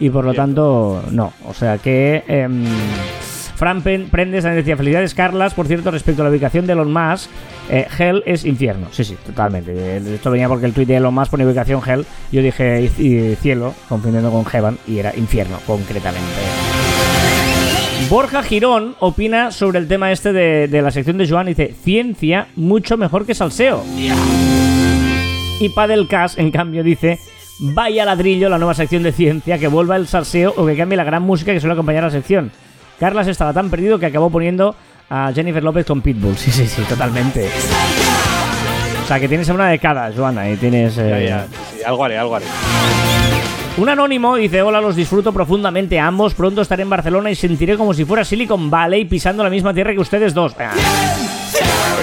Y 0.00 0.10
por 0.10 0.24
lo 0.24 0.34
tanto, 0.34 1.02
no. 1.10 1.32
O 1.46 1.54
sea 1.54 1.78
que. 1.78 2.24
em, 2.26 2.64
Fran 3.54 3.82
Prendes 3.82 4.42
también 4.44 4.56
decía: 4.64 4.76
Felicidades, 4.76 5.14
Carlas. 5.14 5.52
Por 5.52 5.66
cierto, 5.66 5.90
respecto 5.90 6.22
a 6.22 6.24
la 6.24 6.30
ubicación 6.30 6.66
de 6.66 6.72
Elon 6.72 6.90
Musk, 6.92 7.28
eh, 7.68 7.86
Hell 7.98 8.22
es 8.24 8.46
infierno. 8.46 8.86
Sí, 8.90 9.04
sí, 9.04 9.16
totalmente. 9.26 9.72
Eh, 9.74 10.14
Esto 10.14 10.30
venía 10.30 10.48
porque 10.48 10.64
el 10.64 10.72
tweet 10.72 10.86
de 10.86 10.96
Elon 10.96 11.12
Musk 11.12 11.30
pone 11.30 11.44
ubicación 11.44 11.82
Hell. 11.86 12.06
Yo 12.32 12.40
dije 12.40 12.90
y- 12.98 13.06
y 13.06 13.36
cielo, 13.36 13.74
confundiendo 13.90 14.30
con 14.30 14.46
Heaven, 14.46 14.78
y 14.88 14.98
era 14.98 15.14
infierno, 15.14 15.58
concretamente. 15.66 16.24
Borja 18.08 18.42
Girón 18.42 18.96
opina 18.98 19.52
sobre 19.52 19.78
el 19.78 19.86
tema 19.86 20.10
este 20.10 20.32
de, 20.32 20.66
de 20.66 20.82
la 20.82 20.90
sección 20.90 21.18
de 21.18 21.28
Joan 21.28 21.48
y 21.48 21.50
dice: 21.54 21.74
Ciencia 21.84 22.48
mucho 22.56 22.96
mejor 22.96 23.26
que 23.26 23.34
salseo. 23.34 23.84
Y 25.60 25.68
Padelcast, 25.68 26.38
en 26.38 26.50
cambio, 26.50 26.82
dice: 26.82 27.18
Vaya 27.62 28.06
ladrillo 28.06 28.48
la 28.48 28.56
nueva 28.56 28.72
sección 28.72 29.02
de 29.02 29.12
ciencia, 29.12 29.58
que 29.58 29.68
vuelva 29.68 29.96
el 29.96 30.06
salseo 30.06 30.54
o 30.56 30.64
que 30.64 30.76
cambie 30.76 30.96
la 30.96 31.04
gran 31.04 31.22
música 31.22 31.52
que 31.52 31.60
suele 31.60 31.74
acompañar 31.74 32.04
a 32.04 32.06
la 32.06 32.12
sección. 32.12 32.50
Carlas 32.98 33.28
estaba 33.28 33.52
tan 33.52 33.68
perdido 33.68 33.98
que 33.98 34.06
acabó 34.06 34.30
poniendo 34.30 34.74
a 35.10 35.30
Jennifer 35.34 35.62
López 35.62 35.84
con 35.84 36.00
Pitbull. 36.00 36.36
Sí, 36.38 36.50
sí, 36.50 36.66
sí, 36.66 36.82
totalmente. 36.82 37.50
O 39.04 39.06
sea, 39.06 39.20
que 39.20 39.28
tienes 39.28 39.48
una 39.50 39.68
de 39.68 39.78
cada, 39.78 40.10
Joana, 40.10 40.48
y 40.48 40.56
tienes. 40.56 40.96
Eh, 40.96 41.26
ya, 41.28 41.46
sí, 41.46 41.76
sí, 41.76 41.84
algo 41.84 42.04
haré, 42.04 42.16
algo 42.16 42.36
haré. 42.36 42.46
un 43.76 43.88
anónimo 43.90 44.36
dice, 44.36 44.62
hola, 44.62 44.80
los 44.80 44.96
disfruto 44.96 45.32
profundamente 45.32 45.98
a 45.98 46.06
ambos, 46.06 46.32
pronto 46.32 46.62
estaré 46.62 46.84
en 46.84 46.90
Barcelona 46.90 47.30
y 47.30 47.34
sentiré 47.34 47.76
como 47.76 47.92
si 47.92 48.06
fuera 48.06 48.24
Silicon 48.24 48.70
Valley 48.70 49.04
pisando 49.04 49.42
la 49.42 49.50
misma 49.50 49.74
tierra 49.74 49.92
que 49.92 50.00
ustedes 50.00 50.32
dos. 50.32 50.54
Ah. 50.58 50.70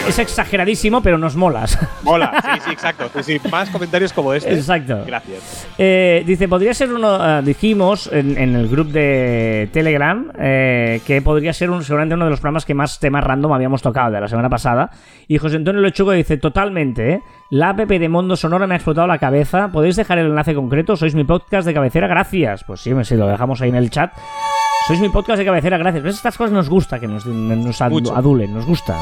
Es 0.07 0.19
exageradísimo, 0.19 1.01
pero 1.01 1.17
nos 1.17 1.35
molas. 1.35 1.77
Mola, 2.03 2.31
sí, 2.41 2.61
sí, 2.65 2.71
exacto. 2.71 3.09
Sí, 3.21 3.39
sí, 3.39 3.49
más 3.49 3.69
comentarios 3.69 4.13
como 4.13 4.33
este. 4.33 4.53
Exacto. 4.53 5.03
Gracias. 5.05 5.67
Eh, 5.77 6.23
dice, 6.25 6.47
podría 6.47 6.73
ser 6.73 6.93
uno, 6.93 7.39
eh, 7.39 7.41
dijimos 7.43 8.09
en, 8.13 8.37
en 8.37 8.55
el 8.55 8.69
grupo 8.69 8.91
de 8.91 9.69
Telegram, 9.73 10.31
eh, 10.39 11.01
que 11.05 11.21
podría 11.21 11.51
ser 11.51 11.69
un, 11.69 11.83
seguramente 11.83 12.15
uno 12.15 12.23
de 12.23 12.31
los 12.31 12.39
programas 12.39 12.63
que 12.63 12.73
más 12.73 12.99
temas 12.99 13.23
random 13.23 13.51
habíamos 13.51 13.81
tocado 13.81 14.11
de 14.11 14.21
la 14.21 14.29
semana 14.29 14.49
pasada. 14.49 14.91
Y 15.27 15.37
José 15.39 15.57
Antonio 15.57 15.81
Lechugo 15.81 16.13
dice, 16.13 16.37
totalmente, 16.37 17.11
¿eh? 17.11 17.21
la 17.49 17.69
app 17.69 17.79
de 17.79 18.09
Mondo 18.09 18.37
Sonora 18.37 18.65
me 18.65 18.75
ha 18.75 18.77
explotado 18.77 19.07
la 19.07 19.17
cabeza. 19.17 19.69
¿Podéis 19.73 19.97
dejar 19.97 20.19
el 20.19 20.27
enlace 20.27 20.55
concreto? 20.55 20.95
Sois 20.95 21.15
mi 21.15 21.25
podcast 21.25 21.67
de 21.67 21.73
cabecera, 21.73 22.07
gracias. 22.07 22.63
Pues 22.63 22.79
sí, 22.79 22.93
si 23.03 23.15
lo 23.15 23.27
dejamos 23.27 23.61
ahí 23.61 23.69
en 23.69 23.75
el 23.75 23.89
chat. 23.89 24.13
Sois 24.87 25.01
mi 25.01 25.09
podcast 25.09 25.37
de 25.39 25.45
cabecera, 25.45 25.77
gracias. 25.77 26.05
Estas 26.05 26.37
cosas 26.37 26.53
nos 26.53 26.69
gusta 26.69 26.97
que 26.97 27.07
nos, 27.07 27.25
nos 27.25 27.81
adulen, 27.81 28.53
nos 28.53 28.65
gusta. 28.65 28.95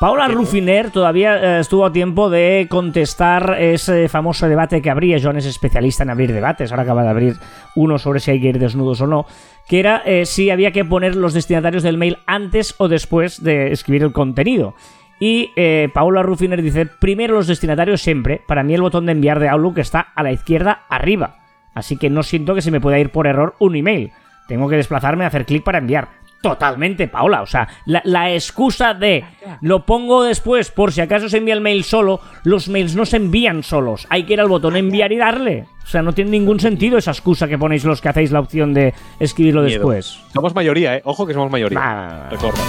Paula 0.00 0.28
Rufiner 0.28 0.90
todavía 0.90 1.36
eh, 1.36 1.60
estuvo 1.60 1.86
a 1.86 1.92
tiempo 1.92 2.28
de 2.28 2.66
contestar 2.68 3.56
ese 3.58 4.08
famoso 4.08 4.48
debate 4.48 4.82
que 4.82 4.90
abría. 4.90 5.18
Joan 5.22 5.36
es 5.36 5.46
especialista 5.46 6.02
en 6.02 6.10
abrir 6.10 6.32
debates. 6.32 6.72
Ahora 6.72 6.82
acaba 6.82 7.04
de 7.04 7.08
abrir 7.08 7.36
uno 7.76 7.98
sobre 7.98 8.20
si 8.20 8.32
hay 8.32 8.40
que 8.40 8.48
ir 8.48 8.58
desnudos 8.58 9.00
o 9.00 9.06
no. 9.06 9.24
Que 9.68 9.80
era 9.80 10.02
eh, 10.04 10.26
si 10.26 10.50
había 10.50 10.72
que 10.72 10.84
poner 10.84 11.14
los 11.14 11.32
destinatarios 11.32 11.82
del 11.84 11.96
mail 11.96 12.18
antes 12.26 12.74
o 12.78 12.88
después 12.88 13.42
de 13.42 13.72
escribir 13.72 14.02
el 14.02 14.12
contenido. 14.12 14.74
Y 15.20 15.52
eh, 15.56 15.88
Paula 15.94 16.22
Rufiner 16.22 16.60
dice: 16.60 16.86
primero 16.86 17.34
los 17.34 17.46
destinatarios 17.46 18.02
siempre. 18.02 18.42
Para 18.46 18.64
mí 18.64 18.74
el 18.74 18.82
botón 18.82 19.06
de 19.06 19.12
enviar 19.12 19.38
de 19.38 19.48
Outlook 19.48 19.78
está 19.78 20.00
a 20.00 20.22
la 20.22 20.32
izquierda 20.32 20.82
arriba. 20.90 21.36
Así 21.72 21.96
que 21.96 22.10
no 22.10 22.24
siento 22.24 22.54
que 22.54 22.62
se 22.62 22.72
me 22.72 22.80
pueda 22.80 22.98
ir 22.98 23.10
por 23.10 23.26
error 23.26 23.54
un 23.58 23.76
email. 23.76 24.12
Tengo 24.48 24.68
que 24.68 24.76
desplazarme 24.76 25.24
a 25.24 25.28
hacer 25.28 25.46
clic 25.46 25.62
para 25.62 25.78
enviar. 25.78 26.08
Totalmente, 26.50 27.08
Paula. 27.08 27.42
O 27.42 27.46
sea, 27.46 27.66
la, 27.86 28.00
la 28.04 28.32
excusa 28.32 28.94
de 28.94 29.24
lo 29.60 29.84
pongo 29.86 30.22
después 30.24 30.70
por 30.70 30.92
si 30.92 31.00
acaso 31.00 31.28
se 31.28 31.38
envía 31.38 31.54
el 31.54 31.60
mail 31.60 31.84
solo, 31.84 32.20
los 32.44 32.68
mails 32.68 32.94
no 32.94 33.04
se 33.06 33.16
envían 33.16 33.62
solos. 33.62 34.06
Hay 34.10 34.24
que 34.24 34.34
ir 34.34 34.40
al 34.40 34.48
botón 34.48 34.76
enviar 34.76 35.12
y 35.12 35.16
darle. 35.16 35.66
O 35.82 35.86
sea, 35.86 36.02
no 36.02 36.12
tiene 36.12 36.30
ningún 36.30 36.60
sentido 36.60 36.96
esa 36.98 37.10
excusa 37.10 37.46
que 37.48 37.58
ponéis 37.58 37.84
los 37.84 38.00
que 38.00 38.08
hacéis 38.08 38.30
la 38.30 38.40
opción 38.40 38.72
de 38.72 38.94
escribirlo 39.20 39.62
Miedo. 39.62 39.78
después. 39.78 40.20
Somos 40.32 40.54
mayoría, 40.54 40.96
¿eh? 40.96 41.02
Ojo 41.04 41.26
que 41.26 41.34
somos 41.34 41.50
mayoría. 41.50 42.28
Recuerda. 42.30 42.60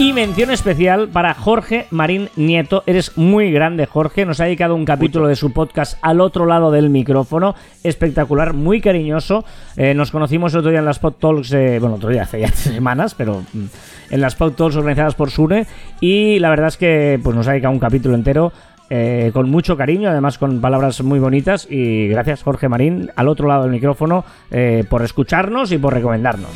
Y 0.00 0.14
mención 0.14 0.50
especial 0.50 1.08
para 1.08 1.34
Jorge 1.34 1.86
Marín 1.90 2.30
Nieto. 2.34 2.82
Eres 2.86 3.18
muy 3.18 3.52
grande, 3.52 3.84
Jorge. 3.84 4.24
Nos 4.24 4.40
ha 4.40 4.44
dedicado 4.44 4.74
un 4.74 4.86
capítulo 4.86 5.28
de 5.28 5.36
su 5.36 5.52
podcast 5.52 5.98
al 6.00 6.22
otro 6.22 6.46
lado 6.46 6.70
del 6.70 6.88
micrófono. 6.88 7.54
Espectacular, 7.84 8.54
muy 8.54 8.80
cariñoso. 8.80 9.44
Eh, 9.76 9.92
nos 9.92 10.10
conocimos 10.10 10.54
el 10.54 10.60
otro 10.60 10.70
día 10.70 10.78
en 10.78 10.86
las 10.86 10.98
Pod 10.98 11.16
Talks, 11.20 11.52
eh, 11.52 11.76
bueno, 11.80 11.96
otro 11.96 12.08
día, 12.08 12.22
hace 12.22 12.40
ya 12.40 12.48
semanas, 12.54 13.14
pero 13.14 13.42
mm, 13.52 13.64
en 14.08 14.20
las 14.22 14.36
Pod 14.36 14.54
Talks 14.54 14.76
organizadas 14.76 15.14
por 15.14 15.30
Sune. 15.30 15.66
Y 16.00 16.38
la 16.38 16.48
verdad 16.48 16.68
es 16.68 16.78
que 16.78 17.20
pues, 17.22 17.36
nos 17.36 17.46
ha 17.46 17.50
dedicado 17.50 17.74
un 17.74 17.80
capítulo 17.80 18.14
entero. 18.14 18.52
eh, 18.88 19.30
con 19.34 19.50
mucho 19.50 19.76
cariño, 19.76 20.08
además 20.08 20.38
con 20.38 20.62
palabras 20.62 21.02
muy 21.02 21.18
bonitas. 21.18 21.68
Y 21.70 22.08
gracias, 22.08 22.42
Jorge 22.42 22.70
Marín, 22.70 23.10
al 23.16 23.28
otro 23.28 23.46
lado 23.46 23.64
del 23.64 23.70
micrófono, 23.72 24.24
eh, 24.50 24.82
por 24.88 25.02
escucharnos 25.02 25.70
y 25.72 25.78
por 25.78 25.92
recomendarnos. 25.92 26.50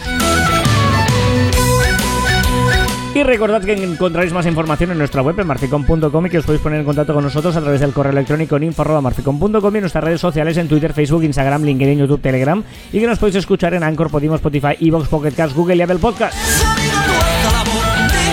Y 3.15 3.23
recordad 3.23 3.63
que 3.63 3.73
encontraréis 3.73 4.33
más 4.33 4.45
información 4.45 4.91
en 4.91 4.99
nuestra 4.99 5.23
web 5.23 5.39
en 5.39 5.47
marficom.com 5.47 6.27
y 6.27 6.31
que 6.31 6.39
os 6.39 6.45
podéis 6.45 6.61
poner 6.61 6.81
en 6.81 6.85
contacto 6.85 7.15
con 7.15 7.23
nosotros 7.23 7.55
a 7.55 7.61
través 7.61 7.81
del 7.81 7.93
correo 7.93 8.11
electrónico 8.11 8.57
en 8.57 8.65
info.marficom.com 8.65 9.73
y 9.73 9.79
en 9.79 9.83
nuestras 9.83 10.03
redes 10.03 10.21
sociales 10.21 10.57
en 10.57 10.67
Twitter, 10.67 10.93
Facebook, 10.93 11.23
Instagram, 11.23 11.63
LinkedIn, 11.63 12.01
YouTube, 12.01 12.21
Telegram 12.21 12.61
y 12.93 12.99
que 12.99 13.07
nos 13.07 13.21
podéis 13.21 13.37
escuchar 13.37 13.73
en 13.75 13.85
Anchor, 13.85 14.11
Podimo, 14.11 14.35
Spotify, 14.35 14.77
Evox, 14.81 15.07
Pocket 15.07 15.31
Cast, 15.31 15.55
Google 15.55 15.77
y 15.77 15.83
Apple 15.83 15.99
Podcast. 15.99 16.37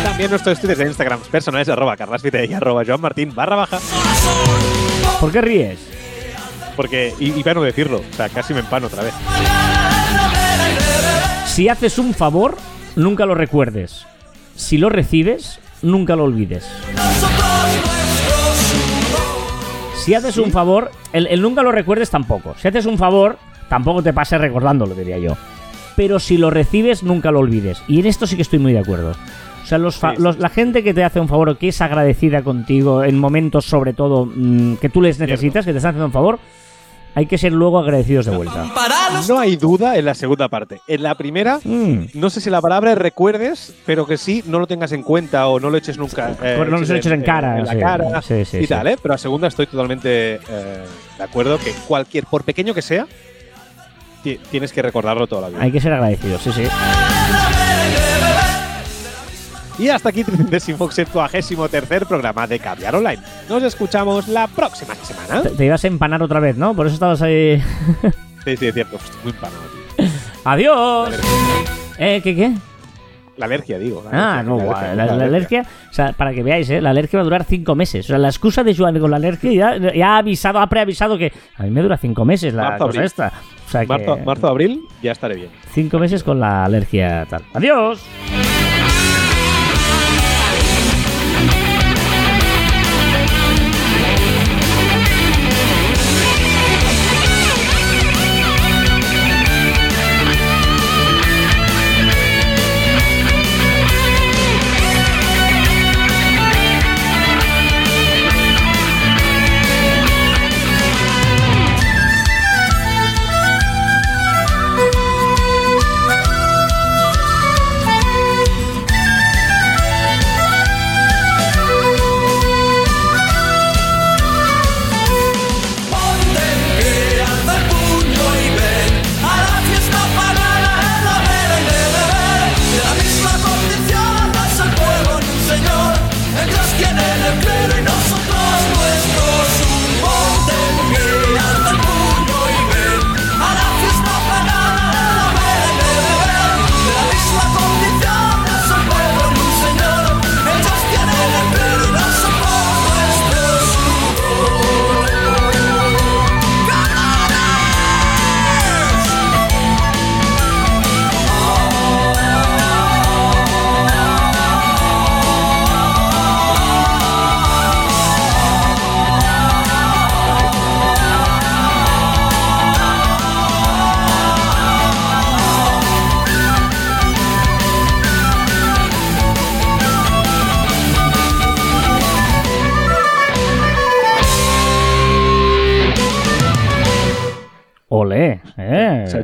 También 0.03 0.31
nuestros 0.31 0.59
tweets 0.59 0.79
de 0.79 0.87
Instagram 0.87 1.19
personales 1.29 1.69
arroba 1.69 1.95
y 1.95 2.53
arroba 2.53 2.83
Joan 2.83 3.01
Martín 3.01 3.35
barra 3.35 3.57
baja. 3.57 3.77
¿Por 5.19 5.31
qué 5.31 5.41
ríes? 5.41 5.79
Porque, 6.75 7.13
y, 7.19 7.39
y 7.39 7.43
para 7.43 7.53
no 7.53 7.61
decirlo, 7.61 7.99
o 7.99 8.15
sea, 8.15 8.29
casi 8.29 8.55
me 8.55 8.61
empano 8.61 8.87
otra 8.87 9.03
vez. 9.03 9.13
Si 11.45 11.69
haces 11.69 11.99
un 11.99 12.15
favor, 12.15 12.57
nunca 12.95 13.27
lo 13.27 13.35
recuerdes. 13.35 14.07
Si 14.61 14.77
lo 14.77 14.89
recibes, 14.89 15.59
nunca 15.81 16.15
lo 16.15 16.25
olvides. 16.25 16.69
Si 20.05 20.13
haces 20.13 20.37
un 20.37 20.51
favor, 20.51 20.91
el, 21.13 21.25
el 21.27 21.41
nunca 21.41 21.63
lo 21.63 21.71
recuerdes 21.71 22.09
tampoco. 22.11 22.55
Si 22.59 22.67
haces 22.67 22.85
un 22.85 22.97
favor, 22.99 23.37
tampoco 23.69 24.01
te 24.03 24.13
pases 24.13 24.39
recordándolo, 24.39 24.93
diría 24.95 25.17
yo. 25.17 25.35
Pero 25.95 26.19
si 26.19 26.37
lo 26.37 26.51
recibes, 26.51 27.01
nunca 27.03 27.31
lo 27.31 27.39
olvides. 27.39 27.81
Y 27.87 27.99
en 27.99 28.05
esto 28.05 28.25
sí 28.27 28.35
que 28.35 28.43
estoy 28.43 28.59
muy 28.59 28.71
de 28.73 28.79
acuerdo. 28.79 29.11
O 29.63 29.65
sea, 29.65 29.77
los 29.79 29.99
los- 30.19 30.37
la 30.39 30.49
gente 30.49 30.83
que 30.83 30.93
te 30.93 31.03
hace 31.03 31.19
un 31.19 31.27
favor 31.27 31.49
o 31.49 31.57
que 31.57 31.67
es 31.69 31.81
agradecida 31.81 32.43
contigo 32.43 33.03
en 33.03 33.17
momentos, 33.19 33.65
sobre 33.65 33.93
todo, 33.93 34.25
mm, 34.25 34.75
que 34.75 34.89
tú 34.89 35.01
les 35.01 35.17
necesitas, 35.19 35.65
que 35.65 35.71
te 35.71 35.77
están 35.77 35.89
haciendo 35.89 36.05
un 36.05 36.11
favor, 36.13 36.39
hay 37.13 37.25
que 37.25 37.37
ser 37.37 37.51
luego 37.51 37.77
agradecidos 37.79 38.25
de 38.25 38.35
vuelta. 38.35 38.65
No 39.27 39.39
hay 39.39 39.57
duda 39.57 39.97
en 39.97 40.05
la 40.05 40.13
segunda 40.15 40.47
parte. 40.47 40.81
En 40.87 41.03
la 41.03 41.15
primera, 41.15 41.59
Mm. 41.63 42.05
no 42.13 42.29
sé 42.29 42.39
si 42.41 42.49
la 42.49 42.61
palabra 42.61 42.93
es 42.93 42.97
recuerdes, 42.97 43.73
pero 43.85 44.05
que 44.07 44.17
sí, 44.17 44.43
no 44.47 44.59
lo 44.59 44.67
tengas 44.67 44.91
en 44.93 45.03
cuenta 45.03 45.47
o 45.47 45.59
no 45.59 45.69
lo 45.69 45.77
eches 45.77 45.97
nunca. 45.97 46.31
eh, 46.41 46.55
No 46.57 46.65
lo 46.65 46.81
eches 46.95 47.05
en 47.11 47.21
cara, 47.23 47.59
En 47.59 47.65
la 47.65 47.73
sí. 47.73 47.79
cara 47.79 48.21
Sí, 48.21 48.45
sí, 48.45 48.57
y 48.57 48.61
sí. 48.61 48.67
tal, 48.67 48.87
¿eh? 48.87 48.97
Pero 49.01 49.13
a 49.13 49.17
segunda 49.17 49.47
estoy 49.47 49.67
totalmente 49.67 50.35
eh, 50.35 50.39
de 51.17 51.23
acuerdo 51.23 51.57
que 51.57 51.71
cualquier, 51.87 52.25
por 52.25 52.43
pequeño 52.43 52.73
que 52.73 52.81
sea, 52.81 53.05
ti- 54.23 54.39
tienes 54.49 54.71
que 54.71 54.81
recordarlo 54.81 55.27
toda 55.27 55.41
la 55.43 55.49
vida. 55.49 55.61
Hay 55.61 55.71
que 55.71 55.81
ser 55.81 55.91
agradecidos, 55.93 56.41
sí, 56.41 56.51
sí. 56.53 56.63
Y 59.79 59.89
hasta 59.89 60.09
aquí 60.09 60.23
33 60.25 60.69
tercer 61.71 62.05
programa 62.05 62.47
de 62.47 62.59
Caviar 62.59 62.95
Online. 62.95 63.21
Nos 63.49 63.63
escuchamos 63.63 64.27
la 64.27 64.47
próxima 64.47 64.95
semana. 64.95 65.41
Te, 65.43 65.49
te 65.49 65.65
ibas 65.65 65.83
a 65.83 65.87
empanar 65.87 66.21
otra 66.23 66.39
vez, 66.39 66.57
¿no? 66.57 66.73
Por 66.75 66.85
eso 66.87 66.93
estabas 66.95 67.21
ahí. 67.21 67.61
Sí, 68.43 68.57
sí, 68.57 68.65
es 68.65 68.73
cierto. 68.73 68.95
Estoy 68.95 69.19
muy 69.23 69.31
empanado, 69.33 69.61
tío. 69.95 70.07
¡Adiós! 70.45 71.13
¿Eh? 71.99 72.21
¿Qué, 72.23 72.35
qué? 72.35 72.51
La 73.37 73.45
alergia, 73.45 73.77
digo. 73.77 74.03
la 74.03 74.09
Ah, 74.11 74.39
alergia, 74.39 74.43
no, 74.51 74.57
la 74.57 74.63
alergia, 74.79 74.95
la, 75.15 75.25
alergia, 75.25 75.65
o 75.91 75.93
sea, 75.93 76.13
para 76.13 76.33
que 76.33 76.41
veáis, 76.41 76.67
¿eh? 76.71 76.81
la 76.81 76.89
alergia 76.89 77.17
va 77.17 77.21
a 77.21 77.23
durar 77.25 77.43
cinco 77.43 77.75
meses. 77.75 78.05
O 78.05 78.07
sea, 78.07 78.17
la 78.17 78.29
excusa 78.29 78.63
de 78.63 78.75
Joan 78.75 78.99
con 78.99 79.11
la 79.11 79.17
alergia 79.17 79.51
ya, 79.77 79.93
ya 79.93 80.15
ha 80.15 80.17
avisado, 80.17 80.57
ha 80.59 80.65
preavisado 80.67 81.19
que 81.19 81.31
a 81.55 81.61
mí 81.61 81.69
me 81.69 81.83
dura 81.83 81.97
cinco 81.97 82.25
meses 82.25 82.55
la 82.55 82.63
Marzo, 82.63 82.77
cosa 82.85 82.89
abril. 82.97 83.03
esta. 83.05 83.31
O 83.67 83.69
sea, 83.69 83.81
que 83.81 83.87
Marzo, 83.87 84.17
marzo, 84.17 84.47
abril, 84.47 84.81
ya 85.03 85.11
estaré 85.11 85.35
bien. 85.35 85.49
cinco 85.71 85.99
meses 85.99 86.23
con 86.23 86.39
la 86.39 86.65
alergia 86.65 87.27
tal. 87.29 87.43
¡Adiós! 87.53 88.01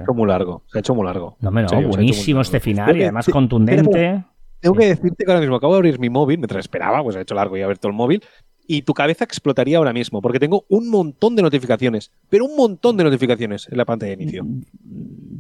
Hecho 0.08 0.14
muy 0.14 0.28
largo. 0.28 0.64
Se 0.72 0.78
ha 0.78 0.82
hecho 0.82 0.96
muy 0.96 1.06
largo. 1.06 1.38
No, 1.42 1.52
me 1.52 1.62
no, 1.64 1.70
serio, 1.70 1.88
buenísimo 1.90 2.42
este 2.42 2.60
final 2.60 2.98
y 2.98 3.04
además 3.04 3.26
te- 3.26 3.32
contundente. 3.32 4.24
Tengo 4.60 4.76
que 4.76 4.88
decirte 4.88 5.24
que 5.24 5.32
ahora 5.32 5.42
mismo 5.42 5.56
acabo 5.56 5.74
de 5.74 5.78
abrir 5.78 6.00
mi 6.00 6.10
móvil, 6.10 6.40
mientras 6.40 6.62
esperaba, 6.62 7.04
pues 7.04 7.16
ha 7.16 7.22
hecho 7.22 7.36
largo 7.36 7.56
y 7.58 7.60
he 7.60 7.64
abierto 7.64 7.88
el 7.88 7.94
móvil, 7.94 8.24
y 8.70 8.82
tu 8.82 8.94
cabeza 8.94 9.24
explotaría 9.24 9.78
ahora 9.78 9.94
mismo, 9.94 10.22
porque 10.22 10.40
tengo 10.40 10.66
un 10.70 10.90
montón 10.90 11.36
de 11.36 11.42
notificaciones, 11.44 12.12
pero 12.30 12.46
un 12.46 12.56
montón 12.58 12.98
de 12.98 13.04
notificaciones 13.04 13.68
en 13.72 13.78
la 13.78 13.86
pantalla 13.86 14.16
de 14.16 14.24
inicio. 14.24 14.46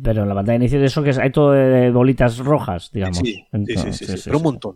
Pero 0.03 0.21
en 0.23 0.29
la 0.29 0.35
pantalla 0.35 0.59
de 0.59 0.63
inicio 0.65 0.79
de 0.79 0.85
eso 0.85 1.03
que 1.03 1.09
es, 1.09 1.17
hay 1.17 1.31
todo 1.31 1.51
de 1.51 1.89
bolitas 1.91 2.37
rojas, 2.37 2.91
digamos. 2.93 3.17
Sí, 3.17 3.43
sí, 3.75 4.05
sí, 4.05 4.21
pero 4.25 4.37
un 4.37 4.43
montón. 4.43 4.75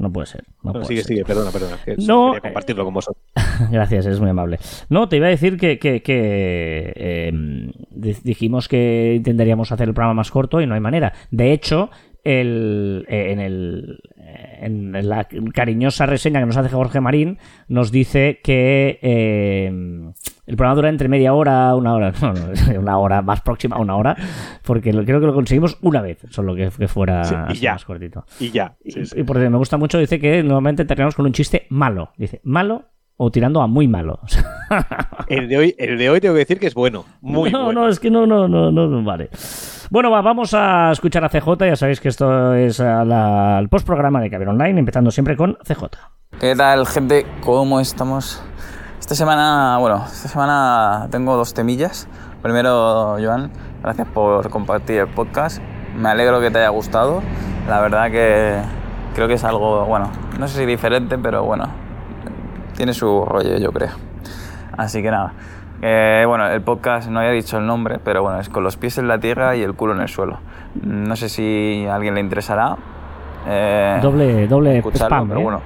No 0.00 0.10
puede 0.12 0.26
ser. 0.26 0.44
No 0.62 0.72
puede 0.72 0.86
sigue, 0.86 1.02
ser. 1.02 1.08
sigue, 1.08 1.24
perdona, 1.24 1.50
perdona. 1.50 1.76
que 1.84 1.94
No, 1.98 2.32
quería 2.32 2.38
eh, 2.38 2.40
compartirlo 2.40 2.84
con 2.84 2.94
vosotros. 2.94 3.22
Gracias, 3.70 4.06
es 4.06 4.18
muy 4.18 4.30
amable. 4.30 4.58
No, 4.88 5.08
te 5.08 5.16
iba 5.16 5.26
a 5.26 5.30
decir 5.30 5.56
que, 5.58 5.78
que- 5.78 6.02
que, 6.02 6.92
eh, 6.96 7.32
di- 7.90 8.16
dijimos 8.24 8.66
que 8.66 9.14
intentaríamos 9.16 9.70
hacer 9.72 9.88
el 9.88 9.94
programa 9.94 10.14
más 10.14 10.30
corto 10.30 10.60
y 10.60 10.66
no 10.66 10.74
hay 10.74 10.80
manera. 10.80 11.12
De 11.30 11.52
hecho, 11.52 11.90
el, 12.24 13.04
eh, 13.08 13.32
en, 13.32 13.40
el, 13.40 13.98
eh, 14.18 14.58
en 14.62 15.08
la 15.08 15.28
cariñosa 15.54 16.06
reseña 16.06 16.40
que 16.40 16.46
nos 16.46 16.56
hace 16.56 16.70
Jorge 16.70 17.00
Marín, 17.00 17.38
nos 17.68 17.90
dice 17.92 18.40
que 18.42 18.98
eh, 19.02 20.12
el 20.50 20.56
programa 20.56 20.74
dura 20.74 20.88
entre 20.88 21.08
media 21.08 21.32
hora, 21.32 21.74
una 21.76 21.94
hora, 21.94 22.12
no, 22.20 22.32
no, 22.32 22.80
una 22.80 22.98
hora 22.98 23.22
más 23.22 23.40
próxima 23.40 23.76
a 23.76 23.78
una 23.78 23.96
hora, 23.96 24.16
porque 24.64 24.92
lo- 24.92 25.04
creo 25.04 25.20
que 25.20 25.26
lo 25.26 25.34
conseguimos 25.34 25.78
una 25.82 26.02
vez, 26.02 26.18
solo 26.30 26.54
que, 26.54 26.68
que 26.76 26.88
fuera 26.88 27.24
Sí, 27.24 27.34
y 27.34 27.38
así 27.52 27.60
ya. 27.60 27.72
más 27.72 27.84
cortito. 27.84 28.24
Y 28.40 28.50
ya. 28.50 28.74
Y, 28.84 28.90
sí, 28.90 29.20
y 29.20 29.22
porque 29.22 29.48
me 29.48 29.56
gusta 29.58 29.76
mucho, 29.76 29.98
dice 29.98 30.18
que 30.18 30.42
normalmente 30.42 30.84
terminamos 30.84 31.14
con 31.14 31.26
un 31.26 31.32
chiste 31.32 31.66
malo. 31.70 32.10
Dice, 32.16 32.40
malo 32.44 32.84
o 33.16 33.30
tirando 33.30 33.60
a 33.62 33.66
muy 33.66 33.86
malo. 33.86 34.18
El, 35.28 35.46
de 35.48 35.58
hoy, 35.58 35.74
el 35.78 35.98
de 35.98 36.10
hoy 36.10 36.20
tengo 36.20 36.34
que 36.34 36.38
decir 36.40 36.58
que 36.58 36.66
es 36.66 36.74
bueno. 36.74 37.04
Muy 37.20 37.50
no, 37.52 37.64
bueno. 37.64 37.82
no, 37.82 37.88
es 37.88 38.00
que 38.00 38.10
no, 38.10 38.26
no, 38.26 38.48
no, 38.48 38.72
no, 38.72 38.86
no, 38.88 39.04
vale. 39.04 39.28
Bueno, 39.90 40.10
va, 40.10 40.22
vamos 40.22 40.54
a 40.54 40.90
escuchar 40.90 41.22
a 41.24 41.28
CJ. 41.28 41.66
Ya 41.66 41.76
sabéis 41.76 42.00
que 42.00 42.08
esto 42.08 42.54
es 42.54 42.78
la- 42.80 43.58
el 43.60 43.68
postprograma 43.68 44.20
de 44.20 44.30
Caber 44.30 44.48
Online, 44.48 44.78
empezando 44.80 45.10
siempre 45.10 45.36
con 45.36 45.56
CJ. 45.64 45.84
¿Qué 46.40 46.56
tal, 46.56 46.86
gente? 46.86 47.26
¿Cómo 47.42 47.78
estamos? 47.80 48.42
Esta 49.10 49.24
semana, 49.24 49.78
bueno, 49.78 50.04
esta 50.06 50.28
semana 50.28 51.08
tengo 51.10 51.34
dos 51.34 51.52
temillas. 51.52 52.06
Primero, 52.42 53.16
Joan, 53.20 53.50
gracias 53.82 54.06
por 54.06 54.48
compartir 54.50 55.00
el 55.00 55.08
podcast. 55.08 55.60
Me 55.96 56.10
alegro 56.10 56.40
que 56.40 56.52
te 56.52 56.58
haya 56.58 56.68
gustado. 56.68 57.20
La 57.68 57.80
verdad 57.80 58.08
que 58.12 58.60
creo 59.16 59.26
que 59.26 59.34
es 59.34 59.42
algo, 59.42 59.84
bueno, 59.86 60.12
no 60.38 60.46
sé 60.46 60.60
si 60.60 60.64
diferente, 60.64 61.18
pero 61.18 61.42
bueno, 61.42 61.64
tiene 62.76 62.94
su 62.94 63.24
rollo, 63.24 63.56
yo 63.56 63.72
creo. 63.72 63.90
Así 64.76 65.02
que 65.02 65.10
nada. 65.10 65.32
Eh, 65.82 66.22
bueno, 66.28 66.46
el 66.46 66.62
podcast 66.62 67.08
no 67.08 67.18
había 67.18 67.32
dicho 67.32 67.58
el 67.58 67.66
nombre, 67.66 67.98
pero 67.98 68.22
bueno, 68.22 68.38
es 68.38 68.48
con 68.48 68.62
los 68.62 68.76
pies 68.76 68.96
en 68.98 69.08
la 69.08 69.18
tierra 69.18 69.56
y 69.56 69.64
el 69.64 69.74
culo 69.74 69.92
en 69.92 70.02
el 70.02 70.08
suelo. 70.08 70.38
No 70.84 71.16
sé 71.16 71.28
si 71.28 71.84
a 71.90 71.96
alguien 71.96 72.14
le 72.14 72.20
interesará. 72.20 72.76
eh, 73.48 73.98
Doble, 74.00 74.46
doble 74.46 74.80
spam, 74.94 75.26
pero 75.26 75.40
¿eh? 75.40 75.42
bueno, 75.42 75.60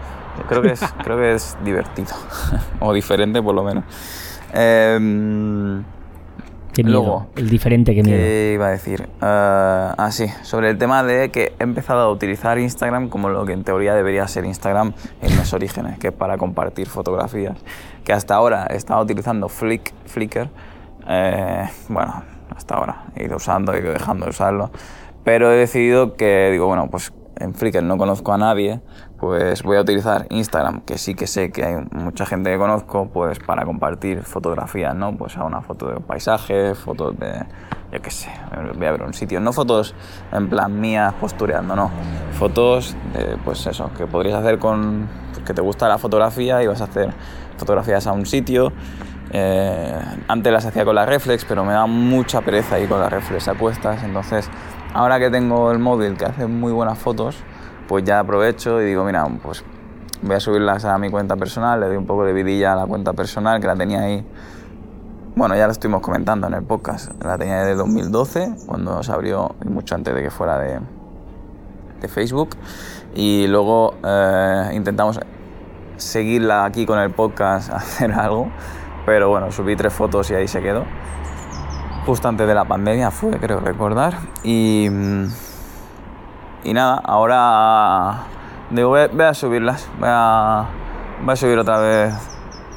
creo 0.49 0.62
que 0.62 0.72
es, 0.72 0.80
creo 1.05 1.16
que 1.16 1.35
es 1.35 1.57
divertido. 1.64 2.14
o 2.80 2.93
diferente, 2.93 3.43
por 3.43 3.55
lo 3.55 3.62
menos. 3.64 3.85
Eh, 4.53 5.82
Qué 6.74 6.82
miedo. 6.82 7.01
Luego, 7.01 7.26
el 7.37 7.49
diferente, 7.49 7.95
qué 7.95 8.03
miedo. 8.03 8.18
¿Qué 8.18 8.53
iba 8.55 8.66
a 8.66 8.70
decir? 8.70 9.03
Eh, 9.03 9.09
ah, 9.20 10.09
sí, 10.11 10.26
sobre 10.43 10.70
el 10.70 10.76
tema 10.76 11.05
de 11.05 11.30
que 11.30 11.53
he 11.61 11.62
empezado 11.62 12.01
a 12.01 12.11
utilizar 12.11 12.59
Instagram 12.59 13.09
como 13.11 13.28
lo 13.28 13.47
que 13.47 13.53
en 13.53 13.62
teoría 13.62 13.95
debería 13.95 14.26
ser 14.26 14.45
Instagram 14.45 14.93
en 15.22 15.37
los 15.37 15.53
orígenes, 15.53 16.01
que 16.01 16.09
es 16.09 16.12
para 16.12 16.37
compartir 16.37 16.89
fotografías. 16.89 17.57
Que 18.03 18.12
hasta 18.12 18.35
ahora 18.35 18.66
he 18.68 18.74
estado 18.74 19.01
utilizando 19.01 19.49
Flick, 19.49 19.95
Flickr. 20.07 20.49
eh, 21.07 21.68
bueno, 21.89 22.24
hasta 22.57 22.74
ahora 22.74 23.05
he 23.14 23.26
ido 23.26 23.37
usando, 23.37 23.72
he 23.72 23.78
ido 23.78 23.93
dejando 23.93 24.24
de 24.26 24.30
usarlo. 24.30 24.72
Pero 25.22 25.53
he 25.53 25.57
decidido 25.57 26.16
que, 26.16 26.49
digo, 26.51 26.66
bueno, 26.66 26.89
pues 26.91 27.12
en 27.39 27.55
Flickr 27.55 27.85
no 27.85 27.97
conozco 27.99 28.32
a 28.32 28.39
nadie, 28.39 28.80
pues 29.25 29.62
voy 29.62 29.79
a 29.79 29.81
utilizar 29.81 30.27
Instagram, 30.29 30.83
que 30.83 30.99
sí 30.99 31.14
que 31.14 31.27
sé 31.27 31.51
que 31.51 31.64
hay 31.64 31.77
mucha 31.93 32.27
gente 32.27 32.51
que 32.51 32.59
conozco, 32.59 33.09
pues 33.11 33.39
para 33.39 33.64
compartir 33.64 34.22
fotografías, 34.22 34.95
¿no? 34.95 35.16
Pues 35.16 35.39
a 35.39 35.45
una 35.45 35.62
foto 35.62 35.89
de 35.89 35.99
paisaje, 36.01 36.75
fotos 36.75 37.18
de, 37.18 37.33
yo 37.91 38.03
qué 38.03 38.11
sé, 38.11 38.29
voy 38.77 38.87
a 38.87 38.93
ver 38.93 39.03
un 39.03 39.14
sitio, 39.14 39.41
no 39.41 39.55
fotos 39.55 39.95
en 40.31 40.51
plan 40.51 40.79
mías 40.79 41.14
postureando, 41.14 41.75
no, 41.75 41.91
fotos, 42.39 42.95
de, 43.14 43.39
pues 43.43 43.66
eso, 43.66 43.91
que 43.97 44.07
podrías 44.07 44.41
hacer 44.41 44.59
con, 44.59 45.09
que 45.47 45.55
te 45.55 45.62
gusta 45.62 45.89
la 45.89 45.97
fotografía 45.97 46.62
y 46.62 46.66
vas 46.66 46.83
a 46.83 46.85
hacer 46.85 47.11
fotografías 47.57 48.07
a 48.07 48.12
un 48.12 48.27
sitio. 48.27 48.75
Eh, 49.33 50.01
antes 50.29 50.53
las 50.53 50.66
hacía 50.66 50.85
con 50.85 50.97
la 50.97 51.07
reflex, 51.07 51.47
pero 51.47 51.64
me 51.64 51.72
da 51.72 51.87
mucha 51.87 52.43
pereza 52.43 52.79
ir 52.79 52.91
con 52.91 53.01
la 53.01 53.09
reflex 53.09 53.49
a 53.49 53.55
entonces 54.05 54.51
ahora 54.93 55.18
que 55.18 55.31
tengo 55.31 55.72
el 55.72 55.79
móvil 55.79 56.14
que 56.18 56.27
hace 56.27 56.47
muy 56.47 56.72
buenas 56.72 56.99
fotos, 56.99 57.39
pues 57.89 58.05
ya 58.05 58.20
aprovecho 58.20 58.80
y 58.80 58.87
digo, 58.87 59.05
mira, 59.05 59.26
pues 59.43 59.64
voy 60.22 60.37
a 60.37 60.41
subirlas 60.41 60.85
a 60.85 60.97
mi 60.99 61.11
cuenta 61.11 61.37
personal, 61.37 61.80
le 61.80 61.87
doy 61.87 61.97
un 61.97 62.07
poco 62.07 62.24
de 62.24 62.32
vidilla 62.32 62.72
a 62.72 62.76
la 62.76 62.87
cuenta 62.87 63.12
personal 63.12 63.61
que 63.61 63.66
la 63.66 63.76
tenía 63.76 64.01
ahí. 64.01 64.26
Bueno, 65.37 65.57
ya 65.57 65.66
lo 65.66 65.72
estuvimos 65.72 66.01
comentando 66.01 66.47
en 66.47 66.55
el 66.55 66.62
podcast. 66.62 67.11
La 67.22 67.37
tenía 67.37 67.59
desde 67.59 67.74
2012, 67.74 68.55
cuando 68.66 69.03
se 69.03 69.12
abrió, 69.12 69.57
y 69.64 69.68
mucho 69.68 69.97
antes 69.97 70.14
de 70.14 70.22
que 70.22 70.30
fuera 70.30 70.59
de, 70.59 70.78
de 72.01 72.09
Facebook. 72.09 72.51
Y 73.14 73.47
luego 73.49 73.95
eh, 74.05 74.70
intentamos 74.74 75.18
seguirla 75.97 76.64
aquí 76.64 76.87
con 76.87 76.99
el 76.99 77.11
podcast, 77.11 77.70
hacer 77.72 78.12
algo. 78.12 78.49
Pero 79.07 79.28
bueno, 79.28 79.51
subí 79.51 79.76
tres 79.76 79.93
fotos 79.93 80.30
y 80.30 80.35
ahí 80.35 80.49
se 80.49 80.62
quedó. 80.62 80.85
Justo 82.07 82.28
antes 82.28 82.47
de 82.47 82.55
la 82.55 82.64
pandemia 82.64 83.11
fue, 83.11 83.32
creo 83.39 83.61
recordar. 83.61 84.18
Y, 84.43 84.89
mm, 84.91 85.26
y 86.65 86.73
nada, 86.73 87.01
ahora 87.05 88.25
digo, 88.71 88.89
voy 88.89 89.07
voy 89.12 89.25
a 89.25 89.35
subirlas. 89.35 89.89
Voy 89.99 90.09
a, 90.11 90.67
voy 91.23 91.33
a 91.33 91.37
subir 91.37 91.59
otra 91.59 91.79
vez 91.79 92.15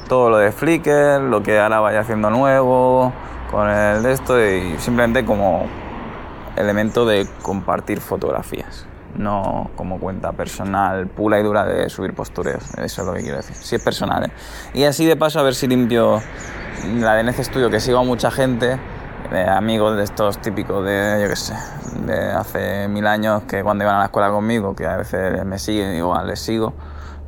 todo 0.08 0.30
lo 0.30 0.38
de 0.38 0.52
Flickr, 0.52 1.20
lo 1.20 1.42
que 1.42 1.58
ahora 1.58 1.80
vaya 1.80 2.00
haciendo 2.00 2.30
nuevo, 2.30 3.12
con 3.50 3.68
el 3.68 4.02
de 4.02 4.12
esto, 4.12 4.42
y 4.42 4.76
simplemente 4.78 5.24
como 5.24 5.66
elemento 6.56 7.06
de 7.06 7.26
compartir 7.42 8.00
fotografías. 8.00 8.86
No 9.16 9.70
como 9.74 9.98
cuenta 9.98 10.32
personal 10.32 11.06
pura 11.06 11.40
y 11.40 11.42
dura 11.42 11.64
de 11.64 11.88
subir 11.88 12.14
postureos. 12.14 12.62
Eso 12.78 13.02
es 13.02 13.06
lo 13.06 13.14
que 13.14 13.22
quiero 13.22 13.38
decir. 13.38 13.56
Si 13.56 13.74
es 13.74 13.82
personal, 13.82 14.26
¿eh? 14.26 14.30
Y 14.74 14.84
así 14.84 15.06
de 15.06 15.16
paso 15.16 15.40
a 15.40 15.42
ver 15.42 15.54
si 15.54 15.66
limpio 15.66 16.20
la 17.00 17.14
de 17.14 17.24
Nece 17.24 17.42
Studio, 17.42 17.70
que 17.70 17.80
sigo 17.80 17.98
a 17.98 18.04
mucha 18.04 18.30
gente, 18.30 18.78
de 19.30 19.42
amigos 19.44 19.96
de 19.96 20.04
estos 20.04 20.38
típicos 20.38 20.84
de, 20.84 21.20
yo 21.22 21.28
qué 21.28 21.36
sé, 21.36 21.54
de 22.06 22.30
hace 22.32 22.88
mil 22.88 23.06
años 23.06 23.42
que 23.44 23.62
cuando 23.62 23.84
iban 23.84 23.96
a 23.96 23.98
la 24.00 24.04
escuela 24.06 24.30
conmigo, 24.30 24.74
que 24.74 24.86
a 24.86 24.96
veces 24.96 25.44
me 25.44 25.58
siguen, 25.58 25.94
igual 25.96 26.26
les 26.26 26.40
sigo, 26.40 26.72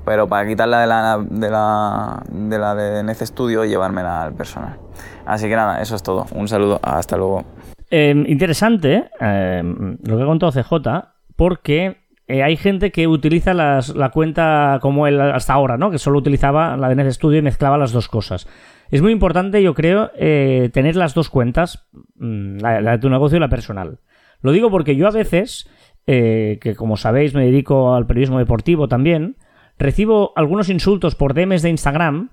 pero 0.05 0.27
para 0.27 0.49
quitarla 0.49 0.81
de 0.81 0.87
la 0.87 1.19
de 1.21 1.51
la 1.51 2.23
de, 2.31 2.59
la 2.59 2.75
de 2.75 3.03
Nece 3.03 3.27
Studio 3.27 3.65
y 3.65 3.69
llevármela 3.69 4.23
al 4.23 4.33
personal. 4.33 4.79
Así 5.27 5.49
que 5.49 5.57
nada, 5.57 5.81
eso 5.83 5.95
es 5.95 6.03
todo. 6.03 6.27
Un 6.35 6.49
saludo, 6.49 6.81
hasta 6.83 7.17
luego. 7.17 7.45
Eh, 7.91 8.15
interesante 8.29 9.11
eh, 9.21 9.63
lo 10.03 10.17
que 10.17 10.23
ha 10.23 10.27
contado 10.27 10.53
CJ, 10.53 11.09
porque 11.37 11.99
eh, 12.29 12.43
hay 12.43 12.57
gente 12.57 12.93
que 12.93 13.07
utiliza 13.09 13.53
las- 13.53 13.91
la 13.95 14.09
cuenta 14.11 14.79
como 14.81 15.07
él 15.07 15.21
hasta 15.21 15.53
ahora, 15.53 15.77
¿no? 15.77 15.91
Que 15.91 15.99
solo 15.99 16.19
utilizaba 16.19 16.77
la 16.77 16.89
de 16.89 16.95
Nece 16.95 17.13
Studio 17.13 17.39
y 17.39 17.43
mezclaba 17.43 17.77
las 17.77 17.93
dos 17.93 18.09
cosas. 18.09 18.47
Es 18.91 19.03
muy 19.03 19.13
importante, 19.13 19.63
yo 19.63 19.75
creo, 19.75 20.11
eh, 20.17 20.71
tener 20.73 20.97
las 20.97 21.15
dos 21.15 21.31
cuentas, 21.31 21.87
mm, 22.17 22.59
la, 22.59 22.81
de 22.93 22.99
tu 22.99 23.09
negocio 23.11 23.37
y 23.37 23.41
la 23.41 23.49
personal. 23.49 23.99
Lo 24.43 24.53
digo 24.53 24.71
porque 24.71 24.97
yo 24.97 25.07
a 25.07 25.11
veces, 25.13 25.69
eh, 26.07 26.59
que 26.61 26.75
como 26.75 26.97
sabéis 26.97 27.35
me 27.35 27.45
dedico 27.45 27.95
al 27.95 28.07
periodismo 28.07 28.39
deportivo 28.39 28.89
también, 28.89 29.37
recibo 29.79 30.33
algunos 30.37 30.69
insultos 30.69 31.15
por 31.15 31.35
DMs 31.35 31.63
de 31.63 31.71
Instagram 31.71 32.31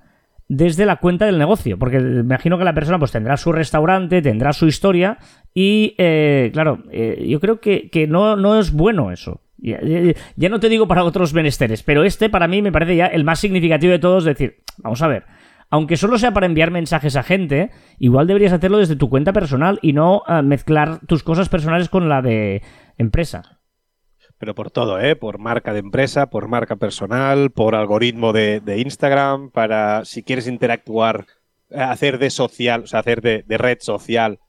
desde 0.49 0.85
la 0.85 0.95
cuenta 0.95 1.25
del 1.25 1.37
negocio, 1.37 1.77
porque 1.77 1.99
me 1.99 2.21
imagino 2.21 2.57
que 2.57 2.63
la 2.63 2.73
persona 2.73 2.97
pues 2.99 3.11
tendrá 3.11 3.35
su 3.37 3.51
restaurante, 3.51 4.21
tendrá 4.21 4.53
su 4.53 4.65
historia 4.67 5.17
y 5.53 5.93
eh, 5.97 6.49
claro, 6.53 6.83
eh, 6.91 7.25
yo 7.27 7.39
creo 7.41 7.59
que, 7.59 7.89
que 7.89 8.07
no, 8.07 8.35
no 8.37 8.57
es 8.59 8.71
bueno 8.71 9.11
eso. 9.11 9.41
Ya, 9.57 9.81
ya- 9.81 10.13
ya 10.35 10.49
no 10.49 10.59
te 10.61 10.69
digo 10.69 10.87
para 10.87 11.03
otros 11.03 11.33
menesteres, 11.33 11.83
pero 11.83 12.03
este 12.05 12.29
para 12.29 12.47
mí 12.47 12.61
me 12.61 12.71
parece 12.71 12.95
ya 12.95 13.07
el 13.07 13.25
más 13.25 13.39
significativo 13.39 13.91
de 13.91 13.99
todos, 13.99 14.23
decir, 14.23 14.57
vamos 14.77 15.01
a 15.01 15.07
ver, 15.07 15.23
aunque 15.69 15.97
solo 15.97 16.17
sea 16.17 16.33
para 16.33 16.45
enviar 16.45 16.71
mensajes 16.71 17.15
a 17.15 17.23
gente, 17.23 17.71
igual 17.99 18.27
deberías 18.27 18.53
hacerlo 18.53 18.77
desde 18.77 18.95
tu 18.95 19.09
cuenta 19.09 19.33
personal 19.33 19.79
y 19.81 19.93
no 19.93 20.23
ah, 20.27 20.41
mezclar 20.41 20.99
tus 21.05 21.23
cosas 21.23 21.49
personales 21.49 21.89
con 21.89 22.09
la 22.09 22.21
de 22.21 22.61
empresa. 22.97 23.59
Pero 24.37 24.53
por 24.53 24.69
todo, 24.69 24.99
¿eh? 24.99 25.15
Por 25.15 25.39
marca 25.39 25.73
de 25.73 25.79
empresa, 25.79 26.29
por 26.29 26.47
marca 26.47 26.75
personal, 26.75 27.49
por 27.49 27.73
algoritmo 27.73 28.33
de, 28.33 28.59
de 28.59 28.79
Instagram, 28.79 29.49
para 29.49 30.05
si 30.05 30.21
quieres 30.21 30.47
interactuar, 30.47 31.25
eh, 31.71 31.79
hacer 31.79 32.19
de 32.19 32.29
social, 32.29 32.83
o 32.83 32.87
sea, 32.87 32.99
hacer 32.99 33.21
de, 33.21 33.43
de 33.47 33.57
red 33.57 33.79
social 33.81 34.39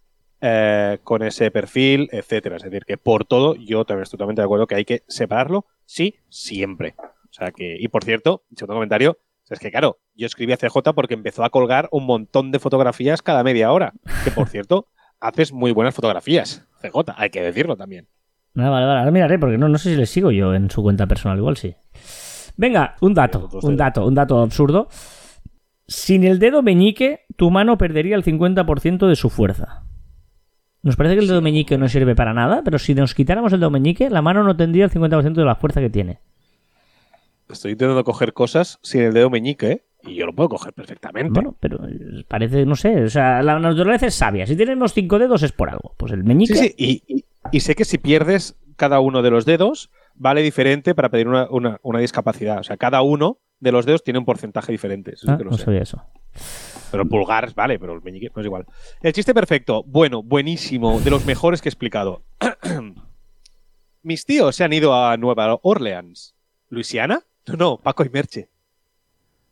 eh, 0.40 0.98
con 1.02 1.22
ese 1.22 1.50
perfil, 1.50 2.08
etcétera. 2.12 2.56
Es 2.56 2.62
decir, 2.62 2.84
que 2.84 2.96
por 2.98 3.24
todo, 3.24 3.56
yo 3.56 3.84
también 3.84 4.02
estoy 4.04 4.18
totalmente 4.18 4.42
de 4.42 4.44
acuerdo 4.44 4.66
que 4.66 4.76
hay 4.76 4.84
que 4.84 5.02
separarlo, 5.08 5.66
sí, 5.84 6.16
siempre. 6.28 6.94
O 6.98 7.32
sea 7.32 7.50
que, 7.50 7.76
y 7.78 7.88
por 7.88 8.04
cierto, 8.04 8.44
segundo 8.54 8.74
comentario, 8.74 9.18
es 9.50 9.58
que 9.58 9.70
claro, 9.70 9.98
yo 10.14 10.26
escribí 10.26 10.52
a 10.52 10.56
CJ 10.56 10.92
porque 10.94 11.14
empezó 11.14 11.44
a 11.44 11.50
colgar 11.50 11.88
un 11.90 12.06
montón 12.06 12.50
de 12.50 12.58
fotografías 12.58 13.22
cada 13.22 13.42
media 13.42 13.72
hora. 13.72 13.92
Que 14.24 14.30
por 14.30 14.48
cierto, 14.48 14.88
haces 15.20 15.52
muy 15.52 15.72
buenas 15.72 15.94
fotografías, 15.94 16.66
CJ, 16.82 17.14
hay 17.16 17.30
que 17.30 17.42
decirlo 17.42 17.76
también. 17.76 18.08
Ah, 18.56 18.70
vale, 18.70 18.86
vale, 18.86 18.98
ahora 19.00 19.10
miraré 19.10 19.38
porque 19.38 19.58
no, 19.58 19.68
no 19.68 19.78
sé 19.78 19.90
si 19.90 19.96
le 19.96 20.06
sigo 20.06 20.30
yo 20.30 20.54
en 20.54 20.70
su 20.70 20.82
cuenta 20.82 21.06
personal, 21.06 21.38
igual 21.38 21.56
sí. 21.56 21.76
Venga, 22.56 22.96
un 23.00 23.14
dato, 23.14 23.48
un 23.62 23.76
dato, 23.76 24.04
un 24.04 24.14
dato 24.14 24.40
absurdo. 24.40 24.88
Sin 25.86 26.24
el 26.24 26.38
dedo 26.38 26.62
meñique, 26.62 27.20
tu 27.36 27.50
mano 27.50 27.78
perdería 27.78 28.16
el 28.16 28.24
50% 28.24 29.06
de 29.06 29.16
su 29.16 29.30
fuerza. 29.30 29.84
Nos 30.82 30.96
parece 30.96 31.14
que 31.14 31.22
el 31.22 31.28
dedo 31.28 31.40
meñique 31.40 31.78
no 31.78 31.88
sirve 31.88 32.14
para 32.14 32.34
nada, 32.34 32.62
pero 32.64 32.78
si 32.78 32.94
nos 32.94 33.14
quitáramos 33.14 33.52
el 33.52 33.60
dedo 33.60 33.70
meñique, 33.70 34.10
la 34.10 34.22
mano 34.22 34.42
no 34.42 34.56
tendría 34.56 34.84
el 34.84 34.90
50% 34.90 35.34
de 35.34 35.44
la 35.44 35.54
fuerza 35.54 35.80
que 35.80 35.88
tiene. 35.88 36.20
Estoy 37.50 37.72
intentando 37.72 38.04
coger 38.04 38.32
cosas 38.32 38.78
sin 38.82 39.02
el 39.02 39.12
dedo 39.14 39.30
meñique, 39.30 39.70
¿eh? 39.70 39.84
Y 40.04 40.14
yo 40.14 40.26
lo 40.26 40.32
puedo 40.34 40.48
coger 40.50 40.72
perfectamente. 40.72 41.30
Bueno, 41.32 41.56
pero 41.58 41.78
eh, 41.88 42.24
parece, 42.28 42.64
no 42.64 42.76
sé, 42.76 43.02
o 43.04 43.08
sea, 43.10 43.42
la 43.42 43.58
naturaleza 43.58 44.06
es 44.06 44.14
sabia. 44.14 44.46
Si 44.46 44.54
tenemos 44.56 44.92
cinco 44.94 45.18
dedos 45.18 45.42
es 45.42 45.52
por 45.52 45.70
algo. 45.70 45.94
Pues 45.96 46.12
el 46.12 46.24
meñique. 46.24 46.54
sí, 46.54 46.68
sí. 46.68 46.74
Y, 46.76 47.02
y- 47.14 47.24
y 47.50 47.60
sé 47.60 47.74
que 47.74 47.84
si 47.84 47.98
pierdes 47.98 48.56
cada 48.76 49.00
uno 49.00 49.22
de 49.22 49.30
los 49.30 49.44
dedos, 49.46 49.90
vale 50.14 50.42
diferente 50.42 50.94
para 50.94 51.08
pedir 51.08 51.26
una, 51.28 51.48
una- 51.50 51.80
una 51.82 51.98
discapacidad. 52.00 52.58
O 52.58 52.62
sea, 52.62 52.76
cada 52.76 53.02
uno 53.02 53.38
de 53.60 53.72
los 53.72 53.86
dedos 53.86 54.04
tiene 54.04 54.18
un 54.18 54.24
porcentaje 54.24 54.70
diferente. 54.70 55.14
Eso 55.14 55.30
Ah, 55.30 55.36
que 55.38 55.44
lo 55.44 55.50
no 55.50 55.56
sé. 55.58 55.64
sabía 55.64 55.82
eso. 55.82 56.02
Pero 56.90 57.02
el 57.02 57.08
pulgar, 57.08 57.52
vale, 57.54 57.78
pero 57.78 57.94
el 57.94 58.02
meñique 58.02 58.30
no 58.34 58.40
es 58.40 58.46
igual. 58.46 58.66
El 59.02 59.12
chiste 59.12 59.34
perfecto, 59.34 59.82
bueno, 59.84 60.22
buenísimo, 60.22 61.00
de 61.00 61.10
los 61.10 61.24
mejores 61.26 61.60
que 61.60 61.68
he 61.68 61.72
explicado. 61.72 62.22
Mis 64.02 64.24
tíos 64.24 64.54
se 64.56 64.64
han 64.64 64.72
ido 64.72 64.94
a 64.94 65.16
Nueva 65.16 65.58
Orleans. 65.62 66.34
¿Luisiana? 66.70 67.22
No, 67.48 67.56
no, 67.56 67.76
Paco 67.78 68.04
y 68.04 68.10
Merche. 68.10 68.48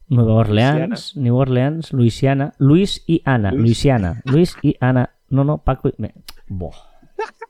Nueva 0.09 0.35
Orleans, 0.35 1.17
New 1.17 1.37
Orleans, 1.37 1.93
Luisiana, 1.93 2.55
Luis 2.59 3.03
y 3.07 3.23
Ana, 3.25 3.51
Luis. 3.51 3.63
Luisiana, 3.63 4.23
Luis 4.25 4.57
y 4.63 4.77
Ana. 4.81 5.15
No, 5.29 5.43
no, 5.43 5.59
Paco 5.59 5.89
y... 5.89 5.95
Buah. 6.47 6.77